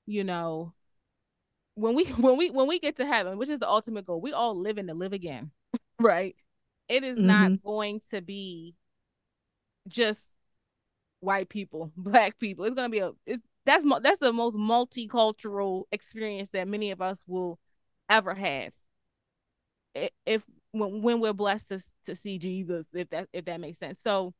you 0.06 0.24
know, 0.24 0.74
when 1.74 1.96
we 1.96 2.06
when 2.20 2.38
we 2.38 2.52
when 2.52 2.68
we 2.68 2.80
get 2.80 2.98
to 2.98 3.08
heaven, 3.08 3.40
which 3.40 3.50
is 3.50 3.60
the 3.60 3.68
ultimate 3.68 4.06
goal, 4.06 4.22
we 4.22 4.34
all 4.34 4.56
live 4.56 4.78
in 4.78 4.86
to 4.86 4.94
live 4.94 5.14
again, 5.14 5.50
right? 6.00 6.36
It 6.88 7.04
is 7.04 7.18
mm-hmm. 7.18 7.28
not 7.28 7.64
going 7.64 8.02
to 8.12 8.22
be 8.22 8.76
just 9.88 10.38
white 11.20 11.50
people, 11.50 11.92
black 11.98 12.38
people. 12.38 12.66
It's 12.66 12.76
gonna 12.76 12.90
be 12.90 13.00
a 13.00 13.14
it's, 13.26 13.44
that's 13.66 13.84
that's 14.04 14.20
the 14.20 14.32
most 14.32 14.56
multicultural 14.56 15.86
experience 15.92 16.52
that 16.52 16.68
many 16.68 16.92
of 16.92 17.02
us 17.02 17.24
will 17.26 17.58
ever 18.10 18.36
have. 18.36 18.74
If 20.28 20.44
when, 20.72 21.02
when 21.02 21.20
we're 21.20 21.34
blessed 21.34 21.70
to, 21.70 21.82
to 22.06 22.16
see 22.16 22.38
Jesus, 22.38 22.88
if 22.94 23.10
that 23.10 23.28
if 23.34 23.46
that 23.46 23.60
makes 23.60 23.80
sense. 23.80 24.00
So 24.06 24.34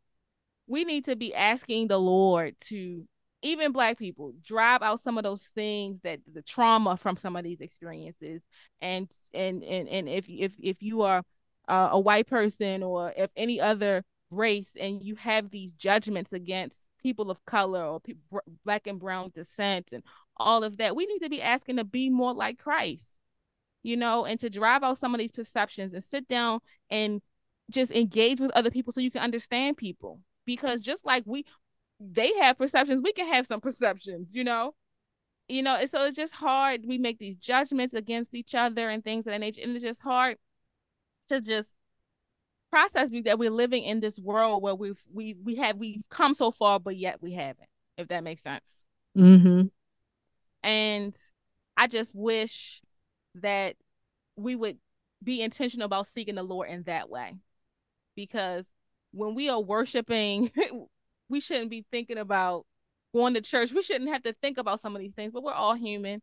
we 0.68 0.84
need 0.84 1.06
to 1.06 1.16
be 1.16 1.34
asking 1.34 1.88
the 1.88 2.00
Lord 2.00 2.56
to 2.66 3.08
even 3.42 3.72
black 3.72 3.98
people 3.98 4.34
drive 4.42 4.82
out 4.82 5.00
some 5.00 5.18
of 5.18 5.24
those 5.24 5.50
things 5.56 6.02
that 6.02 6.20
the 6.32 6.42
trauma 6.42 6.98
from 6.98 7.16
some 7.16 7.36
of 7.36 7.44
these 7.44 7.62
experiences 7.62 8.42
and 8.82 9.10
and 9.34 9.64
and, 9.64 9.88
and 9.88 10.10
if 10.10 10.28
if 10.30 10.56
if 10.60 10.82
you 10.82 11.02
are 11.02 11.24
uh, 11.68 11.90
a 11.92 12.00
white 12.00 12.28
person 12.28 12.84
or 12.84 13.14
if 13.16 13.30
any 13.36 13.62
other 13.62 14.04
race 14.32 14.72
and 14.80 15.02
you 15.02 15.16
have 15.16 15.50
these 15.50 15.74
judgments 15.74 16.34
against 16.34 16.88
people 17.02 17.32
of 17.32 17.44
color 17.46 17.84
or 17.84 18.00
people, 18.00 18.42
black 18.66 18.86
and 18.88 19.00
brown 19.00 19.32
descent 19.34 19.92
and 19.92 20.04
all 20.38 20.64
of 20.64 20.78
that 20.78 20.96
we 20.96 21.06
need 21.06 21.20
to 21.20 21.30
be 21.30 21.42
asking 21.42 21.78
to 21.78 21.84
be 21.84 22.10
more 22.10 22.34
like 22.34 22.60
christ 22.60 23.19
you 23.84 23.98
know, 23.98 24.26
and 24.26 24.40
to 24.40 24.50
drive 24.50 24.84
out 24.84 24.98
some 24.98 25.14
of 25.14 25.20
these 25.20 25.32
perceptions 25.32 25.94
and 25.94 26.04
sit 26.04 26.28
down 26.28 26.60
and 26.90 27.22
just 27.70 27.92
engage 27.92 28.40
with 28.40 28.52
other 28.52 28.72
people 28.72 28.92
so 28.92 29.02
you 29.02 29.12
can 29.12 29.22
understand 29.22 29.78
people. 29.78 30.20
Because 30.46 30.80
just 30.80 31.06
like 31.06 31.24
we 31.26 31.46
they 32.00 32.34
have 32.40 32.58
perceptions, 32.58 33.02
we 33.04 33.14
can 33.14 33.28
have 33.32 33.46
some 33.46 33.62
perceptions, 33.62 34.32
you 34.34 34.44
know. 34.44 34.74
You 35.48 35.64
know, 35.64 35.84
so 35.86 36.06
it's 36.06 36.16
just 36.16 36.36
hard. 36.36 36.82
We 36.86 37.00
make 37.00 37.18
these 37.18 37.36
judgments 37.36 37.96
against 37.96 38.36
each 38.36 38.54
other 38.54 38.88
and 38.88 39.04
things 39.04 39.26
of 39.26 39.34
that 39.34 39.40
nature. 39.40 39.62
And 39.64 39.76
it's 39.76 39.84
just 39.84 40.02
hard 40.02 40.38
to 41.30 41.42
just 41.42 41.70
process 42.70 43.10
that 43.26 43.40
we're 43.40 43.50
living 43.50 43.84
in 43.84 44.00
this 44.00 44.20
world 44.20 44.62
where 44.62 44.76
we've 44.76 45.02
we 45.12 45.36
we 45.44 45.56
have 45.56 45.78
we've 45.78 46.08
come 46.10 46.34
so 46.34 46.52
far, 46.52 46.80
but 46.80 46.98
yet 46.98 47.22
we 47.22 47.34
haven't, 47.34 47.70
if 47.98 48.10
that 48.10 48.24
makes 48.24 48.44
sense. 48.44 48.86
Mm-hmm. 49.18 49.68
And 50.64 51.16
I 51.76 51.88
just 51.88 52.14
wish 52.14 52.82
that 53.36 53.76
we 54.36 54.56
would 54.56 54.78
be 55.24 55.42
intentional 55.42 55.86
about 55.86 56.08
seeking 56.08 56.36
the 56.36 56.44
Lord 56.44 56.70
in 56.70 56.84
that 56.84 57.10
way. 57.10 57.36
Because 58.16 58.68
when 59.12 59.36
we 59.36 59.50
are 59.50 59.62
worshiping, 59.62 60.52
we 61.30 61.40
shouldn't 61.40 61.70
be 61.70 61.86
thinking 61.92 62.18
about 62.18 62.66
going 63.14 63.34
to 63.34 63.42
church. 63.42 63.74
We 63.74 63.82
shouldn't 63.82 64.10
have 64.10 64.24
to 64.24 64.34
think 64.34 64.58
about 64.58 64.80
some 64.80 64.96
of 64.96 65.02
these 65.02 65.14
things, 65.14 65.32
but 65.34 65.44
we're 65.44 65.54
all 65.54 65.76
human. 65.76 66.22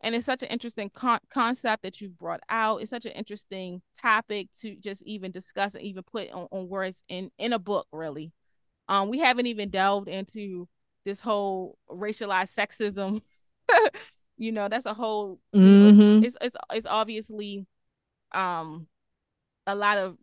And 0.00 0.14
it's 0.14 0.26
such 0.26 0.42
an 0.42 0.48
interesting 0.48 0.90
con- 0.90 1.20
concept 1.32 1.84
that 1.84 2.00
you've 2.00 2.18
brought 2.18 2.40
out. 2.48 2.82
It's 2.82 2.90
such 2.90 3.06
an 3.06 3.12
interesting 3.12 3.82
topic 4.00 4.48
to 4.60 4.74
just 4.76 5.02
even 5.02 5.30
discuss 5.30 5.74
and 5.74 5.84
even 5.84 6.02
put 6.02 6.30
on, 6.32 6.48
on 6.50 6.68
words 6.68 7.04
in 7.08 7.30
in 7.38 7.52
a 7.52 7.58
book, 7.58 7.86
really. 7.92 8.32
Um, 8.88 9.10
we 9.10 9.20
haven't 9.20 9.46
even 9.46 9.70
delved 9.70 10.08
into 10.08 10.68
this 11.04 11.20
whole 11.20 11.78
racialized 11.88 12.52
sexism 12.52 13.22
you 14.36 14.52
know 14.52 14.68
that's 14.68 14.86
a 14.86 14.94
whole 14.94 15.38
mm-hmm. 15.54 16.24
it's, 16.24 16.36
it's 16.40 16.56
it's 16.72 16.86
obviously 16.86 17.66
um 18.32 18.86
a 19.66 19.74
lot 19.74 19.98
of 19.98 20.16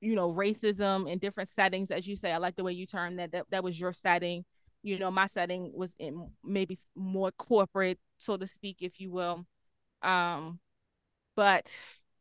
you 0.00 0.14
know 0.14 0.32
racism 0.32 1.10
in 1.10 1.18
different 1.18 1.48
settings 1.48 1.90
as 1.90 2.06
you 2.06 2.16
say. 2.16 2.32
I 2.32 2.38
like 2.38 2.56
the 2.56 2.64
way 2.64 2.72
you 2.72 2.86
term 2.86 3.16
that 3.16 3.32
that, 3.32 3.46
that 3.50 3.64
was 3.64 3.78
your 3.78 3.92
setting. 3.92 4.44
You 4.82 4.98
know 4.98 5.10
my 5.10 5.26
setting 5.26 5.72
was 5.74 5.94
in 5.98 6.30
maybe 6.44 6.78
more 6.96 7.30
corporate 7.32 7.98
so 8.18 8.36
to 8.36 8.46
speak 8.46 8.78
if 8.80 9.00
you 9.00 9.10
will. 9.10 9.46
Um 10.02 10.58
but 11.36 11.76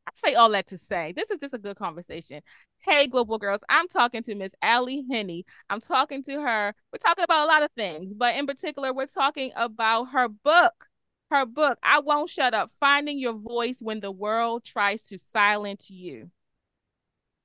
i 0.08 0.12
say 0.14 0.36
all 0.36 0.50
that 0.50 0.68
to 0.68 0.78
say 0.78 1.14
this 1.16 1.32
is 1.32 1.40
just 1.40 1.54
a 1.54 1.58
good 1.58 1.78
conversation. 1.78 2.42
Hey 2.80 3.08
global 3.08 3.38
girls 3.38 3.62
i'm 3.70 3.88
talking 3.88 4.24
to 4.24 4.36
miss 4.36 4.54
Ally 4.62 5.02
Henny 5.10 5.46
i'm 5.70 5.82
talking 5.82 6.24
to 6.26 6.42
her. 6.42 6.74
We're 6.92 7.00
talking 7.00 7.24
about 7.24 7.46
a 7.46 7.52
lot 7.52 7.64
of 7.64 7.72
things 7.72 8.14
but 8.16 8.36
in 8.36 8.46
particular 8.46 8.94
we're 8.94 9.08
talking 9.08 9.52
about 9.56 10.06
her 10.06 10.28
book 10.28 10.89
her 11.32 11.46
book, 11.46 11.78
I 11.84 12.00
Won't 12.00 12.30
Shut 12.30 12.54
Up 12.54 12.72
Finding 12.72 13.20
Your 13.20 13.34
Voice 13.34 13.80
When 13.82 14.00
the 14.00 14.12
World 14.12 14.64
Tries 14.64 15.04
to 15.04 15.18
Silence 15.18 15.90
You. 15.90 16.32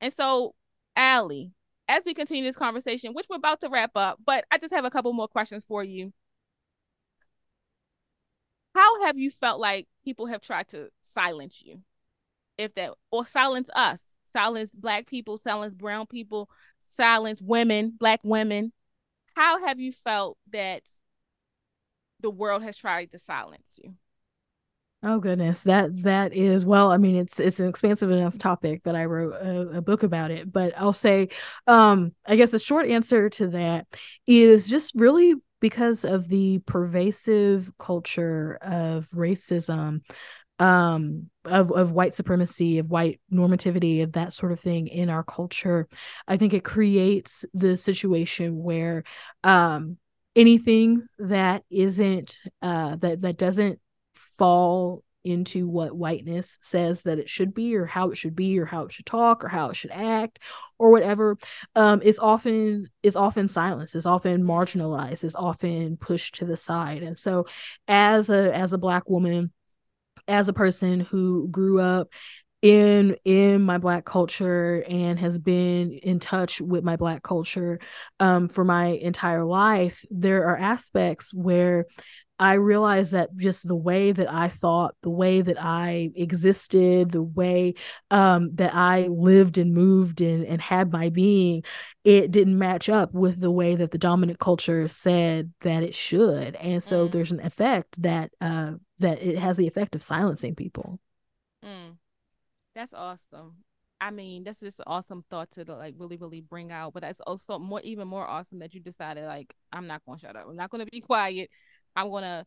And 0.01 0.12
so, 0.12 0.55
Ally, 0.97 1.47
as 1.89 2.03
we 2.05 2.14
continue 2.14 2.45
this 2.45 2.57
conversation, 2.57 3.12
which 3.12 3.26
we're 3.28 3.37
about 3.37 3.61
to 3.61 3.68
wrap 3.68 3.93
up, 3.95 4.18
but 4.24 4.45
I 4.51 4.59
just 4.59 4.72
have 4.74 4.85
a 4.85 4.91
couple 4.91 5.12
more 5.12 5.28
questions 5.28 5.64
for 5.64 5.85
you. 5.85 6.12
How 8.74 9.05
have 9.05 9.18
you 9.18 9.30
felt 9.30 9.61
like 9.61 9.87
people 10.05 10.26
have 10.26 10.41
tried 10.41 10.68
to 10.68 10.89
silence 11.03 11.62
you? 11.64 11.80
If 12.59 12.74
that, 12.74 12.93
or 13.11 13.26
silence 13.26 13.68
us, 13.74 14.16
silence 14.32 14.70
Black 14.72 15.07
people, 15.07 15.39
silence 15.39 15.74
Brown 15.74 16.07
people, 16.07 16.49
silence 16.89 17.41
women, 17.41 17.95
Black 17.99 18.20
women. 18.24 18.72
How 19.35 19.64
have 19.66 19.78
you 19.78 19.93
felt 19.93 20.39
that 20.53 20.82
the 22.25 22.31
world 22.31 22.62
has 22.62 22.79
tried 22.79 23.12
to 23.12 23.18
silence 23.18 23.79
you. 23.85 23.95
Oh 25.03 25.18
goodness, 25.20 25.64
that 25.64 26.03
that 26.05 26.33
is 26.33 26.64
well. 26.64 26.91
I 26.91 26.97
mean, 26.97 27.16
it's 27.16 27.39
it's 27.39 27.61
an 27.61 27.68
expansive 27.68 28.11
enough 28.11 28.39
topic 28.39 28.85
that 28.85 28.97
I 28.97 29.05
wrote 29.05 29.35
a, 29.35 29.77
a, 29.77 29.83
book 29.83 30.03
about 30.03 30.31
it. 30.31 30.51
But 30.51 30.72
I'll 30.79 30.95
say, 30.95 31.29
um, 31.66 32.14
I 32.27 32.37
guess 32.37 32.53
the 32.53 32.59
short 32.59 32.87
answer 32.87 33.29
to 33.29 33.49
that 33.49 33.87
is 34.27 34.66
just 34.66 34.95
really 34.95 35.35
because 35.61 36.07
of 36.07 36.29
the 36.29 36.61
pervasive 36.61 37.70
culture 37.79 38.59
of 38.62 39.07
racism, 39.11 40.01
um, 40.59 41.29
of 41.45 41.70
of 41.70 41.93
white 41.93 42.14
supremacy, 42.14 42.79
of 42.79 42.89
white 42.89 43.20
normativity, 43.31 44.03
of 44.03 44.12
that 44.12 44.33
sort 44.33 44.53
of 44.53 44.61
thing 44.61 44.87
in 44.87 45.11
our 45.11 45.22
culture. 45.22 45.87
I 46.27 46.39
think 46.39 46.55
it 46.55 46.64
creates 46.64 47.45
the 47.53 47.77
situation 47.77 48.62
where, 48.62 49.05
um, 49.43 49.99
anything 50.37 51.07
that 51.18 51.62
isn't 51.70 52.39
uh 52.62 52.97
that 52.97 53.22
that 53.22 53.37
doesn't 53.39 53.78
fall 54.39 55.05
into 55.24 55.66
what 55.66 55.97
whiteness 55.97 56.59
says 56.61 57.05
that 57.05 57.18
it 57.18 57.30
should 57.30 57.55
be 57.55 57.76
or 57.76 57.87
how 57.87 58.11
it 58.11 58.16
should 58.16 58.37
be 58.37 58.59
or 58.59 58.66
how 58.66 58.85
it 58.85 58.93
should 58.93 59.07
talk 59.07 59.43
or 59.43 59.49
how 59.49 59.70
it 59.70 59.76
should 59.76 59.91
act 59.91 60.39
or 60.78 60.91
whatever 60.91 61.39
um, 61.74 62.03
is 62.03 62.18
often 62.18 62.89
is 63.03 63.16
often 63.16 63.49
silenced 63.49 63.95
is 63.95 64.05
often 64.05 64.43
marginalized 64.43 65.24
is 65.24 65.35
often 65.35 65.97
pushed 65.97 66.37
to 66.37 66.45
the 66.45 66.59
side. 66.59 67.03
And 67.03 67.16
so 67.16 67.47
as 67.89 68.28
a 68.28 68.55
as 68.55 68.74
a 68.74 68.78
black 68.78 69.09
woman 69.09 69.51
as 70.28 70.49
a 70.49 70.55
person 70.55 71.01
who 71.01 71.49
grew 71.51 71.80
up 71.80 72.09
in 72.65 73.15
in 73.27 73.61
my 73.61 73.77
black 73.77 74.07
culture 74.07 74.83
and 74.89 75.19
has 75.19 75.39
been 75.39 75.93
in 75.93 76.19
touch 76.19 76.62
with 76.62 76.83
my 76.83 76.97
black 76.97 77.23
culture 77.23 77.79
um, 78.21 78.49
for 78.49 78.65
my 78.65 78.87
entire 78.87 79.45
life 79.45 80.03
there 80.11 80.49
are 80.49 80.57
aspects 80.57 81.35
where 81.35 81.85
I 82.39 82.55
realized 82.55 83.12
that 83.12 83.37
just 83.37 83.69
the 83.69 83.77
way 83.77 84.11
that 84.11 84.33
I 84.33 84.49
thought, 84.49 84.97
the 85.03 85.11
way 85.11 85.41
that 85.41 85.57
I 85.62 86.11
existed, 86.17 87.12
the 87.12 87.23
way 87.23 87.75
um, 88.11 88.57
that 88.57 88.75
I 88.75 89.07
lived 89.07 89.57
and 89.57 89.73
moved 89.73 90.21
and, 90.21 90.45
and 90.45 90.61
had 90.61 90.91
my 90.91 91.11
being, 91.11 91.62
it 92.03 92.33
didn't 92.33 92.59
match 92.59 92.89
up 92.89 93.15
with 93.15 93.39
the 93.39 93.53
way 93.53 93.77
that 93.77 93.93
the 93.93 93.99
dominant 93.99 94.41
culture 94.41 94.89
said 94.89 95.53
that 95.61 95.85
it 95.85 95.95
should. 95.95 96.57
And 96.57 96.83
so 96.83 97.07
mm. 97.07 97.12
there's 97.12 97.31
an 97.31 97.39
effect 97.39 98.03
that 98.03 98.33
uh, 98.41 98.73
that 98.99 99.23
it 99.23 99.39
has 99.39 99.57
the 99.57 99.69
effect 99.69 99.95
of 99.95 100.03
silencing 100.03 100.57
people. 100.57 100.99
Mm. 101.65 101.99
That's 102.75 102.93
awesome. 102.93 103.57
I 104.01 104.11
mean, 104.11 104.45
that's 104.45 104.61
just 104.61 104.81
an 104.81 104.85
awesome 104.87 105.25
thought 105.31 105.51
to 105.53 105.64
like 105.64 105.95
really, 105.97 106.16
really 106.16 106.41
bring 106.41 106.72
out. 106.72 106.93
But 106.93 107.03
that's 107.03 107.20
also 107.20 107.59
more, 107.59 107.81
even 107.83 108.09
more 108.09 108.27
awesome 108.27 108.59
that 108.59 108.75
you 108.75 108.81
decided 108.81 109.25
like 109.25 109.55
I'm 109.72 109.87
not 109.87 110.05
going 110.05 110.18
to 110.18 110.27
shut 110.27 110.37
up. 110.37 110.47
I'm 110.49 110.57
not 110.57 110.70
going 110.70 110.85
to 110.85 110.91
be 110.91 111.01
quiet. 111.01 111.51
I'm 111.97 112.11
going 112.11 112.25
to 112.25 112.45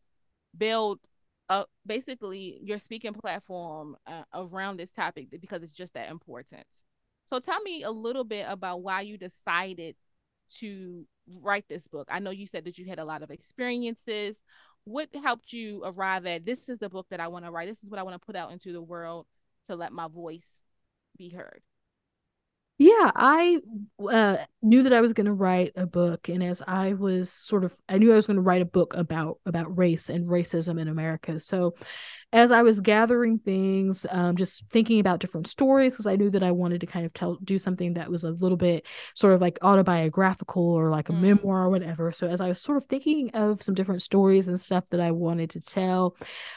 build 0.56 1.00
a 1.48 1.64
basically 1.86 2.60
your 2.62 2.78
speaking 2.78 3.14
platform 3.14 3.96
uh, 4.06 4.22
around 4.34 4.76
this 4.76 4.90
topic 4.90 5.28
because 5.40 5.62
it's 5.62 5.72
just 5.72 5.94
that 5.94 6.10
important. 6.10 6.66
So 7.28 7.40
tell 7.40 7.60
me 7.62 7.82
a 7.82 7.90
little 7.90 8.24
bit 8.24 8.46
about 8.48 8.82
why 8.82 9.00
you 9.02 9.18
decided 9.18 9.96
to 10.58 11.06
write 11.42 11.64
this 11.68 11.86
book. 11.86 12.08
I 12.10 12.20
know 12.20 12.30
you 12.30 12.46
said 12.46 12.64
that 12.64 12.78
you 12.78 12.86
had 12.86 12.98
a 12.98 13.04
lot 13.04 13.22
of 13.22 13.30
experiences. 13.30 14.36
What 14.84 15.08
helped 15.22 15.52
you 15.52 15.82
arrive 15.84 16.24
at 16.26 16.46
this 16.46 16.68
is 16.68 16.78
the 16.78 16.88
book 16.88 17.06
that 17.10 17.20
I 17.20 17.28
want 17.28 17.44
to 17.44 17.50
write. 17.50 17.68
This 17.68 17.82
is 17.82 17.90
what 17.90 17.98
I 17.98 18.02
want 18.02 18.14
to 18.20 18.24
put 18.24 18.36
out 18.36 18.52
into 18.52 18.72
the 18.72 18.80
world 18.80 19.26
to 19.68 19.76
let 19.76 19.92
my 19.92 20.08
voice 20.08 20.48
be 21.16 21.30
heard. 21.30 21.62
Yeah 22.78 23.10
i 23.16 23.58
uh, 24.08 24.36
knew 24.62 24.84
that 24.84 24.92
i 24.92 25.00
was 25.00 25.12
going 25.12 25.26
to 25.26 25.32
write 25.32 25.72
a 25.74 25.84
book 25.84 26.28
and 26.28 26.44
as 26.44 26.62
i 26.64 26.92
was 26.92 27.28
sort 27.28 27.64
of 27.64 27.74
i 27.88 27.98
knew 27.98 28.12
i 28.12 28.14
was 28.14 28.28
going 28.28 28.36
to 28.36 28.40
write 28.42 28.62
a 28.62 28.66
book 28.66 28.94
about 28.94 29.40
about 29.44 29.76
race 29.76 30.08
and 30.08 30.28
racism 30.28 30.80
in 30.80 30.86
america. 30.86 31.40
So 31.40 31.74
as 32.32 32.52
I 32.52 32.62
was 32.62 32.80
gathering 32.80 33.38
things, 33.38 34.04
um, 34.10 34.36
just 34.36 34.64
thinking 34.68 35.00
about 35.00 35.20
different 35.20 35.46
stories, 35.46 35.94
because 35.94 36.06
I 36.06 36.16
knew 36.16 36.28
that 36.30 36.42
I 36.42 36.50
wanted 36.50 36.82
to 36.82 36.86
kind 36.86 37.06
of 37.06 37.14
tell, 37.14 37.38
do 37.42 37.58
something 37.58 37.94
that 37.94 38.10
was 38.10 38.22
a 38.22 38.32
little 38.32 38.58
bit 38.58 38.84
sort 39.14 39.32
of 39.32 39.40
like 39.40 39.58
autobiographical 39.62 40.62
or 40.62 40.90
like 40.90 41.08
a 41.08 41.12
mm. 41.12 41.20
memoir 41.20 41.64
or 41.64 41.70
whatever. 41.70 42.12
So 42.12 42.28
as 42.28 42.42
I 42.42 42.48
was 42.48 42.60
sort 42.60 42.76
of 42.76 42.84
thinking 42.84 43.30
of 43.30 43.62
some 43.62 43.74
different 43.74 44.02
stories 44.02 44.46
and 44.46 44.60
stuff 44.60 44.90
that 44.90 45.00
I 45.00 45.10
wanted 45.10 45.48
to 45.50 45.60
tell, 45.60 46.16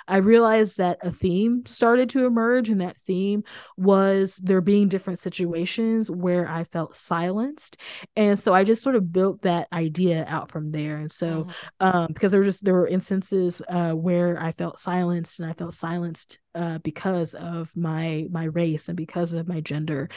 I 0.09 0.17
realized 0.17 0.77
that 0.77 0.97
a 1.03 1.11
theme 1.11 1.65
started 1.65 2.09
to 2.09 2.25
emerge, 2.25 2.67
and 2.67 2.81
that 2.81 2.97
theme 2.97 3.43
was 3.77 4.37
there 4.43 4.61
being 4.61 4.89
different 4.89 5.19
situations 5.19 6.11
where 6.11 6.49
I 6.49 6.65
felt 6.65 6.97
silenced, 6.97 7.77
and 8.17 8.37
so 8.37 8.53
I 8.53 8.65
just 8.65 8.83
sort 8.83 8.95
of 8.95 9.13
built 9.13 9.43
that 9.43 9.69
idea 9.71 10.25
out 10.27 10.51
from 10.51 10.71
there. 10.71 10.97
And 10.97 11.11
so, 11.11 11.45
mm. 11.45 11.53
um, 11.79 12.07
because 12.07 12.33
there 12.33 12.41
were 12.41 12.45
just 12.45 12.65
there 12.65 12.73
were 12.73 12.87
instances 12.87 13.61
uh, 13.69 13.91
where 13.91 14.37
I 14.37 14.51
felt 14.51 14.79
silenced 14.79 15.39
and 15.39 15.49
I 15.49 15.53
felt 15.61 15.73
silenced 15.75 16.39
uh, 16.55 16.79
because 16.79 17.35
of 17.35 17.69
my 17.75 18.25
my 18.31 18.45
race 18.45 18.87
and 18.87 18.97
because 18.97 19.33
of 19.33 19.47
my 19.47 19.61
gender. 19.61 20.09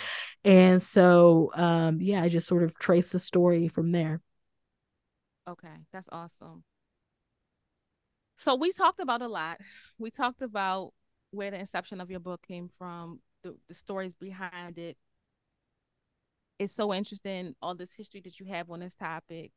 And 0.43 0.81
so 0.81 1.51
um 1.55 2.01
yeah 2.01 2.23
i 2.23 2.29
just 2.29 2.49
sort 2.49 2.63
of 2.63 2.79
trace 2.79 3.11
the 3.11 3.19
story 3.19 3.69
from 3.69 3.93
there. 3.93 4.23
Okay 5.47 5.77
that's 5.93 6.09
awesome. 6.11 6.65
So 8.39 8.57
we 8.57 8.73
talked 8.73 9.01
about 9.01 9.21
a 9.21 9.29
lot. 9.29 9.59
We 9.99 10.11
talked 10.11 10.41
about 10.41 10.93
where 11.31 11.51
the 11.51 11.61
inception 11.61 12.01
of 12.01 12.11
your 12.11 12.21
book 12.21 12.41
came 12.49 12.71
from 12.79 13.21
the, 13.43 13.55
the 13.69 13.75
stories 13.75 14.15
behind 14.15 14.79
it. 14.79 14.97
It's 16.59 16.75
so 16.75 16.95
interesting 16.95 17.55
all 17.61 17.75
this 17.75 17.93
history 17.93 18.23
that 18.25 18.41
you 18.41 18.47
have 18.47 18.71
on 18.71 18.81
this 18.81 18.97
topic. 18.97 19.53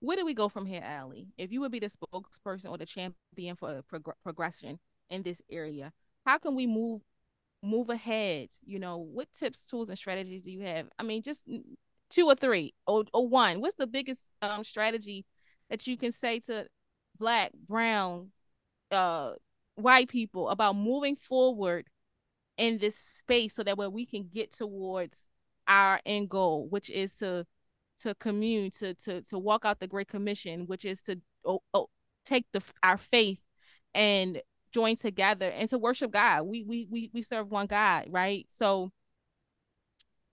Where 0.00 0.16
do 0.16 0.24
we 0.24 0.34
go 0.34 0.48
from 0.48 0.66
here, 0.66 0.82
Ally? 0.82 1.26
If 1.36 1.52
you 1.52 1.60
would 1.60 1.72
be 1.72 1.80
the 1.80 1.90
spokesperson 1.90 2.70
or 2.70 2.78
the 2.78 2.86
champion 2.86 3.54
for 3.56 3.82
prog- 3.88 4.14
progression 4.24 4.78
in 5.10 5.22
this 5.22 5.40
area? 5.50 5.92
How 6.26 6.38
can 6.38 6.54
we 6.54 6.66
move 6.66 7.02
move 7.62 7.90
ahead? 7.90 8.48
You 8.64 8.78
know 8.78 8.98
what 8.98 9.32
tips 9.32 9.64
tools 9.64 9.88
and 9.88 9.98
strategies 9.98 10.42
do 10.42 10.50
you 10.50 10.62
have? 10.62 10.88
I 10.98 11.02
mean 11.02 11.22
just 11.22 11.44
two 12.10 12.26
or 12.26 12.34
three 12.34 12.74
or, 12.86 13.04
or 13.12 13.28
one. 13.28 13.60
What's 13.60 13.76
the 13.76 13.86
biggest 13.86 14.24
um 14.42 14.64
strategy 14.64 15.24
that 15.70 15.86
you 15.86 15.96
can 15.96 16.12
say 16.12 16.40
to 16.40 16.66
black 17.18 17.52
brown 17.68 18.30
uh 18.90 19.32
white 19.74 20.08
people 20.08 20.48
about 20.48 20.76
moving 20.76 21.16
forward 21.16 21.86
in 22.56 22.78
this 22.78 22.96
space 22.96 23.54
so 23.54 23.62
that 23.62 23.78
way 23.78 23.86
we 23.86 24.04
can 24.04 24.28
get 24.32 24.52
towards 24.52 25.28
our 25.68 26.00
end 26.04 26.28
goal 26.28 26.66
which 26.68 26.90
is 26.90 27.14
to 27.14 27.46
to 27.98 28.14
commune 28.16 28.70
to 28.70 28.94
to 28.94 29.22
to 29.22 29.38
walk 29.38 29.64
out 29.64 29.78
the 29.78 29.86
great 29.86 30.08
commission 30.08 30.66
which 30.66 30.84
is 30.84 31.02
to 31.02 31.20
oh, 31.44 31.60
oh, 31.74 31.88
take 32.24 32.44
the 32.52 32.62
our 32.82 32.98
faith 32.98 33.40
and 33.94 34.40
join 34.72 34.96
together 34.96 35.48
and 35.48 35.68
to 35.70 35.78
worship 35.78 36.10
God. 36.10 36.42
We 36.42 36.64
we 36.64 36.86
we 36.90 37.10
we 37.12 37.22
serve 37.22 37.50
one 37.50 37.66
God, 37.66 38.06
right? 38.10 38.46
So 38.50 38.90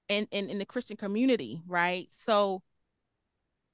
in 0.10 0.28
in, 0.32 0.50
in 0.50 0.60
the 0.60 0.66
Christian 0.66 0.98
community, 0.98 1.62
right? 1.68 2.08
So 2.12 2.62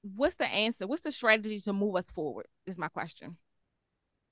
what's 0.02 0.36
the 0.36 0.46
answer? 0.46 0.86
What's 0.86 1.02
the 1.02 1.12
strategy 1.12 1.60
to 1.60 1.72
move 1.72 1.96
us 1.96 2.10
forward? 2.10 2.46
Is 2.66 2.78
my 2.78 2.88
question. 2.88 3.36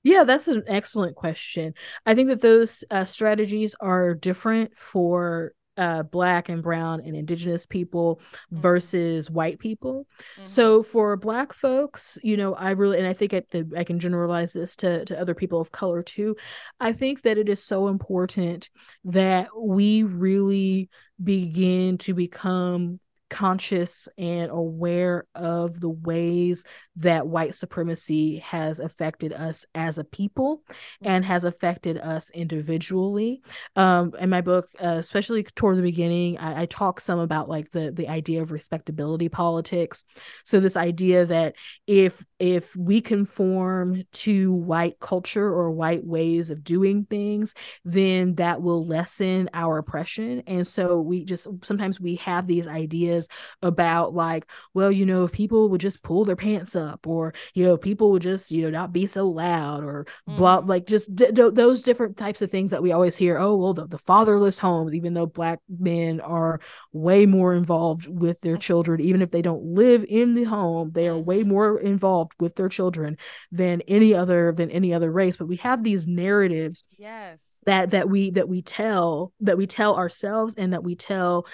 Yeah, 0.03 0.23
that's 0.23 0.47
an 0.47 0.63
excellent 0.67 1.15
question. 1.15 1.75
I 2.05 2.15
think 2.15 2.29
that 2.29 2.41
those 2.41 2.83
uh, 2.89 3.05
strategies 3.05 3.75
are 3.79 4.15
different 4.15 4.75
for 4.75 5.53
uh, 5.81 6.03
black 6.03 6.47
and 6.47 6.61
brown 6.61 7.01
and 7.03 7.15
indigenous 7.15 7.65
people 7.65 8.17
mm-hmm. 8.17 8.61
versus 8.61 9.31
white 9.31 9.57
people. 9.57 10.05
Mm-hmm. 10.35 10.45
So 10.45 10.83
for 10.83 11.17
black 11.17 11.53
folks, 11.53 12.19
you 12.21 12.37
know, 12.37 12.53
I 12.53 12.71
really 12.71 12.99
and 12.99 13.07
I 13.07 13.13
think 13.13 13.33
I, 13.33 13.41
the, 13.49 13.67
I 13.75 13.83
can 13.83 13.99
generalize 13.99 14.53
this 14.53 14.75
to 14.77 15.03
to 15.05 15.19
other 15.19 15.33
people 15.33 15.59
of 15.59 15.71
color 15.71 16.03
too. 16.03 16.35
I 16.79 16.93
think 16.93 17.23
that 17.23 17.39
it 17.39 17.49
is 17.49 17.63
so 17.63 17.87
important 17.87 18.69
that 19.05 19.47
we 19.59 20.03
really 20.03 20.89
begin 21.21 21.97
to 21.99 22.13
become 22.13 22.99
conscious 23.31 24.09
and 24.17 24.51
aware 24.51 25.25
of 25.33 25.79
the 25.79 25.89
ways 25.89 26.65
that 26.97 27.25
white 27.25 27.55
supremacy 27.55 28.39
has 28.39 28.79
affected 28.79 29.31
us 29.31 29.65
as 29.73 29.97
a 29.97 30.03
people 30.03 30.61
and 31.01 31.23
has 31.23 31.45
affected 31.45 31.97
us 31.97 32.29
individually. 32.31 33.41
Um, 33.77 34.11
in 34.19 34.29
my 34.29 34.41
book, 34.41 34.67
uh, 34.83 34.97
especially 34.97 35.43
toward 35.43 35.77
the 35.77 35.81
beginning, 35.81 36.37
I, 36.37 36.63
I 36.63 36.65
talk 36.65 36.99
some 36.99 37.19
about 37.19 37.47
like 37.47 37.71
the 37.71 37.91
the 37.91 38.09
idea 38.09 38.41
of 38.41 38.51
respectability 38.51 39.29
politics. 39.29 40.03
So 40.43 40.59
this 40.59 40.75
idea 40.75 41.25
that 41.25 41.55
if 41.87 42.23
if 42.37 42.75
we 42.75 42.99
conform 42.99 44.03
to 44.11 44.51
white 44.51 44.99
culture 44.99 45.47
or 45.47 45.71
white 45.71 46.05
ways 46.05 46.49
of 46.49 46.65
doing 46.65 47.05
things, 47.05 47.55
then 47.85 48.35
that 48.35 48.61
will 48.61 48.85
lessen 48.85 49.49
our 49.53 49.77
oppression. 49.77 50.43
And 50.47 50.67
so 50.67 50.99
we 50.99 51.23
just 51.23 51.47
sometimes 51.63 52.01
we 52.01 52.15
have 52.15 52.45
these 52.45 52.67
ideas 52.67 53.20
about 53.61 54.13
like 54.13 54.45
well 54.73 54.91
you 54.91 55.05
know 55.05 55.23
if 55.23 55.31
people 55.31 55.69
would 55.69 55.81
just 55.81 56.03
pull 56.03 56.25
their 56.25 56.35
pants 56.35 56.75
up 56.75 57.05
or 57.07 57.33
you 57.53 57.63
know 57.63 57.77
people 57.77 58.11
would 58.11 58.21
just 58.21 58.51
you 58.51 58.63
know 58.63 58.69
not 58.69 58.91
be 58.91 59.05
so 59.05 59.27
loud 59.27 59.83
or 59.83 60.05
mm. 60.29 60.37
blah 60.37 60.57
like 60.57 60.85
just 60.85 61.13
d- 61.15 61.31
d- 61.31 61.49
those 61.51 61.81
different 61.81 62.17
types 62.17 62.41
of 62.41 62.51
things 62.51 62.71
that 62.71 62.83
we 62.83 62.91
always 62.91 63.15
hear 63.15 63.37
oh 63.37 63.55
well 63.55 63.73
the, 63.73 63.87
the 63.87 63.97
fatherless 63.97 64.57
homes 64.57 64.93
even 64.93 65.13
though 65.13 65.25
black 65.25 65.59
men 65.69 66.19
are 66.21 66.59
way 66.91 67.25
more 67.25 67.53
involved 67.53 68.07
with 68.07 68.39
their 68.41 68.57
children 68.57 69.01
even 69.01 69.21
if 69.21 69.31
they 69.31 69.41
don't 69.41 69.63
live 69.63 70.05
in 70.07 70.33
the 70.33 70.43
home 70.43 70.91
they 70.93 71.07
are 71.07 71.17
way 71.17 71.41
mm-hmm. 71.41 71.49
more 71.49 71.79
involved 71.79 72.33
with 72.39 72.55
their 72.55 72.69
children 72.69 73.17
than 73.51 73.81
any 73.87 74.13
other 74.13 74.51
than 74.51 74.69
any 74.71 74.93
other 74.93 75.11
race 75.11 75.37
but 75.37 75.47
we 75.47 75.57
have 75.57 75.83
these 75.83 76.07
narratives 76.07 76.83
yes 76.97 77.39
that 77.65 77.91
that 77.91 78.09
we 78.09 78.31
that 78.31 78.49
we 78.49 78.61
tell 78.61 79.33
that 79.39 79.57
we 79.57 79.67
tell 79.67 79.95
ourselves 79.95 80.55
and 80.55 80.73
that 80.73 80.83
we 80.83 80.95
tell 80.95 81.45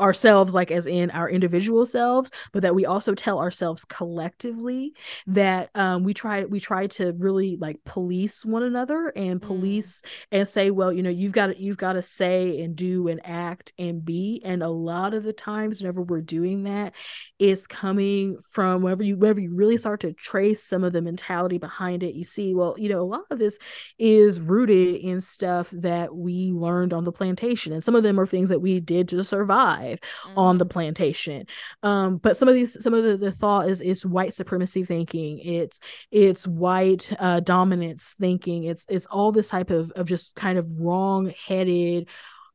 ourselves 0.00 0.54
like 0.54 0.70
as 0.70 0.86
in 0.86 1.10
our 1.12 1.28
individual 1.28 1.86
selves 1.86 2.30
but 2.52 2.62
that 2.62 2.74
we 2.74 2.84
also 2.84 3.14
tell 3.14 3.38
ourselves 3.38 3.84
collectively 3.84 4.92
that 5.26 5.70
um, 5.74 6.04
we 6.04 6.12
try 6.12 6.44
we 6.44 6.60
try 6.60 6.86
to 6.86 7.14
really 7.18 7.56
like 7.58 7.82
police 7.84 8.44
one 8.44 8.62
another 8.62 9.08
and 9.16 9.40
mm. 9.40 9.46
police 9.46 10.02
mm. 10.02 10.08
and 10.32 10.48
say 10.48 10.70
well 10.70 10.92
you 10.92 11.02
know 11.02 11.10
you've 11.10 11.32
got 11.32 11.46
to 11.46 11.58
you've 11.58 11.78
got 11.78 11.94
to 11.94 12.02
say 12.02 12.60
and 12.60 12.76
do 12.76 13.08
and 13.08 13.20
act 13.24 13.72
and 13.78 14.04
be 14.04 14.42
and 14.44 14.62
a 14.62 14.68
lot 14.68 15.14
of 15.14 15.22
the 15.22 15.32
times 15.32 15.80
whenever 15.80 16.02
we're 16.02 16.20
doing 16.20 16.64
that 16.64 16.94
is 17.38 17.66
coming 17.66 18.36
from 18.50 18.82
whenever 18.82 19.02
you 19.02 19.16
whenever 19.16 19.40
you 19.40 19.54
really 19.54 19.78
start 19.78 20.00
to 20.00 20.12
trace 20.12 20.62
some 20.62 20.84
of 20.84 20.92
the 20.92 21.00
mentality 21.00 21.56
behind 21.56 22.02
it 22.02 22.14
you 22.14 22.24
see 22.24 22.54
well 22.54 22.74
you 22.76 22.90
know 22.90 23.00
a 23.00 23.02
lot 23.02 23.24
of 23.30 23.38
this 23.38 23.58
is 23.98 24.40
rooted 24.40 24.96
in 24.96 25.20
stuff 25.20 25.70
that 25.70 26.14
we 26.14 26.52
learned 26.52 26.92
on 26.92 27.04
the 27.04 27.12
plantation 27.12 27.72
and 27.72 27.82
some 27.82 27.94
of 27.94 28.02
them 28.02 28.20
are 28.20 28.26
things 28.26 28.50
that 28.50 28.60
we 28.60 28.78
did 28.78 29.08
to 29.08 29.24
survive 29.24 29.85
mm-hmm. 29.94 30.38
on 30.38 30.58
the 30.58 30.64
mm-hmm. 30.64 30.72
plantation. 30.72 31.46
Um, 31.82 32.18
but 32.18 32.36
some 32.36 32.48
of 32.48 32.54
these, 32.54 32.82
some 32.82 32.94
of 32.94 33.04
the, 33.04 33.16
the 33.16 33.32
thought 33.32 33.68
is 33.68 33.80
is 33.80 34.04
white 34.04 34.34
supremacy 34.34 34.84
thinking. 34.84 35.38
It's 35.38 35.80
it's 36.10 36.46
white 36.46 37.12
uh, 37.18 37.40
dominance 37.40 38.14
thinking. 38.18 38.64
It's 38.64 38.84
it's 38.88 39.06
all 39.06 39.32
this 39.32 39.48
type 39.48 39.70
of 39.70 39.90
of 39.92 40.06
just 40.06 40.36
kind 40.36 40.58
of 40.58 40.66
wrong 40.78 41.32
headed 41.46 42.08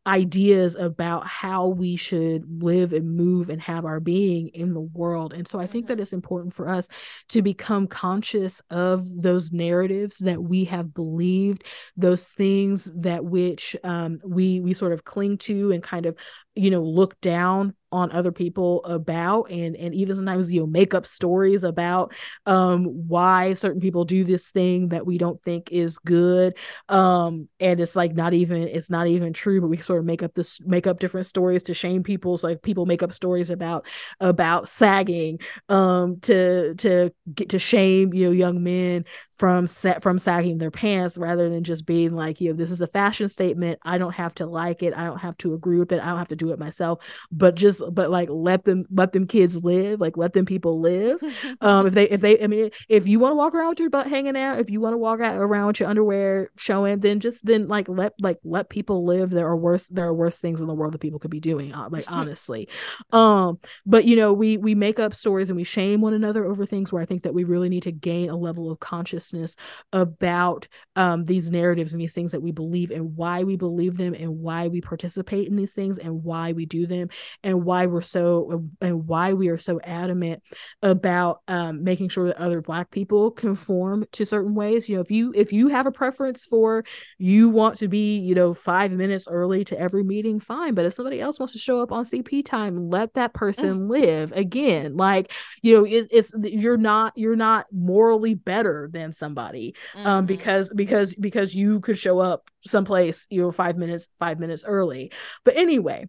ideas 0.08 0.76
about 0.76 1.28
how 1.28 1.68
we 1.68 1.96
should 1.96 2.64
live 2.64 2.92
and 2.92 3.16
move 3.16 3.50
and 3.50 3.62
have 3.62 3.86
our 3.86 4.00
being 4.00 4.48
in 4.50 4.74
the 4.74 4.82
world. 4.82 5.32
And 5.32 5.48
so 5.48 5.60
I 5.60 5.68
think 5.68 5.88
that 5.88 5.94
mm-hmm. 5.96 6.02
it's 6.02 6.14
important 6.14 6.54
for 6.54 6.68
us 6.70 6.88
to 7.30 7.42
become 7.42 7.88
conscious 7.88 8.62
of 8.72 9.22
those 9.22 9.52
narratives 9.52 10.18
that 10.20 10.42
we 10.42 10.66
have 10.66 10.94
believed, 10.94 11.66
those 11.96 12.30
things 12.30 12.92
that 12.96 13.24
which 13.24 13.76
um, 13.84 14.20
we 14.24 14.60
we 14.60 14.74
sort 14.74 14.94
of 14.94 15.04
cling 15.04 15.38
to 15.40 15.72
and 15.72 15.84
kind 15.84 16.08
of 16.08 16.18
you 16.56 16.70
know 16.70 16.84
look 16.84 17.20
down 17.22 17.74
on 17.94 18.12
other 18.12 18.32
people 18.32 18.84
about 18.86 19.52
and 19.52 19.76
and 19.76 19.94
even 19.94 20.16
sometimes 20.16 20.52
you 20.52 20.62
know 20.62 20.68
make 20.68 20.94
up 20.94 21.06
stories 21.06 21.64
about 21.64 22.14
um 22.46 22.86
why 22.86 23.54
certain 23.54 23.82
people 23.82 24.06
do 24.06 24.24
this 24.24 24.50
thing 24.52 24.90
that 24.90 25.06
we 25.06 25.18
don't 25.18 25.42
think 25.44 25.72
is 25.72 25.98
good. 25.98 26.56
Um 26.88 27.50
and 27.60 27.80
it's 27.80 27.96
like 27.96 28.14
not 28.14 28.34
even 28.34 28.64
it's 28.64 28.90
not 28.90 29.08
even 29.08 29.34
true 29.34 29.60
but 29.62 29.68
we 29.68 29.78
sort 29.78 30.00
of 30.00 30.06
make 30.06 30.24
up 30.24 30.34
this 30.34 30.62
make 30.62 30.88
up 30.88 31.00
different 31.00 31.26
stories 31.26 31.64
to 31.64 31.74
shame 31.74 32.04
people. 32.04 32.38
So 32.38 32.48
like 32.48 32.62
people 32.62 32.86
make 32.86 33.04
up 33.04 33.12
stories 33.14 33.50
about 33.50 33.86
about 34.20 34.70
sagging 34.70 35.40
um 35.70 36.20
to 36.22 36.76
to 36.76 37.12
get 37.34 37.50
to 37.50 37.60
shame 37.60 38.14
you 38.14 38.28
know 38.28 38.32
young 38.32 38.64
men 38.64 39.06
from 39.42 39.66
set 39.66 40.04
from 40.04 40.20
sagging 40.20 40.60
their 40.60 40.70
pants 40.70 41.18
rather 41.18 41.50
than 41.50 41.64
just 41.64 41.88
being 41.88 42.14
like 42.14 42.40
you 42.40 42.52
know 42.52 42.56
this 42.56 42.70
is 42.70 42.80
a 42.80 42.86
fashion 42.86 43.28
statement. 43.28 43.80
I 43.82 43.98
don't 43.98 44.14
have 44.14 44.36
to 44.36 44.46
like 44.46 44.84
it. 44.84 44.94
I 44.96 45.06
don't 45.06 45.18
have 45.18 45.36
to 45.38 45.56
agree 45.56 45.80
with 45.80 45.92
it. 45.92 46.00
I 46.00 46.10
don't 46.10 46.20
have 46.20 46.28
to 46.28 46.36
do 46.36 46.52
it 46.52 46.60
myself. 46.60 47.00
But 47.32 47.56
just 47.56 47.82
but 47.92 48.12
like 48.12 48.30
let 48.30 48.66
them 48.66 48.84
let 48.92 49.14
them 49.14 49.26
kids 49.26 49.64
live 49.64 50.00
like 50.00 50.16
let 50.16 50.34
them 50.34 50.46
people 50.46 50.80
live. 50.80 51.20
Um 51.60 51.88
if 51.88 51.96
they 51.96 52.08
if 52.08 52.22
they 52.22 52.44
i 52.44 52.46
mean 52.46 52.70
if 52.88 53.08
you 53.08 53.18
want 53.18 53.32
to 53.32 53.36
walk 53.36 53.56
around 53.56 53.70
with 53.70 53.80
your 53.80 53.90
butt 53.90 54.06
hanging 54.06 54.38
out 54.38 54.60
if 54.60 54.70
you 54.70 54.80
want 54.80 54.94
to 54.94 55.00
walk 55.00 55.22
out 55.22 55.38
around 55.38 55.66
with 55.68 55.80
your 55.80 55.90
underwear 55.90 56.52
showing 56.56 57.00
then 57.00 57.20
just 57.20 57.44
then 57.44 57.68
like 57.68 57.90
let 57.90 58.14
like 58.22 58.38
let 58.44 58.70
people 58.70 59.06
live. 59.08 59.32
There 59.32 59.48
are 59.48 59.58
worse 59.58 59.88
there 59.88 60.06
are 60.06 60.14
worse 60.14 60.38
things 60.38 60.62
in 60.62 60.68
the 60.68 60.76
world 60.76 60.94
that 60.94 61.02
people 61.02 61.18
could 61.18 61.32
be 61.32 61.40
doing 61.40 61.74
uh, 61.74 61.90
like 61.90 62.06
honestly. 62.12 62.70
Um 63.12 63.58
but 63.88 64.06
you 64.06 64.16
know 64.16 64.34
we 64.34 64.58
we 64.58 64.76
make 64.76 65.00
up 65.00 65.16
stories 65.16 65.50
and 65.50 65.58
we 65.58 65.64
shame 65.64 66.00
one 66.00 66.14
another 66.14 66.46
over 66.46 66.68
things 66.68 66.94
where 66.94 67.02
i 67.02 67.06
think 67.06 67.24
that 67.24 67.34
we 67.34 67.44
really 67.44 67.70
need 67.70 67.84
to 67.84 67.92
gain 67.92 68.30
a 68.30 68.36
level 68.36 68.70
of 68.70 68.80
consciousness 68.80 69.31
consciousness 69.32 69.56
about 69.94 70.68
um, 70.96 71.26
these 71.26 71.52
narratives 71.52 71.94
and 71.94 72.02
these 72.02 72.14
things 72.14 72.32
that 72.32 72.42
we 72.42 72.52
believe 72.52 72.92
and 72.92 73.16
why 73.16 73.44
we 73.44 73.56
believe 73.56 73.98
them 73.98 74.14
and 74.14 74.40
why 74.40 74.68
we 74.68 74.82
participate 74.82 75.48
in 75.48 75.56
these 75.56 75.74
things 75.74 75.98
and 75.98 76.24
why 76.24 76.52
we 76.52 76.66
do 76.66 76.86
them 76.86 77.10
and 77.44 77.64
why 77.64 77.86
we're 77.86 78.02
so 78.02 78.70
and 78.82 79.08
why 79.08 79.34
we 79.34 79.50
are 79.50 79.58
so 79.58 79.80
adamant 79.84 80.42
about 80.82 81.42
um, 81.48 81.84
making 81.84 82.10
sure 82.10 82.28
that 82.28 82.38
other 82.38 82.62
black 82.62 82.92
people 82.92 83.32
conform 83.32 84.06
to 84.12 84.26
certain 84.26 84.56
ways. 84.56 84.90
You 84.90 84.96
know 84.96 85.02
if 85.02 85.12
you 85.12 85.32
if 85.36 85.54
you 85.54 85.70
have 85.70 85.86
a 85.86 85.92
preference 85.92 86.46
for 86.46 86.84
you 87.18 87.50
want 87.50 87.78
to 87.80 87.88
be 87.88 88.18
you 88.18 88.36
know 88.36 88.54
five 88.54 88.92
minutes 88.92 89.28
early 89.30 89.64
to 89.66 89.80
every 89.80 90.04
meeting 90.04 90.40
fine. 90.40 90.74
But 90.74 90.86
if 90.86 90.94
somebody 90.94 91.22
else 91.22 91.40
wants 91.40 91.54
to 91.54 91.60
show 91.60 91.82
up 91.82 91.92
on 91.92 92.04
cp 92.04 92.44
time 92.46 92.90
let 92.90 93.14
that 93.14 93.34
person 93.34 93.88
live. 93.88 94.32
Again 94.32 94.98
like 94.98 95.32
you 95.62 95.78
know 95.78 95.86
it, 95.86 96.08
it's 96.12 96.34
you're 96.42 96.78
not 96.78 97.14
you're 97.16 97.36
not 97.36 97.66
morally 97.72 98.34
better 98.34 98.90
than 98.92 99.12
somebody 99.22 99.76
um, 99.96 100.06
mm-hmm. 100.06 100.26
because 100.26 100.72
because 100.76 101.16
because 101.16 101.54
you 101.54 101.80
could 101.80 101.98
show 101.98 102.20
up 102.20 102.50
someplace 102.66 103.28
you 103.30 103.42
know 103.42 103.52
five 103.52 103.78
minutes 103.78 104.10
five 104.20 104.40
minutes 104.40 104.64
early 104.66 105.12
but 105.46 105.56
anyway 105.56 106.06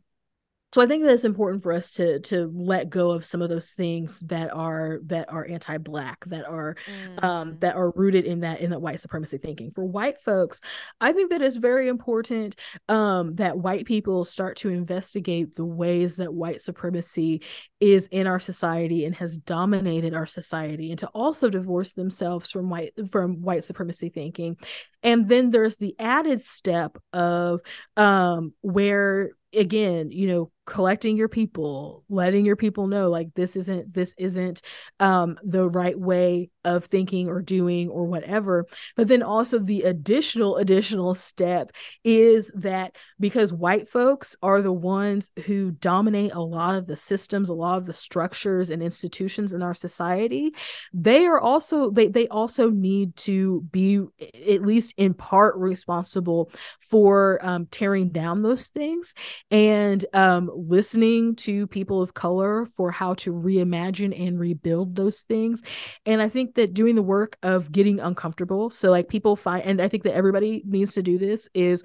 so 0.74 0.80
i 0.80 0.86
think 0.86 1.02
that 1.02 1.12
it's 1.12 1.24
important 1.24 1.62
for 1.62 1.72
us 1.72 1.94
to 1.94 2.20
to 2.20 2.50
let 2.54 2.90
go 2.90 3.10
of 3.10 3.24
some 3.24 3.42
of 3.42 3.48
those 3.48 3.70
things 3.70 4.20
that 4.20 4.52
are 4.52 5.00
that 5.04 5.30
are 5.32 5.46
anti-black 5.48 6.24
that 6.26 6.44
are 6.46 6.76
um, 6.88 7.16
mm. 7.16 7.24
um 7.24 7.56
that 7.60 7.76
are 7.76 7.90
rooted 7.90 8.24
in 8.24 8.40
that 8.40 8.60
in 8.60 8.70
that 8.70 8.80
white 8.80 9.00
supremacy 9.00 9.38
thinking 9.38 9.70
for 9.70 9.84
white 9.84 10.20
folks 10.20 10.60
i 11.00 11.12
think 11.12 11.30
that 11.30 11.42
it's 11.42 11.56
very 11.56 11.88
important 11.88 12.56
um 12.88 13.34
that 13.36 13.58
white 13.58 13.84
people 13.84 14.24
start 14.24 14.56
to 14.56 14.68
investigate 14.68 15.54
the 15.56 15.64
ways 15.64 16.16
that 16.16 16.32
white 16.32 16.62
supremacy 16.62 17.42
is 17.80 18.06
in 18.08 18.26
our 18.26 18.40
society 18.40 19.04
and 19.04 19.14
has 19.14 19.38
dominated 19.38 20.14
our 20.14 20.26
society 20.26 20.90
and 20.90 20.98
to 20.98 21.06
also 21.08 21.50
divorce 21.50 21.94
themselves 21.94 22.50
from 22.50 22.70
white 22.70 22.92
from 23.10 23.42
white 23.42 23.64
supremacy 23.64 24.08
thinking 24.08 24.56
and 25.02 25.28
then 25.28 25.50
there's 25.50 25.76
the 25.76 25.94
added 25.98 26.40
step 26.40 26.96
of 27.12 27.60
um 27.96 28.52
where 28.62 29.30
again 29.54 30.10
you 30.10 30.26
know 30.28 30.50
collecting 30.64 31.16
your 31.16 31.28
people 31.28 32.04
letting 32.08 32.44
your 32.44 32.56
people 32.56 32.86
know 32.86 33.10
like 33.10 33.34
this 33.34 33.56
isn't 33.56 33.92
this 33.92 34.14
isn't 34.16 34.62
um 35.00 35.36
the 35.42 35.68
right 35.68 35.98
way 35.98 36.50
of 36.64 36.84
thinking 36.84 37.28
or 37.28 37.40
doing 37.40 37.88
or 37.88 38.04
whatever 38.04 38.66
but 38.96 39.08
then 39.08 39.22
also 39.22 39.58
the 39.58 39.82
additional 39.82 40.56
additional 40.56 41.14
step 41.14 41.72
is 42.04 42.50
that 42.54 42.96
because 43.18 43.52
white 43.52 43.88
folks 43.88 44.36
are 44.42 44.62
the 44.62 44.72
ones 44.72 45.30
who 45.46 45.70
dominate 45.70 46.32
a 46.32 46.40
lot 46.40 46.74
of 46.74 46.86
the 46.86 46.96
systems 46.96 47.48
a 47.48 47.54
lot 47.54 47.76
of 47.78 47.86
the 47.86 47.92
structures 47.92 48.70
and 48.70 48.82
institutions 48.82 49.52
in 49.52 49.62
our 49.62 49.74
society 49.74 50.52
they 50.92 51.26
are 51.26 51.40
also 51.40 51.90
they 51.90 52.08
they 52.08 52.28
also 52.28 52.70
need 52.70 53.14
to 53.16 53.62
be 53.70 54.00
at 54.48 54.62
least 54.62 54.94
in 54.96 55.14
part 55.14 55.56
responsible 55.56 56.50
for 56.80 57.38
um, 57.42 57.66
tearing 57.70 58.10
down 58.10 58.40
those 58.40 58.68
things 58.68 59.14
and 59.50 60.04
um, 60.12 60.50
listening 60.54 61.36
to 61.36 61.66
people 61.66 62.02
of 62.02 62.14
color 62.14 62.66
for 62.76 62.90
how 62.90 63.14
to 63.14 63.32
reimagine 63.32 64.18
and 64.26 64.38
rebuild 64.38 64.96
those 64.96 65.22
things. 65.22 65.62
And 66.06 66.20
I 66.20 66.28
think 66.28 66.51
that 66.54 66.74
doing 66.74 66.94
the 66.94 67.02
work 67.02 67.36
of 67.42 67.72
getting 67.72 68.00
uncomfortable, 68.00 68.70
so 68.70 68.90
like 68.90 69.08
people 69.08 69.36
find, 69.36 69.64
and 69.64 69.80
I 69.80 69.88
think 69.88 70.02
that 70.04 70.14
everybody 70.14 70.62
needs 70.66 70.94
to 70.94 71.02
do 71.02 71.18
this, 71.18 71.48
is 71.54 71.82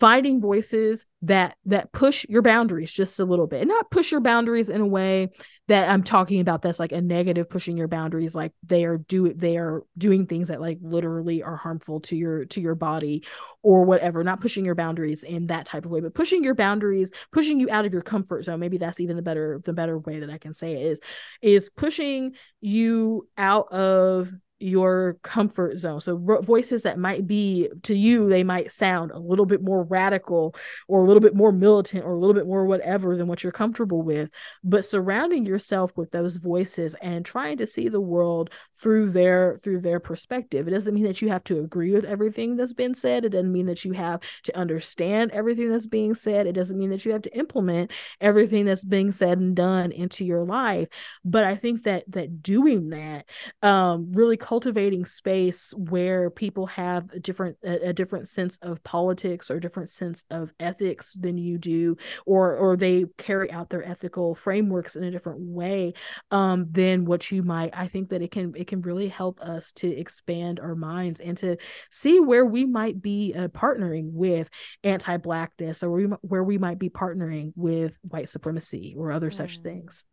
finding 0.00 0.40
voices 0.40 1.06
that 1.22 1.56
that 1.66 1.92
push 1.92 2.26
your 2.28 2.42
boundaries 2.42 2.92
just 2.92 3.20
a 3.20 3.24
little 3.24 3.46
bit 3.46 3.60
and 3.60 3.68
not 3.68 3.90
push 3.90 4.10
your 4.10 4.20
boundaries 4.20 4.68
in 4.68 4.80
a 4.80 4.86
way 4.86 5.30
that 5.68 5.88
I'm 5.88 6.02
talking 6.02 6.40
about 6.40 6.62
that's 6.62 6.78
like 6.78 6.92
a 6.92 7.00
negative 7.00 7.48
pushing 7.48 7.78
your 7.78 7.88
boundaries 7.88 8.34
like 8.34 8.52
they 8.62 8.84
are 8.84 8.98
do 8.98 9.32
they 9.32 9.56
are 9.56 9.82
doing 9.96 10.26
things 10.26 10.48
that 10.48 10.60
like 10.60 10.78
literally 10.82 11.42
are 11.42 11.56
harmful 11.56 12.00
to 12.00 12.16
your 12.16 12.44
to 12.46 12.60
your 12.60 12.74
body 12.74 13.24
or 13.62 13.84
whatever 13.84 14.22
not 14.22 14.40
pushing 14.40 14.64
your 14.64 14.74
boundaries 14.74 15.22
in 15.22 15.46
that 15.46 15.64
type 15.64 15.86
of 15.86 15.90
way 15.90 16.00
but 16.00 16.14
pushing 16.14 16.44
your 16.44 16.54
boundaries 16.54 17.10
pushing 17.32 17.58
you 17.58 17.70
out 17.70 17.86
of 17.86 17.92
your 17.92 18.02
comfort 18.02 18.44
zone. 18.44 18.60
Maybe 18.60 18.78
that's 18.78 19.00
even 19.00 19.16
the 19.16 19.22
better 19.22 19.60
the 19.64 19.72
better 19.72 19.98
way 19.98 20.20
that 20.20 20.30
I 20.30 20.38
can 20.38 20.54
say 20.54 20.72
it 20.72 20.82
is 20.82 21.00
is 21.40 21.70
pushing 21.70 22.32
you 22.60 23.28
out 23.36 23.72
of 23.72 24.32
your 24.60 25.18
comfort 25.22 25.78
zone. 25.78 26.00
So 26.00 26.14
ro- 26.14 26.40
voices 26.40 26.84
that 26.84 26.98
might 26.98 27.26
be 27.26 27.68
to 27.82 27.94
you, 27.94 28.28
they 28.28 28.44
might 28.44 28.72
sound 28.72 29.10
a 29.10 29.18
little 29.18 29.46
bit 29.46 29.62
more 29.62 29.82
radical 29.82 30.54
or 30.88 31.02
a 31.02 31.06
little 31.06 31.20
bit 31.20 31.34
more 31.34 31.52
militant 31.52 32.04
or 32.04 32.12
a 32.12 32.18
little 32.18 32.34
bit 32.34 32.46
more 32.46 32.64
whatever 32.64 33.16
than 33.16 33.26
what 33.26 33.42
you're 33.42 33.52
comfortable 33.52 34.02
with. 34.02 34.30
But 34.62 34.84
surrounding 34.84 35.44
yourself 35.44 35.92
with 35.96 36.12
those 36.12 36.36
voices 36.36 36.94
and 37.02 37.24
trying 37.24 37.58
to 37.58 37.66
see 37.66 37.88
the 37.88 38.00
world 38.00 38.50
through 38.80 39.10
their 39.10 39.58
through 39.62 39.80
their 39.80 40.00
perspective. 40.00 40.68
It 40.68 40.70
doesn't 40.70 40.94
mean 40.94 41.04
that 41.04 41.20
you 41.20 41.28
have 41.28 41.44
to 41.44 41.58
agree 41.58 41.92
with 41.92 42.04
everything 42.04 42.56
that's 42.56 42.72
been 42.72 42.94
said. 42.94 43.24
It 43.24 43.30
doesn't 43.30 43.52
mean 43.52 43.66
that 43.66 43.84
you 43.84 43.92
have 43.92 44.20
to 44.44 44.56
understand 44.56 45.32
everything 45.32 45.70
that's 45.70 45.86
being 45.86 46.14
said. 46.14 46.46
It 46.46 46.52
doesn't 46.52 46.78
mean 46.78 46.90
that 46.90 47.04
you 47.04 47.12
have 47.12 47.22
to 47.22 47.36
implement 47.36 47.90
everything 48.20 48.64
that's 48.64 48.84
being 48.84 49.12
said 49.12 49.38
and 49.38 49.56
done 49.56 49.90
into 49.92 50.24
your 50.24 50.44
life. 50.44 50.88
But 51.24 51.44
I 51.44 51.56
think 51.56 51.82
that 51.84 52.04
that 52.08 52.42
doing 52.42 52.90
that 52.90 53.26
um 53.62 54.12
really 54.12 54.36
cultivating 54.44 55.06
space 55.06 55.72
where 55.74 56.28
people 56.28 56.66
have 56.66 57.10
a 57.12 57.18
different 57.18 57.56
a, 57.64 57.88
a, 57.88 57.92
different 57.94 58.28
sense 58.28 58.58
of 58.60 58.84
politics 58.84 59.50
or 59.50 59.58
different 59.58 59.88
sense 59.88 60.22
of 60.30 60.52
ethics 60.60 61.14
than 61.14 61.38
you 61.38 61.56
do 61.56 61.96
or 62.26 62.54
or 62.54 62.76
they 62.76 63.06
carry 63.16 63.50
out 63.50 63.70
their 63.70 63.82
ethical 63.82 64.34
frameworks 64.34 64.96
in 64.96 65.04
a 65.04 65.10
different 65.10 65.40
way 65.40 65.94
um 66.30 66.66
than 66.70 67.06
what 67.06 67.32
you 67.32 67.42
might 67.42 67.70
i 67.72 67.88
think 67.88 68.10
that 68.10 68.20
it 68.20 68.30
can 68.30 68.52
it 68.54 68.66
can 68.66 68.82
really 68.82 69.08
help 69.08 69.40
us 69.40 69.72
to 69.72 69.88
expand 69.88 70.60
our 70.60 70.74
minds 70.74 71.20
and 71.20 71.38
to 71.38 71.56
see 71.90 72.20
where 72.20 72.44
we 72.44 72.66
might 72.66 73.00
be 73.00 73.32
uh, 73.34 73.48
partnering 73.48 74.12
with 74.12 74.50
anti-blackness 74.82 75.82
or 75.82 75.90
we, 75.90 76.04
where 76.20 76.44
we 76.44 76.58
might 76.58 76.78
be 76.78 76.90
partnering 76.90 77.50
with 77.56 77.98
white 78.10 78.28
supremacy 78.28 78.94
or 78.94 79.10
other 79.10 79.30
mm. 79.30 79.34
such 79.34 79.56
things 79.60 80.04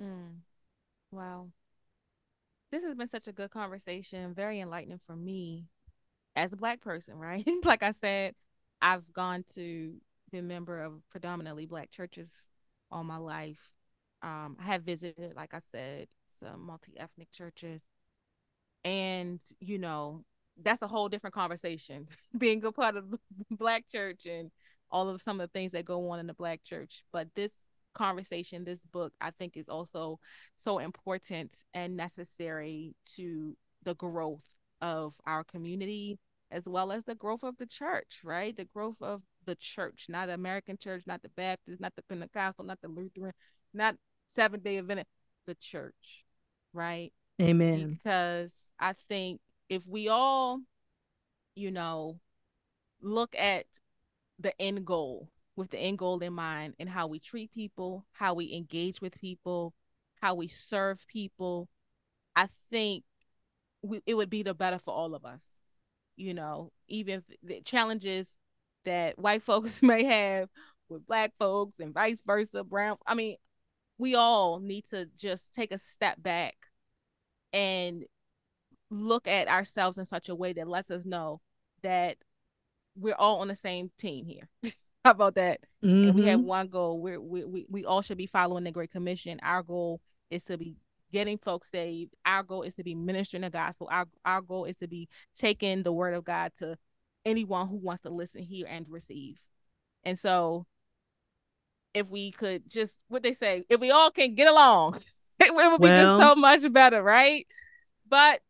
mm. 0.00 0.36
wow 1.10 1.48
this 2.74 2.82
has 2.82 2.96
been 2.96 3.06
such 3.06 3.28
a 3.28 3.32
good 3.32 3.50
conversation, 3.50 4.34
very 4.34 4.58
enlightening 4.58 4.98
for 5.06 5.14
me 5.14 5.68
as 6.34 6.52
a 6.52 6.56
black 6.56 6.80
person, 6.80 7.16
right? 7.16 7.46
like 7.64 7.84
I 7.84 7.92
said, 7.92 8.34
I've 8.82 9.12
gone 9.12 9.44
to 9.54 9.94
be 10.32 10.38
a 10.38 10.42
member 10.42 10.80
of 10.82 10.94
predominantly 11.08 11.66
black 11.66 11.92
churches 11.92 12.32
all 12.90 13.04
my 13.04 13.18
life. 13.18 13.60
Um, 14.22 14.56
I 14.60 14.64
have 14.64 14.82
visited, 14.82 15.34
like 15.36 15.54
I 15.54 15.60
said, 15.70 16.08
some 16.40 16.66
multi-ethnic 16.66 17.30
churches. 17.30 17.82
And, 18.84 19.40
you 19.60 19.78
know, 19.78 20.24
that's 20.60 20.82
a 20.82 20.88
whole 20.88 21.08
different 21.08 21.34
conversation. 21.34 22.08
Being 22.38 22.64
a 22.64 22.72
part 22.72 22.96
of 22.96 23.08
the 23.08 23.18
black 23.52 23.84
church 23.88 24.26
and 24.26 24.50
all 24.90 25.08
of 25.08 25.22
some 25.22 25.40
of 25.40 25.48
the 25.48 25.52
things 25.56 25.72
that 25.72 25.84
go 25.84 26.10
on 26.10 26.18
in 26.18 26.26
the 26.26 26.34
black 26.34 26.64
church. 26.64 27.04
But 27.12 27.28
this 27.36 27.52
conversation, 27.94 28.64
this 28.64 28.80
book, 28.92 29.12
I 29.20 29.30
think 29.30 29.56
is 29.56 29.68
also 29.68 30.18
so 30.56 30.78
important 30.78 31.54
and 31.72 31.96
necessary 31.96 32.94
to 33.16 33.56
the 33.82 33.94
growth 33.94 34.44
of 34.80 35.14
our 35.26 35.44
community 35.44 36.18
as 36.50 36.64
well 36.66 36.92
as 36.92 37.04
the 37.04 37.14
growth 37.14 37.42
of 37.42 37.56
the 37.58 37.66
church, 37.66 38.20
right? 38.22 38.56
The 38.56 38.66
growth 38.66 39.00
of 39.00 39.22
the 39.44 39.56
church, 39.56 40.06
not 40.08 40.26
the 40.26 40.34
American 40.34 40.76
church, 40.78 41.02
not 41.06 41.22
the 41.22 41.30
Baptist, 41.30 41.80
not 41.80 41.94
the 41.96 42.02
Pentecostal, 42.02 42.64
not 42.64 42.80
the 42.80 42.88
Lutheran, 42.88 43.32
not 43.72 43.96
Seventh 44.28 44.62
day 44.62 44.78
Adventist, 44.78 45.08
the 45.46 45.54
church, 45.56 46.24
right? 46.72 47.12
Amen. 47.42 47.98
Because 48.02 48.70
I 48.78 48.94
think 49.08 49.40
if 49.68 49.86
we 49.86 50.08
all, 50.08 50.60
you 51.56 51.70
know, 51.70 52.20
look 53.02 53.34
at 53.36 53.66
the 54.38 54.60
end 54.60 54.84
goal 54.84 55.28
with 55.56 55.70
the 55.70 55.78
end 55.78 55.98
goal 55.98 56.18
in 56.20 56.32
mind 56.32 56.74
and 56.78 56.88
how 56.88 57.06
we 57.06 57.18
treat 57.18 57.52
people, 57.52 58.04
how 58.12 58.34
we 58.34 58.52
engage 58.54 59.00
with 59.00 59.14
people, 59.20 59.72
how 60.20 60.34
we 60.34 60.48
serve 60.48 61.06
people, 61.06 61.68
I 62.34 62.48
think 62.70 63.04
we, 63.82 64.00
it 64.06 64.14
would 64.14 64.30
be 64.30 64.42
the 64.42 64.54
better 64.54 64.78
for 64.78 64.92
all 64.94 65.14
of 65.14 65.24
us. 65.24 65.44
You 66.16 66.34
know, 66.34 66.70
even 66.88 67.22
the 67.42 67.60
challenges 67.62 68.38
that 68.84 69.18
white 69.18 69.42
folks 69.44 69.82
may 69.82 70.04
have 70.04 70.48
with 70.88 71.06
black 71.06 71.32
folks 71.38 71.78
and 71.80 71.94
vice 71.94 72.22
versa, 72.26 72.64
brown. 72.64 72.96
I 73.06 73.14
mean, 73.14 73.36
we 73.98 74.14
all 74.14 74.58
need 74.58 74.86
to 74.90 75.06
just 75.16 75.52
take 75.52 75.72
a 75.72 75.78
step 75.78 76.22
back 76.22 76.56
and 77.52 78.04
look 78.90 79.28
at 79.28 79.48
ourselves 79.48 79.98
in 79.98 80.04
such 80.04 80.28
a 80.28 80.34
way 80.34 80.52
that 80.52 80.68
lets 80.68 80.90
us 80.90 81.04
know 81.04 81.40
that 81.82 82.16
we're 82.96 83.14
all 83.14 83.40
on 83.40 83.48
the 83.48 83.56
same 83.56 83.90
team 83.98 84.26
here. 84.26 84.48
How 85.06 85.10
about 85.10 85.34
that? 85.34 85.60
Mm-hmm. 85.84 86.08
And 86.08 86.14
we 86.14 86.26
have 86.28 86.38
mm-hmm. 86.38 86.48
one 86.48 86.68
goal. 86.68 86.98
We're, 86.98 87.20
we 87.20 87.44
we 87.44 87.66
we 87.68 87.84
all 87.84 88.00
should 88.00 88.16
be 88.16 88.26
following 88.26 88.64
the 88.64 88.70
Great 88.70 88.90
Commission. 88.90 89.38
Our 89.42 89.62
goal 89.62 90.00
is 90.30 90.42
to 90.44 90.56
be 90.56 90.76
getting 91.12 91.36
folks 91.36 91.70
saved. 91.70 92.14
Our 92.24 92.42
goal 92.42 92.62
is 92.62 92.74
to 92.76 92.82
be 92.82 92.94
ministering 92.94 93.42
the 93.42 93.50
gospel. 93.50 93.88
Our 93.90 94.06
our 94.24 94.40
goal 94.40 94.64
is 94.64 94.76
to 94.76 94.88
be 94.88 95.10
taking 95.34 95.82
the 95.82 95.92
word 95.92 96.14
of 96.14 96.24
God 96.24 96.52
to 96.60 96.78
anyone 97.26 97.68
who 97.68 97.76
wants 97.76 98.02
to 98.04 98.10
listen, 98.10 98.42
hear, 98.42 98.66
and 98.66 98.86
receive. 98.88 99.38
And 100.04 100.18
so, 100.18 100.64
if 101.92 102.10
we 102.10 102.30
could 102.30 102.62
just 102.70 102.98
what 103.08 103.22
they 103.22 103.34
say, 103.34 103.64
if 103.68 103.80
we 103.80 103.90
all 103.90 104.10
can 104.10 104.34
get 104.34 104.48
along, 104.48 104.98
it 105.38 105.54
would 105.54 105.80
be 105.82 105.88
well, 105.88 105.94
just 105.94 106.22
so 106.22 106.34
much 106.34 106.72
better, 106.72 107.02
right? 107.02 107.46
But 108.08 108.40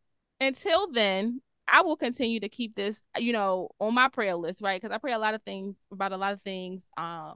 until 0.41 0.89
then, 0.93 1.41
I 1.67 1.83
will 1.83 1.97
continue 1.97 2.41
to 2.41 2.49
keep 2.49 2.75
this, 2.75 3.05
you 3.19 3.33
know, 3.33 3.71
on 3.81 3.95
my 3.95 4.09
prayer 4.09 4.37
list, 4.37 4.61
right? 4.61 4.81
Because 4.81 4.95
I 4.95 4.99
pray 4.99 5.13
a 5.13 5.19
lot 5.19 5.35
of 5.35 5.43
things 5.43 5.77
about 5.91 6.13
a 6.13 6.17
lot 6.17 6.33
of 6.33 6.43
things 6.43 6.83
uh, 6.97 7.33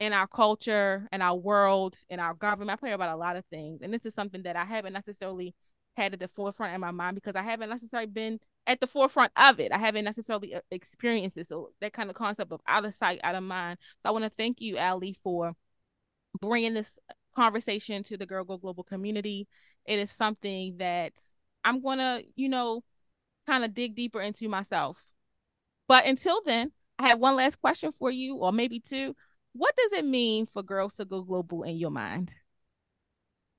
in 0.00 0.12
our 0.12 0.26
culture, 0.26 1.06
in 1.12 1.22
our 1.22 1.36
world, 1.36 1.96
in 2.08 2.20
our 2.20 2.34
government. 2.34 2.70
I 2.70 2.76
pray 2.76 2.92
about 2.92 3.14
a 3.14 3.18
lot 3.18 3.36
of 3.36 3.44
things. 3.46 3.80
And 3.82 3.92
this 3.92 4.04
is 4.04 4.14
something 4.14 4.42
that 4.42 4.56
I 4.56 4.64
haven't 4.64 4.92
necessarily 4.92 5.54
had 5.96 6.14
at 6.14 6.20
the 6.20 6.28
forefront 6.28 6.74
in 6.74 6.80
my 6.80 6.90
mind 6.90 7.14
because 7.14 7.36
I 7.36 7.42
haven't 7.42 7.70
necessarily 7.70 8.08
been 8.08 8.40
at 8.66 8.80
the 8.80 8.86
forefront 8.86 9.32
of 9.36 9.60
it. 9.60 9.72
I 9.72 9.78
haven't 9.78 10.04
necessarily 10.04 10.54
uh, 10.54 10.60
experienced 10.70 11.36
it. 11.36 11.46
So 11.46 11.70
that 11.80 11.92
kind 11.92 12.10
of 12.10 12.16
concept 12.16 12.52
of 12.52 12.60
out 12.66 12.84
of 12.84 12.94
sight, 12.94 13.20
out 13.22 13.34
of 13.34 13.42
mind. 13.42 13.78
So 14.02 14.08
I 14.08 14.12
want 14.12 14.24
to 14.24 14.30
thank 14.30 14.60
you, 14.60 14.78
Ally, 14.78 15.12
for 15.22 15.52
bringing 16.40 16.74
this 16.74 16.98
conversation 17.34 18.02
to 18.04 18.16
the 18.16 18.26
Girl 18.26 18.44
Go 18.44 18.56
Global 18.56 18.84
community. 18.84 19.48
It 19.84 19.98
is 19.98 20.10
something 20.10 20.76
that 20.78 21.12
I'm 21.64 21.82
going 21.82 21.98
to, 21.98 22.22
you 22.36 22.48
know, 22.48 22.82
kind 23.50 23.64
of 23.64 23.74
dig 23.74 23.96
deeper 23.96 24.20
into 24.20 24.48
myself. 24.48 25.10
But 25.88 26.06
until 26.06 26.40
then, 26.44 26.70
I 27.00 27.08
have 27.08 27.18
one 27.18 27.34
last 27.34 27.60
question 27.60 27.90
for 27.90 28.10
you, 28.10 28.36
or 28.36 28.52
maybe 28.52 28.78
two. 28.78 29.16
What 29.54 29.74
does 29.76 29.92
it 29.92 30.04
mean 30.04 30.46
for 30.46 30.62
girls 30.62 30.94
to 30.94 31.04
go 31.04 31.22
global 31.22 31.64
in 31.64 31.76
your 31.76 31.90
mind? 31.90 32.30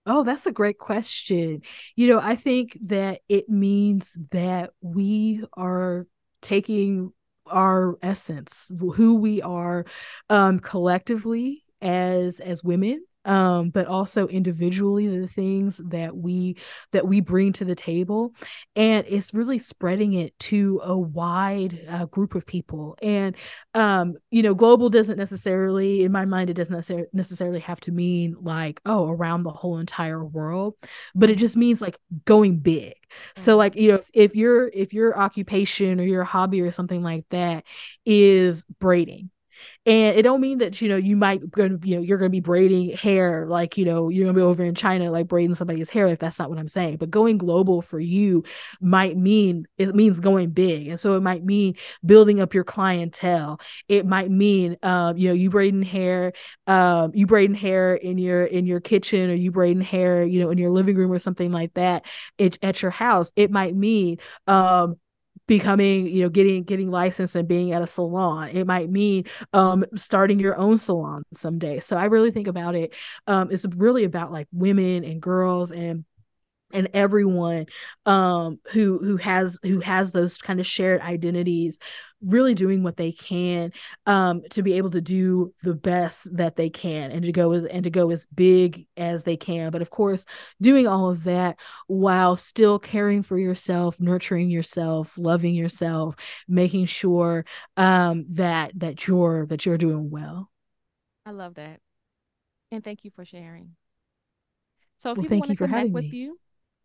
Oh, 0.06 0.24
that's 0.24 0.46
a 0.46 0.52
great 0.52 0.78
question. 0.78 1.62
You 1.98 2.08
know, 2.08 2.20
I 2.22 2.36
think 2.36 2.78
that 2.84 3.20
it 3.28 3.50
means 3.50 4.18
that 4.32 4.70
we 4.80 5.44
are 5.54 6.08
taking 6.42 7.12
our 7.46 7.98
essence, 8.02 8.72
who 8.80 9.16
we 9.16 9.42
are 9.42 9.86
um, 10.30 10.60
collectively 10.60 11.66
as 11.82 12.40
as 12.40 12.64
women 12.64 13.04
um, 13.26 13.70
but 13.70 13.88
also 13.88 14.28
individually 14.28 15.08
the 15.08 15.28
things 15.28 15.80
that 15.90 16.16
we 16.16 16.58
that 16.92 17.08
we 17.08 17.22
bring 17.22 17.54
to 17.54 17.66
the 17.66 17.76
table 17.76 18.34
and 18.76 19.06
it's 19.08 19.34
really 19.34 19.60
spreading 19.60 20.14
it 20.14 20.38
to 20.40 20.82
a 20.84 20.98
wide 20.98 21.86
uh, 21.88 22.06
group 22.06 22.36
of 22.36 22.46
people 22.46 22.98
and 23.02 23.36
um, 23.74 24.16
you 24.32 24.42
know 24.42 24.54
global 24.54 24.90
doesn't 24.90 25.18
necessarily 25.18 26.04
in 26.04 26.12
my 26.12 26.26
mind 26.26 26.50
it 26.50 26.54
doesn't 26.54 26.76
necessarily 26.76 27.08
necessarily 27.14 27.60
have 27.60 27.80
to 27.80 27.92
mean 27.92 28.36
like 28.42 28.82
oh 28.86 29.08
around 29.10 29.44
the 29.44 29.52
whole 29.52 29.78
entire 29.78 30.24
world 30.24 30.76
but 31.14 31.30
it 31.30 31.36
just 31.36 31.56
means 31.56 31.82
like 31.82 31.98
going 32.26 32.58
big 32.58 32.94
so 33.36 33.52
mm-hmm. 33.52 33.58
like 33.60 33.76
you 33.76 33.90
know 33.90 33.96
if, 33.96 34.10
if 34.14 34.36
your 34.36 34.70
if 34.74 34.94
your 34.94 35.18
occupation 35.18 36.00
or 36.00 36.04
your 36.04 36.24
hobby 36.24 36.62
or 36.62 36.72
something 36.72 37.04
like 37.04 37.26
that 37.30 37.64
is 38.06 38.66
braiding 38.80 39.30
and 39.86 40.16
it 40.18 40.22
don't 40.22 40.42
mean 40.42 40.60
that 40.60 40.82
you 40.82 40.90
know 40.90 40.96
you 40.96 41.16
might 41.18 41.50
gonna 41.52 41.78
you 41.84 41.96
know 41.96 42.02
you're 42.02 42.18
gonna 42.18 42.30
be 42.30 42.40
braiding 42.40 42.96
hair 42.96 43.48
like 43.48 43.78
you 43.78 43.86
know 43.86 44.10
you're 44.10 44.26
gonna 44.26 44.36
be 44.36 44.42
over 44.42 44.64
in 44.64 44.76
China 44.76 45.10
like 45.12 45.28
braiding 45.28 45.56
somebody's 45.56 45.90
hair 45.90 46.08
if 46.08 46.20
that's 46.20 46.38
not 46.40 46.50
what 46.50 46.60
I'm 46.60 46.68
saying. 46.68 46.98
But 46.98 47.10
going 47.10 47.38
global 47.38 47.82
for 47.82 48.00
you 48.00 48.44
might 48.80 49.18
mean 49.18 49.68
it 49.78 49.96
means 49.96 50.20
going 50.20 50.52
big, 50.52 50.88
and 50.88 51.00
so 51.00 51.16
it 51.16 51.22
might 51.22 51.44
mean 51.44 51.76
building 52.06 52.40
up 52.40 52.54
your 52.54 52.64
clientele. 52.64 53.60
It 53.88 54.06
might 54.06 54.30
mean 54.30 54.78
um, 54.84 55.18
you 55.18 55.30
know 55.30 55.34
you 55.34 55.50
braiding 55.50 55.84
hair, 55.84 56.34
um, 56.68 57.12
you 57.14 57.26
braiding 57.26 57.56
hair 57.56 57.96
in 57.96 58.18
your 58.18 58.46
in 58.46 58.66
your 58.66 58.80
kitchen 58.80 59.30
or 59.30 59.36
you 59.36 59.52
braiding 59.52 59.82
hair 59.82 60.24
you 60.24 60.40
know 60.42 60.52
in 60.52 60.58
your 60.58 60.72
living 60.72 60.96
room 60.96 61.12
or 61.12 61.20
something 61.20 61.52
like 61.52 61.74
that. 61.74 62.06
It, 62.38 62.58
at 62.62 62.82
your 62.82 62.92
house, 62.92 63.32
it 63.36 63.52
might 63.52 63.76
mean 63.76 64.18
um, 64.48 64.98
becoming 65.52 66.08
you 66.08 66.22
know 66.22 66.30
getting 66.30 66.64
getting 66.64 66.90
licensed 66.90 67.36
and 67.36 67.46
being 67.46 67.74
at 67.74 67.82
a 67.82 67.88
salon. 67.88 68.48
It 68.50 68.66
might 68.66 68.90
mean 68.90 69.26
um 69.52 69.84
starting 69.96 70.40
your 70.40 70.56
own 70.58 70.78
salon 70.78 71.24
someday. 71.34 71.82
So 71.82 71.98
i 71.98 72.06
really 72.06 72.32
think 72.32 72.48
about 72.48 72.74
it 72.74 72.94
um 73.28 73.52
it's 73.52 73.66
really 73.76 74.06
about 74.06 74.32
like 74.32 74.48
women 74.54 75.04
and 75.04 75.22
girls 75.22 75.72
and 75.72 76.06
and 76.74 76.90
everyone 76.94 77.66
um 78.06 78.60
who 78.72 78.98
who 79.00 79.18
has 79.18 79.58
who 79.64 79.80
has 79.80 80.12
those 80.12 80.38
kind 80.38 80.60
of 80.60 80.66
shared 80.66 81.02
identities 81.02 81.80
really 82.24 82.54
doing 82.54 82.84
what 82.84 82.98
they 82.98 83.12
can 83.12 83.72
um 84.06 84.42
to 84.52 84.62
be 84.62 84.74
able 84.74 84.92
to 84.92 85.02
do 85.02 85.54
the 85.64 85.74
best 85.74 86.36
that 86.36 86.56
they 86.56 86.70
can 86.70 87.12
and 87.12 87.24
to 87.24 87.32
go 87.32 87.52
as 87.52 87.66
and 87.66 87.84
to 87.84 87.90
go 87.90 88.12
as 88.12 88.28
big 88.28 88.86
as 88.96 89.24
they 89.24 89.38
can. 89.38 89.72
But 89.72 89.82
of 89.82 89.90
course 89.90 90.26
doing 90.62 90.88
all 90.88 91.10
of 91.10 91.24
that 91.24 91.58
while 91.88 92.36
still 92.36 92.78
caring 92.80 93.24
for 93.24 93.38
yourself 93.38 94.00
nurturing 94.00 94.50
yourself 94.50 95.18
loving 95.18 95.56
yourself 95.56 96.16
making 96.48 96.86
sure 96.86 97.46
um 97.78 98.26
that 98.30 98.72
that 98.76 99.08
you're 99.08 99.46
that 99.48 99.66
you're 99.66 99.78
doing 99.78 100.10
well. 100.10 100.50
I 101.26 101.32
love 101.32 101.56
that. 101.56 101.80
And 102.72 102.84
thank 102.84 103.04
you 103.04 103.12
for 103.12 103.26
sharing. 103.26 103.76
So 104.98 105.12
if 105.12 105.18
well, 105.18 105.24
people 105.24 105.40
want 105.40 105.50
to 105.50 105.56
connect 105.56 105.90
with 105.92 106.12
me. 106.12 106.18
you 106.18 106.40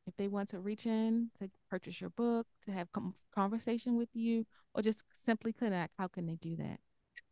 if 0.06 0.16
they 0.16 0.28
want 0.28 0.48
to 0.50 0.60
reach 0.60 0.86
in 0.86 1.30
to 1.38 1.50
purchase 1.70 2.00
your 2.00 2.10
book, 2.10 2.46
to 2.64 2.72
have 2.72 2.92
com- 2.92 3.14
conversation 3.34 3.96
with 3.96 4.10
you, 4.14 4.46
or 4.74 4.82
just 4.82 5.04
simply 5.12 5.52
connect, 5.52 5.94
how 5.98 6.08
can 6.08 6.26
they 6.26 6.36
do 6.36 6.56
that? 6.56 6.80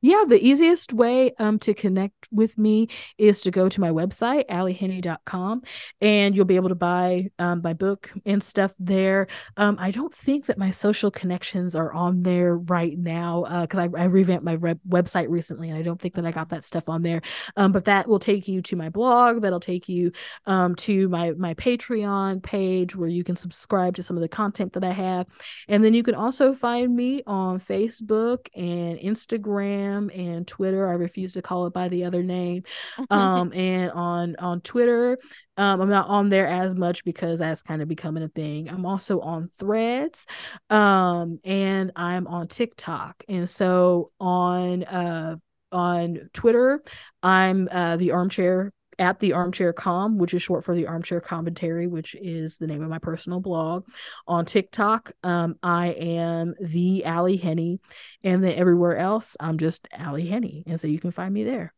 Yeah, 0.04 0.24
the 0.28 0.38
easiest 0.38 0.92
way 0.92 1.32
um, 1.38 1.58
to 1.60 1.72
connect 1.72 2.28
with 2.30 2.58
me 2.58 2.88
is 3.16 3.40
to 3.40 3.50
go 3.50 3.70
to 3.70 3.80
my 3.80 3.88
website, 3.88 4.46
allyhenny.com, 4.48 5.62
and 6.02 6.36
you'll 6.36 6.44
be 6.44 6.56
able 6.56 6.68
to 6.68 6.74
buy 6.74 7.30
um, 7.38 7.62
my 7.64 7.72
book 7.72 8.12
and 8.26 8.42
stuff 8.42 8.74
there. 8.78 9.28
Um, 9.56 9.78
I 9.80 9.90
don't 9.90 10.14
think 10.14 10.44
that 10.44 10.58
my 10.58 10.72
social 10.72 11.10
connections 11.10 11.74
are 11.74 11.90
on 11.90 12.20
there 12.20 12.54
right 12.54 12.98
now 12.98 13.62
because 13.62 13.80
uh, 13.80 13.88
I, 13.96 14.02
I, 14.02 14.04
revamped 14.04 14.44
my 14.44 14.52
re- 14.52 14.74
website 14.86 15.30
recently, 15.30 15.70
and 15.70 15.78
I 15.78 15.80
don't 15.80 15.98
think 15.98 16.16
that 16.16 16.26
I 16.26 16.32
got 16.32 16.50
that 16.50 16.64
stuff 16.64 16.90
on 16.90 17.00
there. 17.00 17.22
Um, 17.56 17.72
but 17.72 17.86
that 17.86 18.06
will 18.06 18.18
take 18.18 18.46
you 18.46 18.60
to 18.60 18.76
my 18.76 18.90
blog. 18.90 19.40
That'll 19.40 19.58
take 19.58 19.88
you 19.88 20.12
um, 20.44 20.74
to 20.74 21.08
my 21.08 21.30
my 21.30 21.54
Patreon 21.54 22.42
page 22.42 22.94
where 22.94 23.08
you 23.08 23.24
can 23.24 23.36
subscribe 23.36 23.94
to 23.94 24.02
some 24.02 24.18
of 24.18 24.20
the 24.20 24.28
content 24.28 24.74
that 24.74 24.84
I 24.84 24.92
have, 24.92 25.28
and 25.66 25.82
then 25.82 25.94
you 25.94 26.02
can 26.02 26.14
also 26.14 26.52
find 26.52 26.94
me 26.94 27.22
on 27.26 27.58
Facebook 27.58 28.48
and 28.54 28.98
Instagram 28.98 29.93
Instagram 29.94 30.16
and 30.16 30.46
Twitter. 30.46 30.88
I 30.88 30.92
refuse 30.92 31.34
to 31.34 31.42
call 31.42 31.66
it 31.66 31.72
by 31.72 31.88
the 31.88 32.04
other 32.04 32.22
name. 32.22 32.62
Um, 33.10 33.52
and 33.52 33.90
on 33.92 34.36
on 34.36 34.60
Twitter, 34.60 35.18
um, 35.56 35.80
I'm 35.80 35.88
not 35.88 36.08
on 36.08 36.30
there 36.30 36.46
as 36.46 36.74
much 36.74 37.04
because 37.04 37.38
that's 37.38 37.62
kind 37.62 37.82
of 37.82 37.88
becoming 37.88 38.22
a 38.22 38.28
thing. 38.28 38.68
I'm 38.68 38.86
also 38.86 39.20
on 39.20 39.50
Threads, 39.58 40.26
um, 40.70 41.38
and 41.44 41.92
I'm 41.94 42.26
on 42.26 42.48
TikTok. 42.48 43.22
And 43.28 43.48
so 43.48 44.10
on 44.18 44.84
uh 44.84 45.36
on 45.70 46.30
Twitter, 46.32 46.82
I'm 47.22 47.68
uh 47.70 47.96
the 47.96 48.12
armchair 48.12 48.72
at 48.98 49.20
the 49.20 49.32
armchair 49.32 49.72
com 49.72 50.18
which 50.18 50.34
is 50.34 50.42
short 50.42 50.64
for 50.64 50.74
the 50.74 50.86
armchair 50.86 51.20
commentary 51.20 51.86
which 51.86 52.14
is 52.20 52.58
the 52.58 52.66
name 52.66 52.82
of 52.82 52.88
my 52.88 52.98
personal 52.98 53.40
blog 53.40 53.86
on 54.26 54.44
tiktok. 54.44 55.12
Um, 55.22 55.56
i 55.62 55.88
am 55.88 56.54
the 56.60 57.04
Ally 57.04 57.36
Henny 57.36 57.80
and 58.22 58.42
then 58.42 58.54
everywhere 58.54 58.96
else 58.96 59.36
i'm 59.40 59.58
just 59.58 59.88
Ally 59.92 60.26
Henny 60.26 60.64
and 60.66 60.80
so 60.80 60.88
you 60.88 60.98
can 60.98 61.10
find 61.10 61.32
me 61.32 61.44
there. 61.44 61.72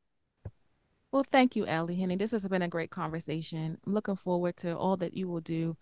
Well 1.13 1.25
thank 1.31 1.57
you 1.57 1.67
Ally 1.67 1.95
Henny. 1.95 2.17
This 2.17 2.33
has 2.33 2.47
been 2.47 2.63
a 2.63 2.69
great 2.69 2.91
conversation. 2.91 3.79
I'm 3.87 3.93
looking 3.93 4.17
forward 4.17 4.57
to 4.59 4.77
all 4.77 4.97
that 4.99 5.15
you 5.15 5.29
will 5.29 5.41
do 5.41 5.77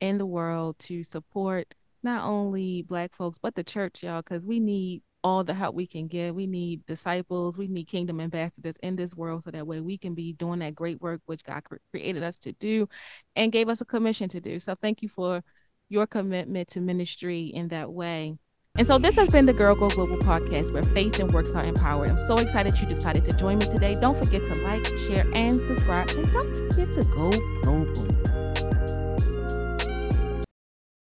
in 0.00 0.18
the 0.18 0.26
world 0.26 0.78
to 0.80 1.04
support 1.04 1.74
not 2.02 2.24
only 2.24 2.82
black 2.82 3.14
folks 3.14 3.38
but 3.40 3.54
the 3.54 3.62
church 3.62 4.02
y'all 4.02 4.22
because 4.22 4.44
we 4.44 4.58
need 4.58 5.02
all 5.22 5.44
the 5.44 5.54
help 5.54 5.74
we 5.74 5.86
can 5.86 6.06
get. 6.06 6.34
We 6.34 6.46
need 6.46 6.86
disciples, 6.86 7.58
we 7.58 7.68
need 7.68 7.86
kingdom 7.88 8.20
ambassadors 8.20 8.76
in 8.82 8.96
this 8.96 9.14
world 9.14 9.44
so 9.44 9.50
that 9.50 9.66
way 9.66 9.80
we 9.80 9.98
can 9.98 10.14
be 10.14 10.32
doing 10.32 10.60
that 10.60 10.74
great 10.74 11.00
work 11.00 11.20
which 11.26 11.44
God 11.44 11.62
created 11.92 12.22
us 12.22 12.38
to 12.38 12.52
do 12.52 12.88
and 13.36 13.52
gave 13.52 13.68
us 13.68 13.80
a 13.80 13.84
commission 13.84 14.28
to 14.30 14.40
do. 14.40 14.60
So 14.60 14.74
thank 14.74 15.02
you 15.02 15.08
for 15.08 15.42
your 15.88 16.06
commitment 16.06 16.68
to 16.68 16.80
ministry 16.80 17.46
in 17.46 17.68
that 17.68 17.92
way. 17.92 18.38
And 18.76 18.86
so 18.86 18.98
this 18.98 19.16
has 19.16 19.30
been 19.30 19.46
the 19.46 19.52
Girl 19.52 19.74
Go 19.74 19.90
Global 19.90 20.16
podcast 20.18 20.72
where 20.72 20.84
faith 20.84 21.18
and 21.18 21.32
works 21.32 21.50
are 21.50 21.64
empowered. 21.64 22.10
I'm 22.10 22.18
so 22.18 22.36
excited 22.36 22.78
you 22.78 22.86
decided 22.86 23.24
to 23.24 23.32
join 23.36 23.58
me 23.58 23.66
today. 23.66 23.92
Don't 24.00 24.16
forget 24.16 24.44
to 24.46 24.62
like, 24.62 24.86
share, 25.08 25.26
and 25.34 25.60
subscribe. 25.62 26.08
And 26.10 26.32
don't 26.32 26.72
forget 26.72 26.92
to 26.94 27.02
go 27.10 27.30
global. 27.62 28.49